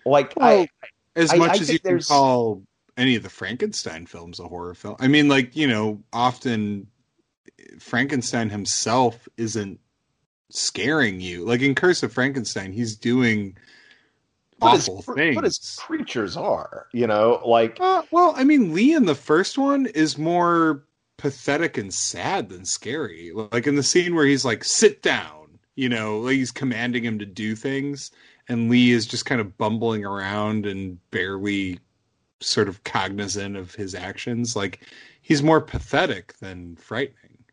[0.06, 0.68] Like, Well, I
[1.16, 2.62] as I- much I as think you can there's- call
[2.96, 4.96] any of the Frankenstein films a horror film.
[5.00, 6.86] I mean, like you know, often
[7.78, 9.80] Frankenstein himself isn't
[10.50, 11.44] scaring you.
[11.44, 13.56] Like in Curse of Frankenstein, he's doing
[14.58, 15.34] but his, awful cr- things.
[15.36, 19.56] but his creatures are, you know, like Uh, well, I mean, Lee in the first
[19.58, 20.84] one is more
[21.20, 23.30] pathetic and sad than scary.
[23.52, 27.18] Like in the scene where he's like, "Sit down," you know, like he's commanding him
[27.18, 28.10] to do things,
[28.48, 31.78] and Lee is just kind of bumbling around and barely
[32.40, 34.56] sort of cognizant of his actions.
[34.56, 34.80] Like
[35.20, 37.44] he's more pathetic than frightening.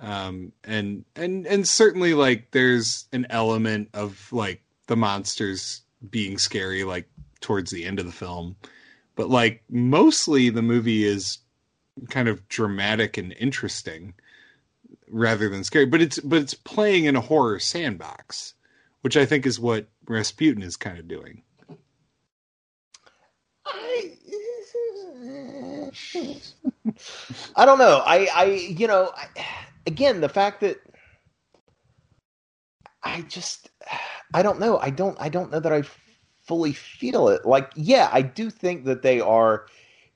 [0.00, 6.82] Um, and and and certainly like there's an element of like the monsters being scary,
[6.82, 7.08] like
[7.40, 8.56] towards the end of the film
[9.20, 11.38] but like mostly the movie is
[12.08, 14.14] kind of dramatic and interesting
[15.08, 18.54] rather than scary but it's but it's playing in a horror sandbox
[19.02, 21.42] which i think is what rasputin is kind of doing
[23.66, 24.16] I,
[27.56, 28.02] I don't know.
[28.04, 29.26] I, I, you know, I,
[29.86, 30.78] again, the fact that
[33.02, 33.70] I just,
[34.34, 34.78] I don't know.
[34.78, 35.82] I don't, I don't know that I
[36.42, 37.44] fully feel it.
[37.46, 39.66] Like, yeah, I do think that they are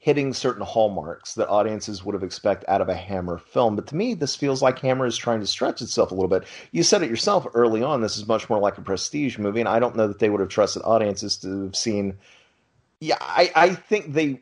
[0.04, 3.74] hitting certain hallmarks that audiences would have expect out of a Hammer film.
[3.74, 6.44] But to me, this feels like Hammer is trying to stretch itself a little bit.
[6.72, 8.02] You said it yourself early on.
[8.02, 10.40] This is much more like a prestige movie, and I don't know that they would
[10.40, 12.18] have trusted audiences to have seen
[13.04, 14.40] yeah, I, I think they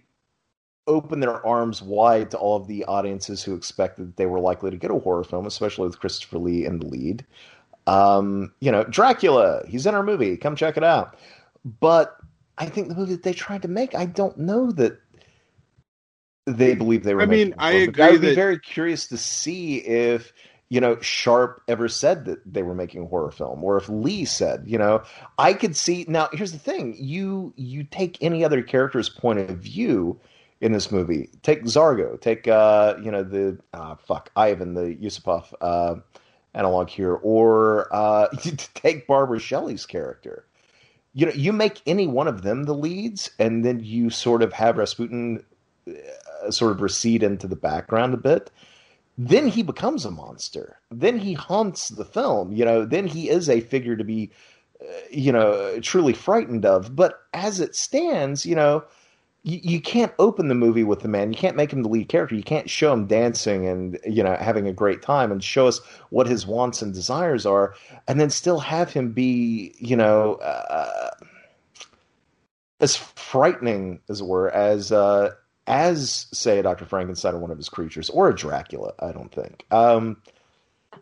[0.86, 4.70] opened their arms wide to all of the audiences who expected that they were likely
[4.70, 7.26] to get a horror film, especially with Christopher Lee in the lead.
[7.86, 10.36] Um, you know, Dracula, he's in our movie.
[10.36, 11.16] Come check it out.
[11.80, 12.16] But
[12.58, 15.00] I think the movie that they tried to make, I don't know that
[16.46, 17.22] they believe they were.
[17.22, 20.32] I mean, I but agree I would be very curious to see if
[20.68, 24.24] you know Sharp ever said that they were making a horror film, or if Lee
[24.24, 25.02] said, you know,
[25.38, 26.04] I could see.
[26.08, 30.20] Now, here's the thing: you you take any other character's point of view
[30.60, 31.28] in this movie.
[31.42, 32.18] Take Zargo.
[32.18, 35.96] Take uh, you know the uh, fuck Ivan, the Yusupov uh,
[36.54, 38.28] analog here, or uh,
[38.74, 40.46] take Barbara Shelley's character.
[41.14, 44.52] You know, you make any one of them the leads, and then you sort of
[44.54, 45.44] have Rasputin
[45.86, 45.92] uh,
[46.50, 48.50] sort of recede into the background a bit.
[49.18, 50.78] Then he becomes a monster.
[50.90, 52.52] Then he haunts the film.
[52.52, 54.30] You know, then he is a figure to be,
[54.80, 56.96] uh, you know, truly frightened of.
[56.96, 58.84] But as it stands, you know,
[59.44, 61.32] you, can't open the movie with the man.
[61.32, 62.36] You can't make him the lead character.
[62.36, 65.80] You can't show him dancing and you know having a great time and show us
[66.10, 67.74] what his wants and desires are,
[68.06, 71.10] and then still have him be you know uh,
[72.78, 75.30] as frightening as it were as uh,
[75.66, 78.92] as say a Doctor Frankenstein or one of his creatures or a Dracula.
[78.98, 79.64] I don't think.
[79.70, 80.16] Um,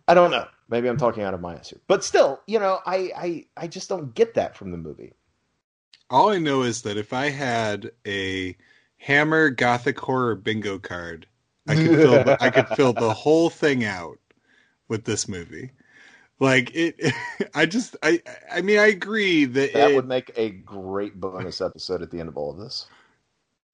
[0.06, 0.46] I don't know.
[0.68, 3.66] Maybe I'm talking out of my ass here, but still, you know, I I I
[3.66, 5.12] just don't get that from the movie.
[6.10, 8.56] all i know is that if i had a
[8.98, 11.26] hammer gothic horror bingo card
[11.68, 14.18] i could fill the, i could fill the whole thing out
[14.88, 15.70] with this movie
[16.40, 17.12] like it
[17.54, 18.20] i just i
[18.52, 22.18] i mean i agree that, That it- would make a great bonus episode at the
[22.20, 22.86] end of all of this.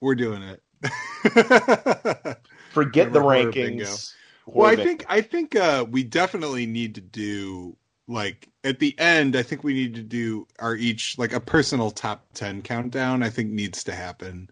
[0.00, 0.62] we're doing it
[2.70, 4.12] Forget the rankings.
[4.46, 7.76] well i think i think uh we definitely need to do
[8.08, 11.90] like at the end i think we need to do our each like a personal
[11.90, 14.48] top 10 countdown i think needs to happen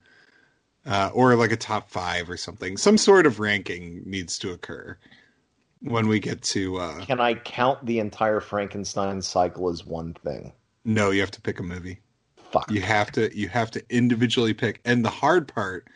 [0.87, 4.97] uh or like a top five or something some sort of ranking needs to occur
[5.81, 10.53] when we get to uh Can I count the entire Frankenstein cycle as one thing?
[10.85, 12.01] no you have to pick a movie
[12.51, 12.71] Fuck.
[12.71, 15.87] you have to you have to individually pick and the hard part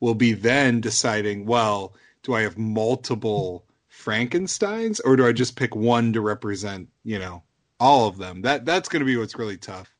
[0.00, 5.74] will be then deciding well do i have multiple frankensteins or do i just pick
[5.74, 7.42] one to represent you know
[7.80, 9.94] all of them that that's going to be what's really tough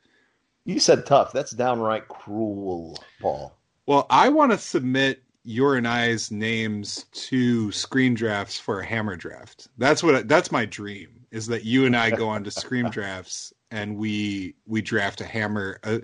[0.65, 1.33] You said tough.
[1.33, 3.55] That's downright cruel, Paul.
[3.87, 9.17] well i want to submit your and i's names to screen drafts for a hammer
[9.17, 12.91] draft that's what that's my dream is that you and i go on to screen
[12.91, 16.01] drafts and we we draft a hammer a,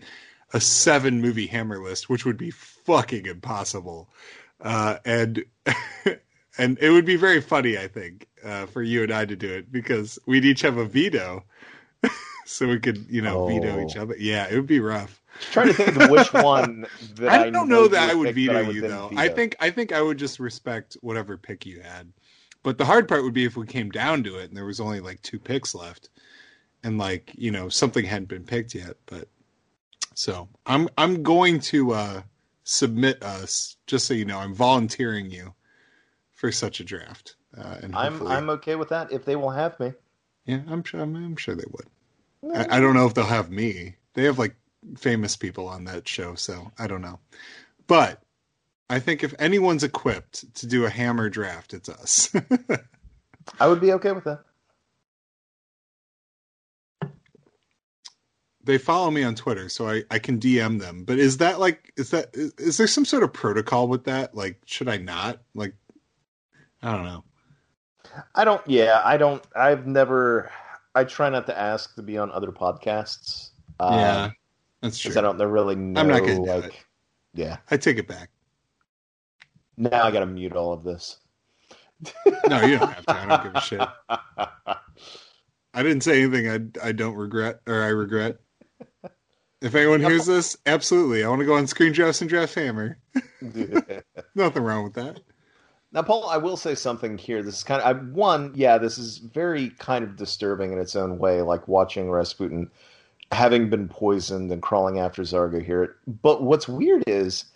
[0.55, 4.09] a seven movie Hammer list, which would be fucking impossible.
[4.61, 5.45] Uh, and
[6.59, 9.53] and it would be very funny, I think, uh, for you and I to do
[9.53, 11.45] it because we'd each have a veto,
[12.47, 13.49] so we could, you know, oh.
[13.49, 14.15] veto each other.
[14.17, 15.21] Yeah, it would be rough.
[15.51, 16.87] trying to think of which one.
[17.19, 19.09] I don't I know that I would veto you though.
[19.09, 19.21] Veto.
[19.21, 22.13] I think I think I would just respect whatever pick you had.
[22.63, 24.81] But the hard part would be if we came down to it and there was
[24.81, 26.11] only like two picks left,
[26.85, 28.97] and like you know something hadn't been picked yet.
[29.07, 29.29] But
[30.15, 32.23] so I'm I'm going to uh,
[32.65, 35.55] submit us just so you know I'm volunteering you
[36.33, 37.37] for such a draft.
[37.57, 39.93] Uh, and I'm I'm okay with that if they will have me.
[40.47, 41.01] Yeah, I'm sure.
[41.01, 42.57] I'm, I'm sure they would.
[42.57, 43.97] I, I, don't know if they'll have me.
[44.13, 44.55] They have like
[44.99, 47.19] famous people on that show, so I don't know.
[47.87, 48.21] But
[48.91, 52.31] I think if anyone's equipped to do a hammer draft, it's us.
[53.61, 54.41] I would be okay with that.
[58.65, 61.05] They follow me on Twitter, so I, I can DM them.
[61.05, 64.35] But is that like is that is, is there some sort of protocol with that?
[64.35, 65.41] Like, should I not?
[65.55, 65.75] Like,
[66.83, 67.25] I don't know.
[68.35, 68.67] I don't.
[68.67, 69.45] Yeah, I don't.
[69.55, 70.51] I've never.
[70.95, 73.51] I try not to ask to be on other podcasts.
[73.81, 74.31] Uh, yeah,
[74.81, 75.13] that's true.
[75.17, 76.01] I don't really know.
[76.01, 76.65] I'm not gonna like.
[76.67, 76.85] It.
[77.35, 78.31] Yeah, I take it back.
[79.77, 81.19] Now I got to mute all of this.
[82.49, 83.17] no, you don't have to.
[83.17, 83.81] I don't give a shit.
[85.75, 86.49] I didn't say anything
[86.83, 88.39] I I don't regret or I regret.
[89.65, 91.25] If anyone hears this, absolutely.
[91.25, 92.99] I want to go on Screen Drafts and Draft Hammer.
[94.35, 95.21] Nothing wrong with that.
[95.91, 97.43] Now, Paul, I will say something here.
[97.43, 100.95] This is kind of I, one, yeah, this is very kind of disturbing in its
[100.95, 102.71] own way, like watching Rasputin
[103.33, 105.97] having been poisoned and crawling after Zargo here.
[106.07, 107.47] But what's weird is,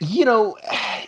[0.00, 0.56] you know,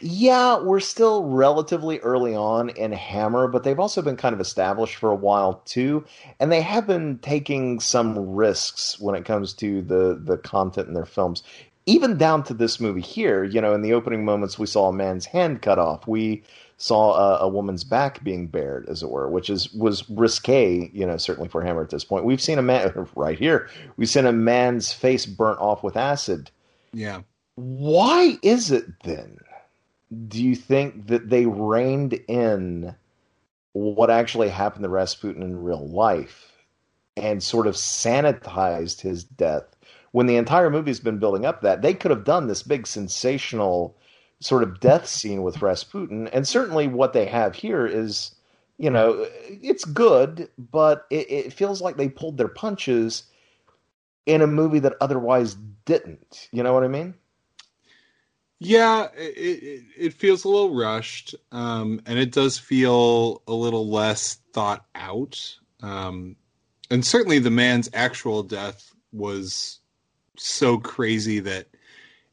[0.00, 4.96] yeah, we're still relatively early on in Hammer, but they've also been kind of established
[4.96, 6.04] for a while too,
[6.40, 10.94] and they have been taking some risks when it comes to the the content in
[10.94, 11.42] their films
[11.88, 14.92] even down to this movie here, you know, in the opening moments, we saw a
[14.92, 16.06] man's hand cut off.
[16.06, 16.42] We
[16.76, 21.06] saw a, a, woman's back being bared, as it were, which is was risque, you
[21.06, 22.26] know, certainly for Hammer at this point.
[22.26, 23.70] We've seen a man right here.
[23.96, 26.50] We've seen a man's face burnt off with acid.
[26.92, 27.22] Yeah.
[27.58, 29.38] Why is it then?
[30.28, 32.94] Do you think that they reined in
[33.72, 36.52] what actually happened to Rasputin in real life
[37.16, 39.64] and sort of sanitized his death
[40.12, 43.96] when the entire movie's been building up that they could have done this big sensational
[44.38, 48.36] sort of death scene with Rasputin, and certainly what they have here is,
[48.78, 53.24] you know, it's good, but it, it feels like they pulled their punches
[54.26, 55.56] in a movie that otherwise
[55.86, 56.48] didn't.
[56.52, 57.14] You know what I mean?
[58.60, 63.88] Yeah, it, it, it feels a little rushed, um, and it does feel a little
[63.88, 65.38] less thought out.
[65.80, 66.34] Um,
[66.90, 69.78] and certainly, the man's actual death was
[70.36, 71.68] so crazy that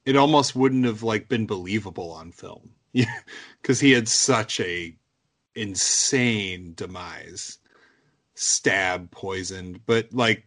[0.06, 2.72] it almost wouldn't have like been believable on film
[3.62, 4.95] because he had such a
[5.56, 7.58] insane demise
[8.36, 10.45] stab poisoned but like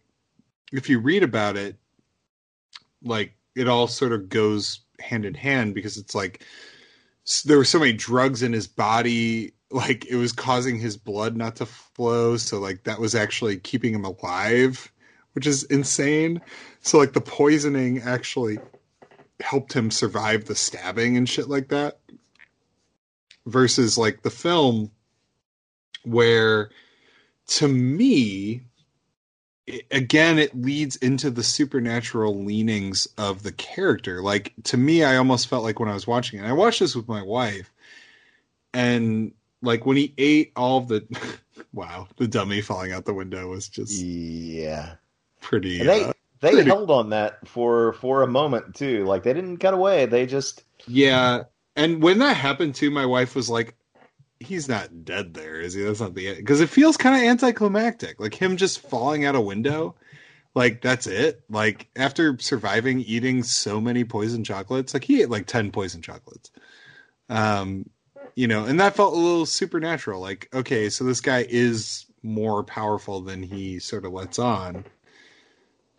[0.72, 1.76] if you read about it
[3.02, 6.44] like it all sort of goes hand in hand because it's like
[7.44, 11.56] there were so many drugs in his body like it was causing his blood not
[11.56, 14.90] to flow so like that was actually keeping him alive
[15.38, 16.40] which is insane.
[16.80, 18.58] So like the poisoning actually
[19.38, 22.00] helped him survive the stabbing and shit like that.
[23.46, 24.90] Versus like the film
[26.02, 26.70] where
[27.46, 28.62] to me
[29.68, 34.22] it, again it leads into the supernatural leanings of the character.
[34.22, 36.46] Like to me I almost felt like when I was watching it.
[36.46, 37.72] I watched this with my wife
[38.72, 39.32] and
[39.62, 41.04] like when he ate all of the
[41.72, 44.94] wow, the dummy falling out the window was just yeah
[45.40, 45.82] pretty.
[45.82, 46.68] they uh, they pretty...
[46.68, 49.04] held on that for for a moment too.
[49.04, 50.06] Like they didn't cut away.
[50.06, 51.44] They just yeah.
[51.76, 53.76] And when that happened too, my wife was like,
[54.40, 55.82] "He's not dead there, is he?
[55.82, 56.36] That's not the end.
[56.38, 58.20] because it feels kind of anticlimactic.
[58.20, 59.94] Like him just falling out a window."
[60.54, 61.42] Like that's it.
[61.48, 66.50] Like after surviving eating so many poison chocolates, like he ate like ten poison chocolates.
[67.28, 67.88] Um,
[68.34, 70.20] you know, and that felt a little supernatural.
[70.20, 74.84] Like, okay, so this guy is more powerful than he sort of lets on.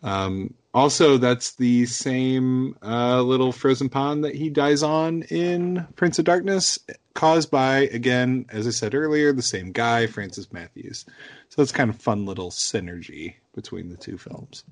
[0.02, 6.20] Um, also, that's the same uh, little frozen pond that he dies on in Prince
[6.20, 6.78] of Darkness,
[7.14, 11.06] caused by, again, as I said earlier, the same guy, Francis Matthews.
[11.48, 14.62] So it's kind of fun little synergy between the two films.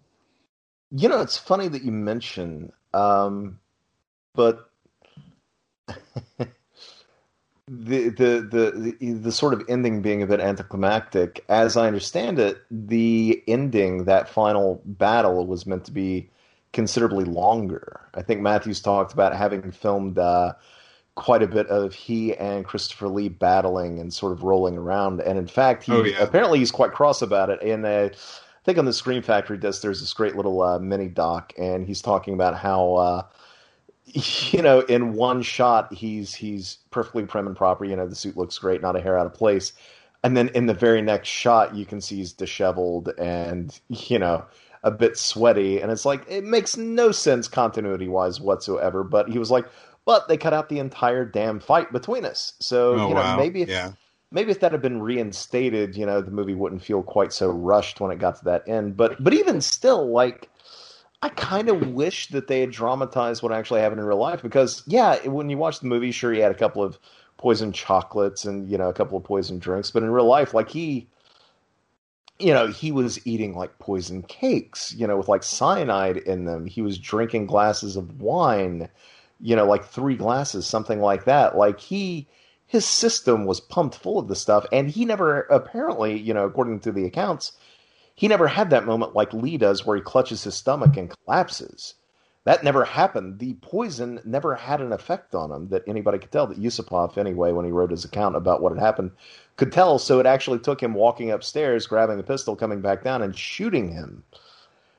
[0.92, 3.58] You know, it's funny that you mention, um,
[4.34, 4.70] but
[7.68, 11.44] the, the the the sort of ending being a bit anticlimactic.
[11.48, 16.30] As I understand it, the ending, that final battle, was meant to be
[16.72, 18.00] considerably longer.
[18.14, 20.54] I think Matthews talked about having filmed uh,
[21.14, 25.20] quite a bit of he and Christopher Lee battling and sort of rolling around.
[25.20, 26.22] And in fact, he Oh, yeah.
[26.22, 27.60] apparently he's quite cross about it.
[27.62, 28.10] And I
[28.64, 32.02] think on the Scream Factory does there's this great little uh, mini doc, and he's
[32.02, 32.94] talking about how.
[32.94, 33.22] Uh,
[34.52, 37.84] you know, in one shot, he's he's perfectly prim and proper.
[37.84, 39.72] You know, the suit looks great, not a hair out of place.
[40.24, 44.44] And then in the very next shot, you can see he's disheveled and you know
[44.84, 49.04] a bit sweaty, and it's like it makes no sense continuity wise whatsoever.
[49.04, 49.66] But he was like,
[50.04, 52.54] but they cut out the entire damn fight between us.
[52.60, 53.36] So Oh you know, wow.
[53.36, 53.92] maybe if yeah.
[54.30, 58.00] maybe if that had been reinstated, you know, the movie wouldn't feel quite so rushed
[58.00, 58.96] when it got to that end.
[58.96, 60.50] But but even still, like
[61.22, 64.82] I kind of wish that they had dramatized what actually happened in real life because
[64.86, 66.98] yeah, when you watch the movie, sure he had a couple of
[67.36, 70.68] poison chocolates and you know a couple of poison drinks, but in real life, like
[70.70, 71.08] he
[72.38, 76.66] you know, he was eating like poison cakes, you know, with like cyanide in them.
[76.66, 78.88] He was drinking glasses of wine,
[79.40, 81.56] you know, like three glasses, something like that.
[81.56, 82.28] Like he
[82.66, 86.80] his system was pumped full of this stuff and he never apparently, you know, according
[86.80, 87.52] to the accounts,
[88.18, 91.94] he never had that moment like Lee does where he clutches his stomach and collapses.
[92.46, 93.38] That never happened.
[93.38, 96.48] The poison never had an effect on him that anybody could tell.
[96.48, 99.12] That Yusupov, anyway, when he wrote his account about what had happened,
[99.56, 100.00] could tell.
[100.00, 103.92] So it actually took him walking upstairs, grabbing a pistol, coming back down, and shooting
[103.92, 104.24] him.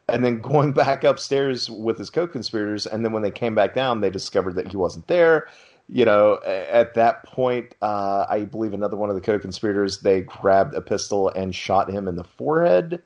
[0.08, 2.88] And then going back upstairs with his co conspirators.
[2.88, 5.50] And then when they came back down, they discovered that he wasn't there.
[5.92, 10.22] You know, at that point, uh, I believe another one of the co conspirators, they
[10.22, 13.02] grabbed a pistol and shot him in the forehead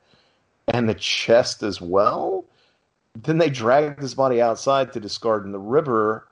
[0.68, 2.44] and the chest as well.
[3.14, 6.28] Then they dragged his body outside to discard in the river,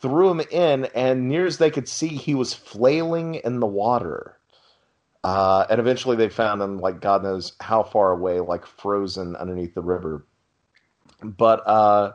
[0.00, 4.36] threw him in, and near as they could see, he was flailing in the water.
[5.22, 9.74] Uh, and eventually they found him, like God knows how far away, like frozen underneath
[9.74, 10.24] the river.
[11.22, 12.12] But, uh,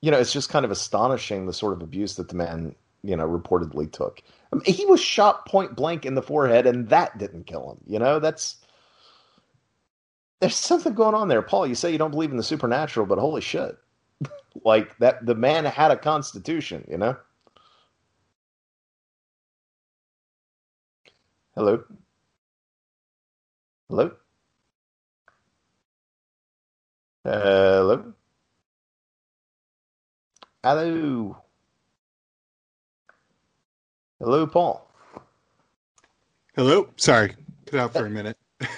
[0.00, 3.16] you know, it's just kind of astonishing the sort of abuse that the man, you
[3.16, 4.22] know, reportedly took.
[4.52, 7.78] I mean, he was shot point blank in the forehead, and that didn't kill him.
[7.86, 8.56] You know, that's
[10.40, 11.66] there's something going on there, Paul.
[11.66, 13.78] You say you don't believe in the supernatural, but holy shit,
[14.64, 16.86] like that the man had a constitution.
[16.90, 17.16] You know.
[21.54, 21.84] Hello.
[23.88, 24.12] Hello.
[27.24, 28.14] Hello.
[30.62, 31.38] Hello.
[34.18, 34.86] Hello, Paul.
[36.54, 36.88] Hello.
[36.96, 37.34] Sorry,
[37.66, 38.36] cut out for a minute.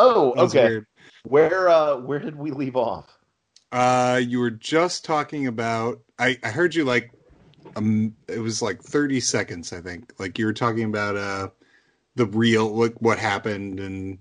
[0.00, 0.62] Oh, okay.
[0.62, 0.86] weird.
[1.24, 3.18] Where uh where did we leave off?
[3.72, 5.98] Uh, you were just talking about.
[6.20, 7.10] I I heard you like.
[7.74, 10.12] Um, it was like thirty seconds, I think.
[10.20, 11.48] Like you were talking about uh,
[12.14, 14.20] the real what what happened and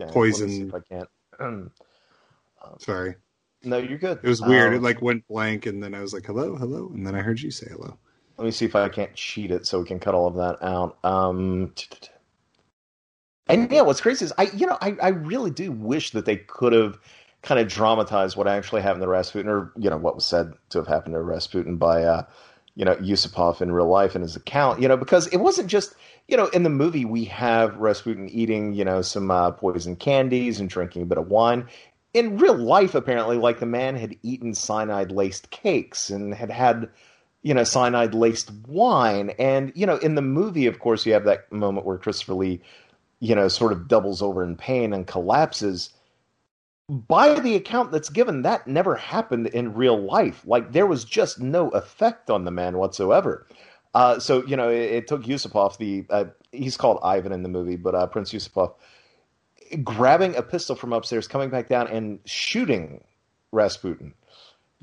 [0.00, 0.72] Okay, Poison.
[0.74, 1.70] I can't.
[2.78, 3.16] sorry,
[3.64, 4.18] no, you're good.
[4.22, 4.68] it was weird.
[4.68, 7.20] Um, it like went blank, and then I was like, "Hello, hello," and then I
[7.20, 7.96] heard you say hello.
[8.38, 10.62] Let me see if I can't cheat it so we can cut all of that
[10.62, 10.98] out.
[11.04, 11.72] Um,
[13.46, 16.36] and yeah, what's crazy is I, you know, I, I really do wish that they
[16.36, 16.98] could have
[17.42, 20.78] kind of dramatized what actually happened to Rasputin, or you know, what was said to
[20.78, 22.24] have happened to Rasputin by, uh,
[22.74, 24.80] you know, Yusupov in real life in his account.
[24.80, 25.94] You know, because it wasn't just,
[26.28, 30.58] you know, in the movie we have Rasputin eating, you know, some uh, poison candies
[30.58, 31.68] and drinking a bit of wine.
[32.14, 36.90] In real life, apparently, like the man had eaten cyanide laced cakes and had had
[37.42, 39.30] you know, cyanide laced wine.
[39.38, 42.60] And, you know, in the movie, of course, you have that moment where Christopher Lee,
[43.20, 45.90] you know, sort of doubles over in pain and collapses.
[46.88, 50.42] By the account that's given, that never happened in real life.
[50.46, 53.46] Like, there was just no effect on the man whatsoever.
[53.94, 57.48] Uh, so, you know, it, it took Yusupov, the, uh, he's called Ivan in the
[57.48, 58.74] movie, but uh, Prince Yusupov,
[59.82, 63.02] grabbing a pistol from upstairs, coming back down and shooting
[63.52, 64.14] Rasputin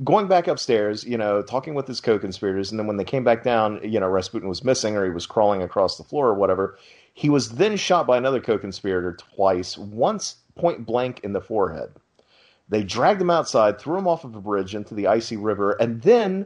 [0.03, 3.43] going back upstairs, you know, talking with his co-conspirators, and then when they came back
[3.43, 6.77] down, you know, Rasputin was missing or he was crawling across the floor or whatever.
[7.14, 11.92] He was then shot by another co-conspirator twice, once point blank in the forehead.
[12.69, 16.01] They dragged him outside, threw him off of a bridge into the icy river, and
[16.01, 16.45] then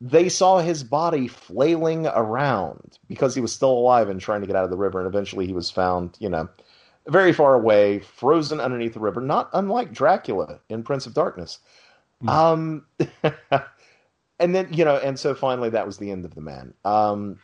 [0.00, 4.56] they saw his body flailing around because he was still alive and trying to get
[4.56, 4.98] out of the river.
[4.98, 6.48] And eventually he was found, you know,
[7.08, 11.58] very far away, frozen underneath the river, not unlike Dracula in Prince of Darkness.
[12.28, 12.86] Um,
[14.38, 16.74] and then you know, and so finally that was the end of the man.
[16.84, 17.38] Um,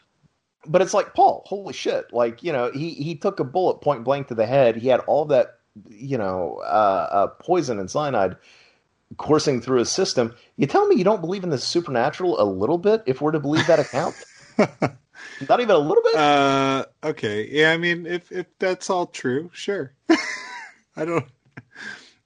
[0.66, 2.12] but it's like Paul, holy shit!
[2.12, 4.76] Like you know, he he took a bullet point blank to the head.
[4.76, 8.36] He had all that you know uh, uh, poison and cyanide
[9.16, 10.34] coursing through his system.
[10.56, 13.02] You tell me you don't believe in the supernatural a little bit?
[13.06, 14.14] If we're to believe that account,
[15.48, 16.14] not even a little bit.
[16.14, 17.72] Uh, okay, yeah.
[17.72, 19.94] I mean, if if that's all true, sure.
[20.97, 21.26] I don't.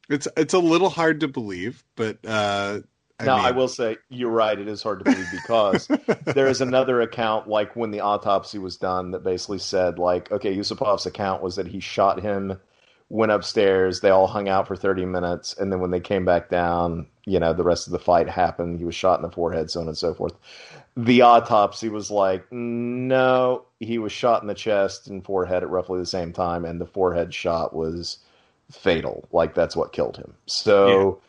[0.09, 2.81] it's it's a little hard to believe, but uh,
[3.19, 3.47] I now mean...
[3.47, 4.59] I will say you're right.
[4.59, 5.87] It is hard to believe because
[6.27, 10.55] there is another account, like when the autopsy was done, that basically said like, okay,
[10.57, 12.59] Yusupov's account was that he shot him,
[13.09, 16.49] went upstairs, they all hung out for 30 minutes, and then when they came back
[16.49, 18.79] down, you know, the rest of the fight happened.
[18.79, 20.35] He was shot in the forehead, so on and so forth.
[20.97, 25.99] The autopsy was like, no, he was shot in the chest and forehead at roughly
[25.99, 28.19] the same time, and the forehead shot was
[28.71, 29.27] fatal.
[29.33, 30.35] Like that's what killed him.
[30.47, 31.21] So,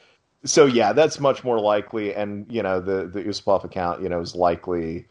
[0.41, 0.49] yeah.
[0.49, 2.13] so yeah, that's much more likely.
[2.13, 5.05] And you know, the the Yusupov account, you know, is likely,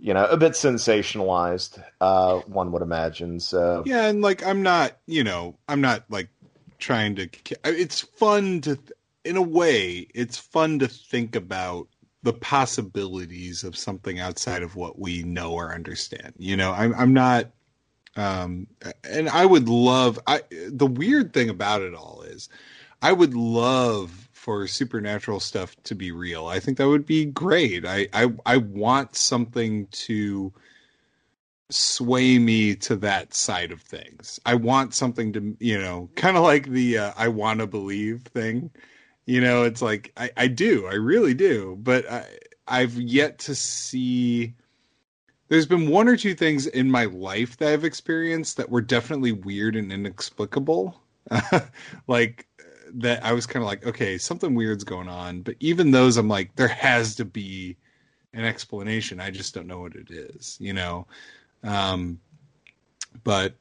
[0.00, 1.82] you know, a bit sensationalized.
[2.00, 3.38] Uh, one would imagine.
[3.38, 6.28] So yeah, and like I'm not, you know, I'm not like
[6.78, 7.28] trying to.
[7.64, 8.76] It's fun to,
[9.24, 11.86] in a way, it's fun to think about
[12.22, 16.32] the possibilities of something outside of what we know or understand.
[16.38, 17.50] You know, I'm I'm not
[18.16, 18.66] um,
[19.04, 22.48] and I would love I the weird thing about it all is
[23.00, 26.46] I would love for supernatural stuff to be real.
[26.46, 27.84] I think that would be great.
[27.86, 30.52] I I, I want something to
[31.70, 34.38] sway me to that side of things.
[34.44, 38.22] I want something to, you know, kind of like the uh, I want to believe
[38.22, 38.70] thing.
[39.26, 42.26] You know, it's like I, I do, I really do, but I,
[42.66, 44.54] I've yet to see
[45.48, 49.32] there's been one or two things in my life that I've experienced that were definitely
[49.32, 51.00] weird and inexplicable.
[52.08, 52.46] like
[52.94, 55.42] that I was kind of like, okay, something weird's going on.
[55.42, 57.76] But even those, I'm like, there has to be
[58.32, 59.20] an explanation.
[59.20, 61.06] I just don't know what it is, you know?
[61.62, 62.20] Um,
[63.24, 63.54] but,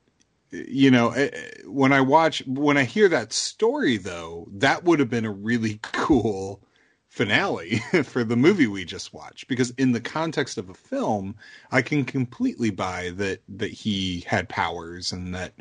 [0.52, 5.00] you know, eh, eh, when I watch, when I hear that story, though, that would
[5.00, 6.62] have been a really cool
[7.08, 9.48] finale for the movie we just watched.
[9.48, 11.36] Because in the context of a film
[11.72, 15.54] i can completely buy that that he had powers and that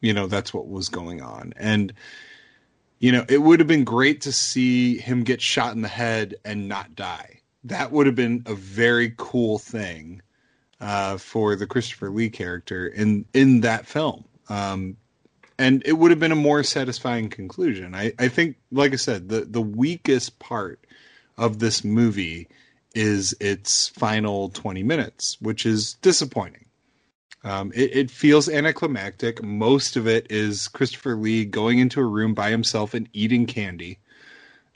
[0.00, 1.52] you know that's what was going on.
[1.56, 1.92] And
[2.98, 6.36] you know it would have been great to see him get shot in the head
[6.44, 7.40] and not die.
[7.64, 10.20] That would have been a very cool thing
[10.84, 14.96] uh, for the christopher lee character in in that film um,
[15.58, 17.94] and it would have been a more satisfying conclusion.
[17.94, 20.84] I, I think, like I said, the the weakest part
[21.38, 22.48] of this movie
[22.94, 26.66] is its final 20 minutes, which is disappointing.
[27.42, 29.42] Um, it, it, feels anticlimactic.
[29.42, 33.98] Most of it is Christopher Lee going into a room by himself and eating candy,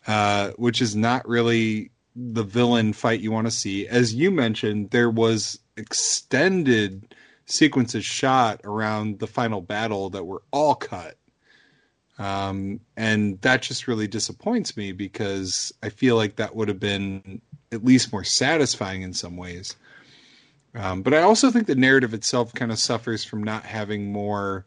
[0.07, 3.87] uh, which is not really the villain fight you want to see.
[3.87, 7.15] As you mentioned, there was extended
[7.47, 11.17] sequences shot around the final battle that were all cut
[12.19, 17.41] um, and that just really disappoints me because I feel like that would have been
[17.71, 19.77] at least more satisfying in some ways.
[20.75, 24.65] Um, but I also think the narrative itself kind of suffers from not having more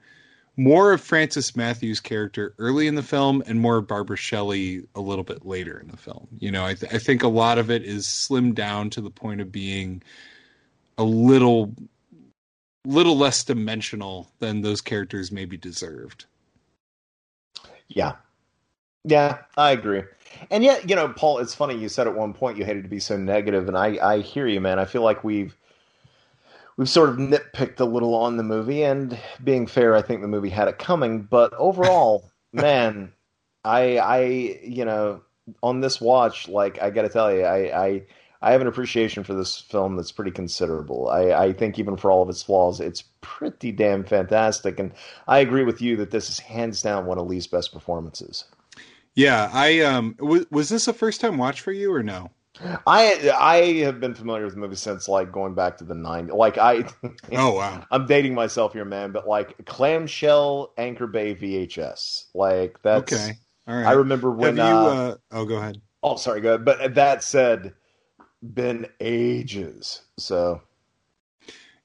[0.57, 4.99] more of Francis Matthews' character early in the film and more of Barbara Shelley a
[4.99, 6.27] little bit later in the film.
[6.40, 9.09] You know, I, th- I think a lot of it is slimmed down to the
[9.09, 10.03] point of being
[11.02, 11.74] a little
[12.86, 16.26] little less dimensional than those characters maybe deserved.
[17.88, 18.14] Yeah.
[19.04, 20.04] Yeah, I agree.
[20.52, 22.90] And yet, you know, Paul, it's funny you said at one point you hated to
[22.90, 24.78] be so negative, and I, I hear you, man.
[24.78, 25.56] I feel like we've
[26.78, 30.28] we've sort of nitpicked a little on the movie, and being fair, I think the
[30.28, 31.24] movie had it coming.
[31.24, 33.12] But overall, man,
[33.66, 34.22] I I
[34.64, 35.22] you know
[35.64, 38.02] on this watch, like I got to tell you, I, I
[38.42, 41.10] I have an appreciation for this film that's pretty considerable.
[41.10, 44.80] I, I think even for all of its flaws, it's pretty damn fantastic.
[44.80, 44.94] And
[45.28, 48.45] I agree with you that this is hands down one of Lee's best performances.
[49.14, 52.32] Yeah, I um was, was this a first time watch for you or no?
[52.88, 56.34] I I have been familiar with the movie since like going back to the 90s.
[56.34, 56.86] Like I
[57.34, 57.84] Oh wow.
[57.92, 62.26] I'm dating myself here, man, but like clamshell Anchor Bay VHS.
[62.34, 63.38] Like that's Okay.
[63.68, 63.86] All right.
[63.88, 65.82] I remember when you, uh, uh, oh go ahead.
[66.03, 66.66] Oh sorry, go ahead.
[66.66, 67.74] But that said,
[68.53, 70.02] been ages.
[70.18, 70.61] So,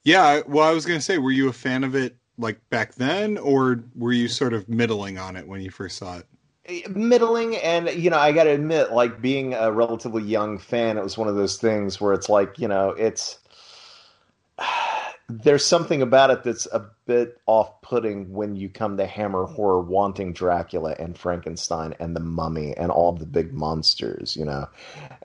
[0.05, 0.41] yeah.
[0.47, 3.39] Well, I was going to say, were you a fan of it like back then,
[3.39, 6.26] or were you sort of middling on it when you first saw it?
[6.67, 10.99] Eh, middling, and you know, I got to admit, like being a relatively young fan,
[10.99, 13.39] it was one of those things where it's like, you know, it's
[15.28, 20.32] there's something about it that's a bit off-putting when you come to Hammer horror wanting
[20.32, 24.68] Dracula and Frankenstein and the Mummy and all the big monsters, you know.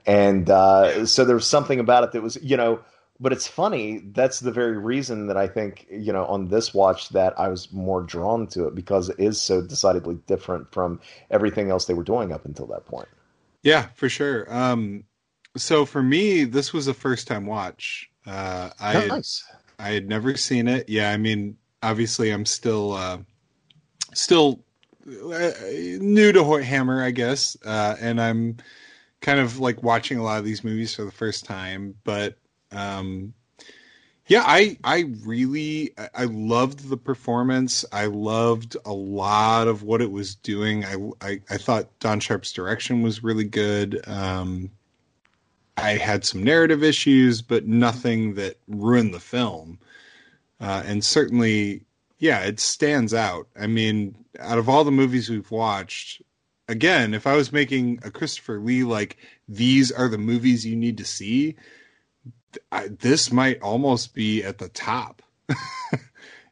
[0.04, 2.80] And uh, so there's something about it that was, you know,
[3.20, 3.98] but it's funny.
[3.98, 7.72] That's the very reason that I think, you know, on this watch that I was
[7.72, 11.00] more drawn to it because it is so decidedly different from
[11.30, 13.08] everything else they were doing up until that point.
[13.62, 14.52] Yeah, for sure.
[14.52, 15.04] Um,
[15.56, 18.10] so for me, this was a first time watch.
[18.26, 19.44] Uh, I, oh, nice.
[19.82, 20.88] I had never seen it.
[20.88, 23.18] Yeah, I mean, obviously, I'm still uh,
[24.14, 24.60] still
[25.06, 25.50] uh,
[26.00, 28.58] new to Hammer, I guess, uh, and I'm
[29.20, 31.96] kind of like watching a lot of these movies for the first time.
[32.04, 32.38] But
[32.70, 33.34] um,
[34.28, 37.84] yeah, I I really I loved the performance.
[37.92, 40.84] I loved a lot of what it was doing.
[40.84, 44.00] I I, I thought Don Sharp's direction was really good.
[44.06, 44.70] Um,
[45.76, 49.78] I had some narrative issues, but nothing that ruined the film.
[50.60, 51.82] Uh, and certainly,
[52.18, 53.48] yeah, it stands out.
[53.58, 56.22] I mean, out of all the movies we've watched,
[56.68, 59.16] again, if I was making a Christopher Lee like
[59.48, 61.56] these are the movies you need to see,
[62.70, 65.22] I, this might almost be at the top.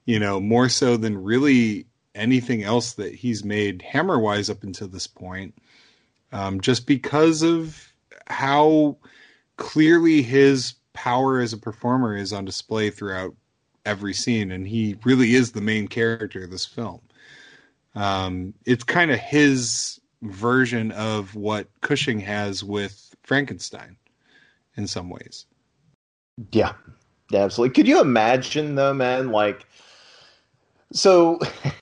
[0.05, 4.89] you know, more so than really anything else that he's made hammer wise up until
[4.89, 5.55] this point.
[6.33, 7.90] Um, just because of
[8.27, 8.97] how
[9.57, 13.35] clearly his power as a performer is on display throughout
[13.85, 17.01] every scene, and he really is the main character of this film.
[17.95, 23.97] Um, it's kind of his version of what Cushing has with Frankenstein
[24.77, 25.47] in some ways.
[26.53, 26.73] Yeah,
[27.35, 27.75] absolutely.
[27.75, 29.31] Could you imagine though, man?
[29.31, 29.67] Like,
[30.93, 31.39] so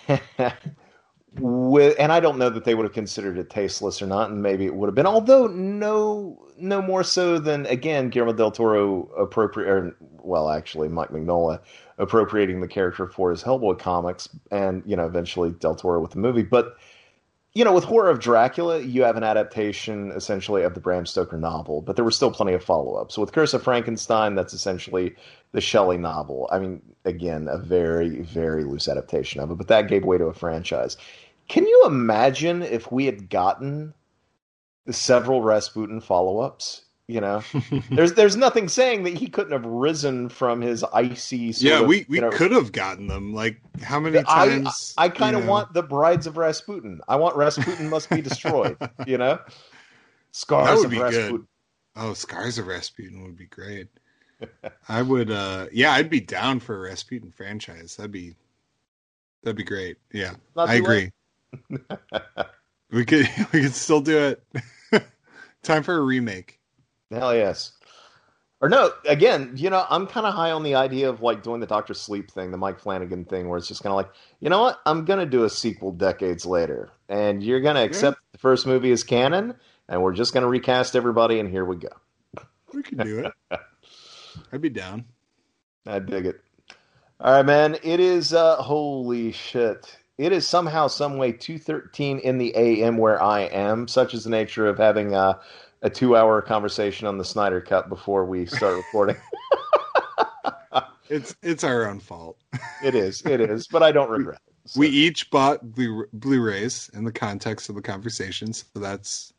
[1.36, 4.42] with, and I don't know that they would have considered it tasteless or not, and
[4.42, 5.06] maybe it would have been.
[5.06, 11.60] Although no, no more so than again Guillermo del Toro appropriate, well, actually Mike Mignola
[11.98, 16.18] appropriating the character for his Hellboy comics, and you know eventually Del Toro with the
[16.18, 16.76] movie, but
[17.54, 21.38] you know, with Horror of Dracula, you have an adaptation essentially of the Bram Stoker
[21.38, 23.18] novel, but there were still plenty of follow ups.
[23.18, 25.16] With Curse of Frankenstein, that's essentially
[25.52, 26.48] the Shelley novel.
[26.52, 30.26] I mean, again, a very, very loose adaptation of it, but that gave way to
[30.26, 30.96] a franchise.
[31.48, 33.94] Can you imagine if we had gotten
[34.90, 36.82] several Rasputin follow ups?
[37.10, 37.42] You know,
[37.90, 41.54] there's there's nothing saying that he couldn't have risen from his icy.
[41.56, 43.32] yeah, of, we we you know, could have gotten them.
[43.32, 44.92] Like how many times?
[44.98, 45.52] I, I kind of you know?
[45.52, 47.00] want the Brides of Rasputin.
[47.08, 48.76] I want Rasputin must be destroyed.
[49.06, 49.38] you know,
[50.32, 51.36] scars That would of be Rasputin.
[51.36, 51.46] good.
[51.96, 53.88] Oh, Scars of Rasputin would be great.
[54.88, 55.30] I would.
[55.30, 57.96] uh Yeah, I'd be down for a Rasputin franchise.
[57.96, 58.34] That'd be
[59.42, 59.96] that'd be great.
[60.12, 61.12] Yeah, I agree.
[62.90, 64.42] we could we could still do it.
[65.62, 66.58] Time for a remake.
[67.10, 67.72] Hell yes.
[68.60, 71.60] Or no, again, you know, I'm kind of high on the idea of like doing
[71.60, 74.10] the Doctor Sleep thing, the Mike Flanagan thing, where it's just kind of like,
[74.40, 78.38] you know what, I'm gonna do a sequel decades later, and you're gonna accept the
[78.38, 79.54] first movie as canon,
[79.88, 81.88] and we're just gonna recast everybody, and here we go.
[82.74, 83.60] We can do it.
[84.52, 85.04] I'd be down.
[85.86, 86.40] I dig it.
[87.20, 87.76] All right, man.
[87.82, 89.98] It is uh holy shit.
[90.18, 93.86] It is somehow, some way, two thirteen in the AM where I am.
[93.88, 95.38] Such is the nature of having uh,
[95.82, 99.16] a two-hour conversation on the Snyder Cut before we start recording.
[101.10, 102.36] It's it's our own fault.
[102.84, 104.54] it is, it is, but I don't regret it.
[104.70, 109.32] So, We each bought Blu- Blu-rays in the context of the conversation, so that's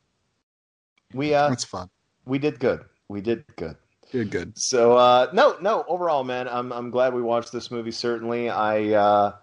[1.13, 1.87] we uh that's fun.
[2.25, 2.85] we did good.
[3.07, 3.75] We did good.
[4.11, 4.57] Good, good.
[4.57, 7.91] So uh no, no, overall, man, I'm I'm glad we watched this movie.
[7.91, 9.33] Certainly, I uh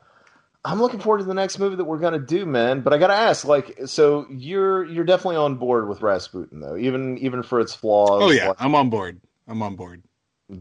[0.65, 2.81] I'm looking forward to the next movie that we're gonna do, man.
[2.81, 7.19] But I gotta ask, like, so you're you're definitely on board with Rasputin, though, even
[7.19, 8.23] even for its flaws.
[8.25, 9.21] Oh yeah, like, I'm on board.
[9.47, 10.03] I'm on board.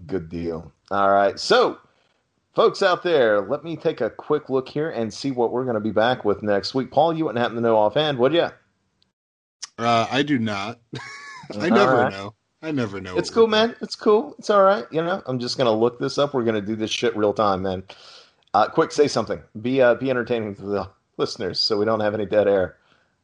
[0.06, 0.72] good deal.
[0.92, 1.80] All right, so
[2.54, 5.80] folks out there, let me take a quick look here and see what we're gonna
[5.80, 6.92] be back with next week.
[6.92, 8.50] Paul, you wouldn't happen to know offhand, would you?
[9.80, 10.80] Uh, I do not.
[11.60, 12.12] I All never right.
[12.12, 12.36] know.
[12.62, 13.18] I never know.
[13.18, 13.76] It's cool, man.
[13.82, 14.36] It's cool.
[14.40, 14.86] It's all right.
[14.92, 16.34] You know, I'm just gonna look this up.
[16.34, 17.84] We're gonna do this shit real time, man.
[18.54, 19.42] Uh, quick, say something.
[19.62, 22.78] Be uh, be entertaining to the listeners, so we don't have any dead air.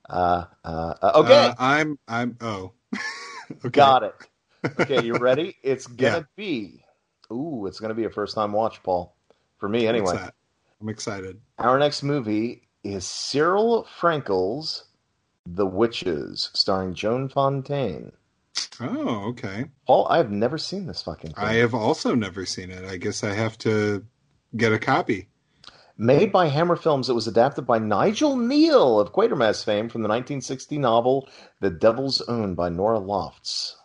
[0.09, 1.97] Uh, uh, uh, okay, Uh, I'm.
[2.07, 2.37] I'm.
[2.41, 2.71] Oh.
[3.51, 3.69] okay.
[3.69, 4.15] got it.
[4.79, 5.55] Okay, you ready?
[5.63, 6.23] It's gonna Yeah.
[6.35, 6.83] be.
[7.31, 9.15] Ooh, it's gonna be a first time watch, Paul.
[9.57, 10.17] For me, anyway.
[10.81, 11.39] I'm excited.
[11.59, 14.85] Our next movie is Cyril Frankel's
[15.45, 18.11] The Witches, starring Joan Fontaine.
[18.79, 19.65] Oh, okay.
[19.85, 21.43] Paul, I have never seen this fucking thing.
[21.43, 22.83] I have also never seen it.
[22.83, 24.05] I guess I have to
[24.55, 25.27] get a copy.
[25.97, 30.09] Made by Hammer Films, it was adapted by Nigel Kneale of Quatermass fame from the
[30.09, 33.77] 1960 novel The Devil's Own by Norah Lofts.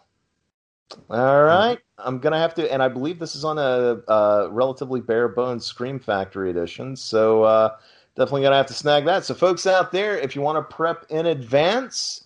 [1.10, 5.00] All right, I'm gonna have to, and I believe this is on a, a relatively
[5.00, 7.76] bare bones Scream Factory edition, so uh,
[8.14, 9.24] definitely gonna have to snag that.
[9.24, 12.25] So, folks out there, if you want to prep in advance,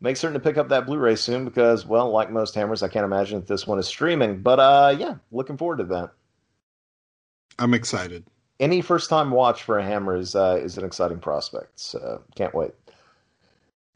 [0.00, 3.04] make certain to pick up that Blu-ray soon because, well, like most hammers, I can't
[3.04, 4.42] imagine that this one is streaming.
[4.42, 6.12] But uh, yeah, looking forward to that
[7.58, 8.24] I'm excited.
[8.58, 11.78] any first time watch for a hammer is uh, is an exciting prospect.
[11.78, 12.72] So can't wait.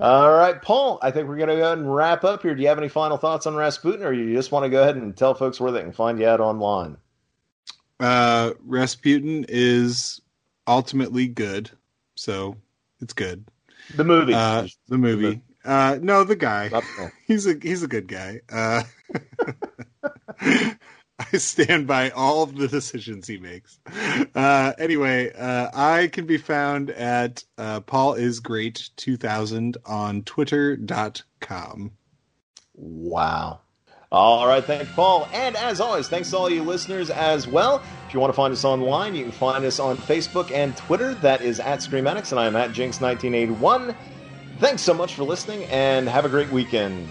[0.01, 0.99] All right, Paul.
[1.03, 2.55] I think we're going to go ahead and wrap up here.
[2.55, 4.97] Do you have any final thoughts on Rasputin, or you just want to go ahead
[4.97, 6.97] and tell folks where they can find you out online?
[8.01, 10.21] Uh, Rasputin is
[10.67, 11.71] ultimately good,
[12.17, 12.57] so
[13.01, 13.45] It's good.
[13.95, 14.35] The movie.
[14.35, 15.41] Uh, the movie.
[15.65, 16.71] Uh, no, the guy.
[17.27, 18.41] He's a he's a good guy.
[18.53, 18.83] Uh,
[21.19, 23.79] I stand by all of the decisions he makes.
[24.35, 31.93] Uh, anyway, uh, I can be found at uh, Paul is great 2000 on twitter.com.
[32.75, 33.61] Wow.
[34.11, 35.29] All right, thanks, Paul.
[35.33, 37.83] And as always, thanks to all you listeners as well.
[38.07, 41.15] If you want to find us online, you can find us on Facebook and Twitter.
[41.15, 43.97] That is at Screamatics, and I am at Jinx1981.
[44.65, 47.07] Thanks so much for listening, and have a great weekend.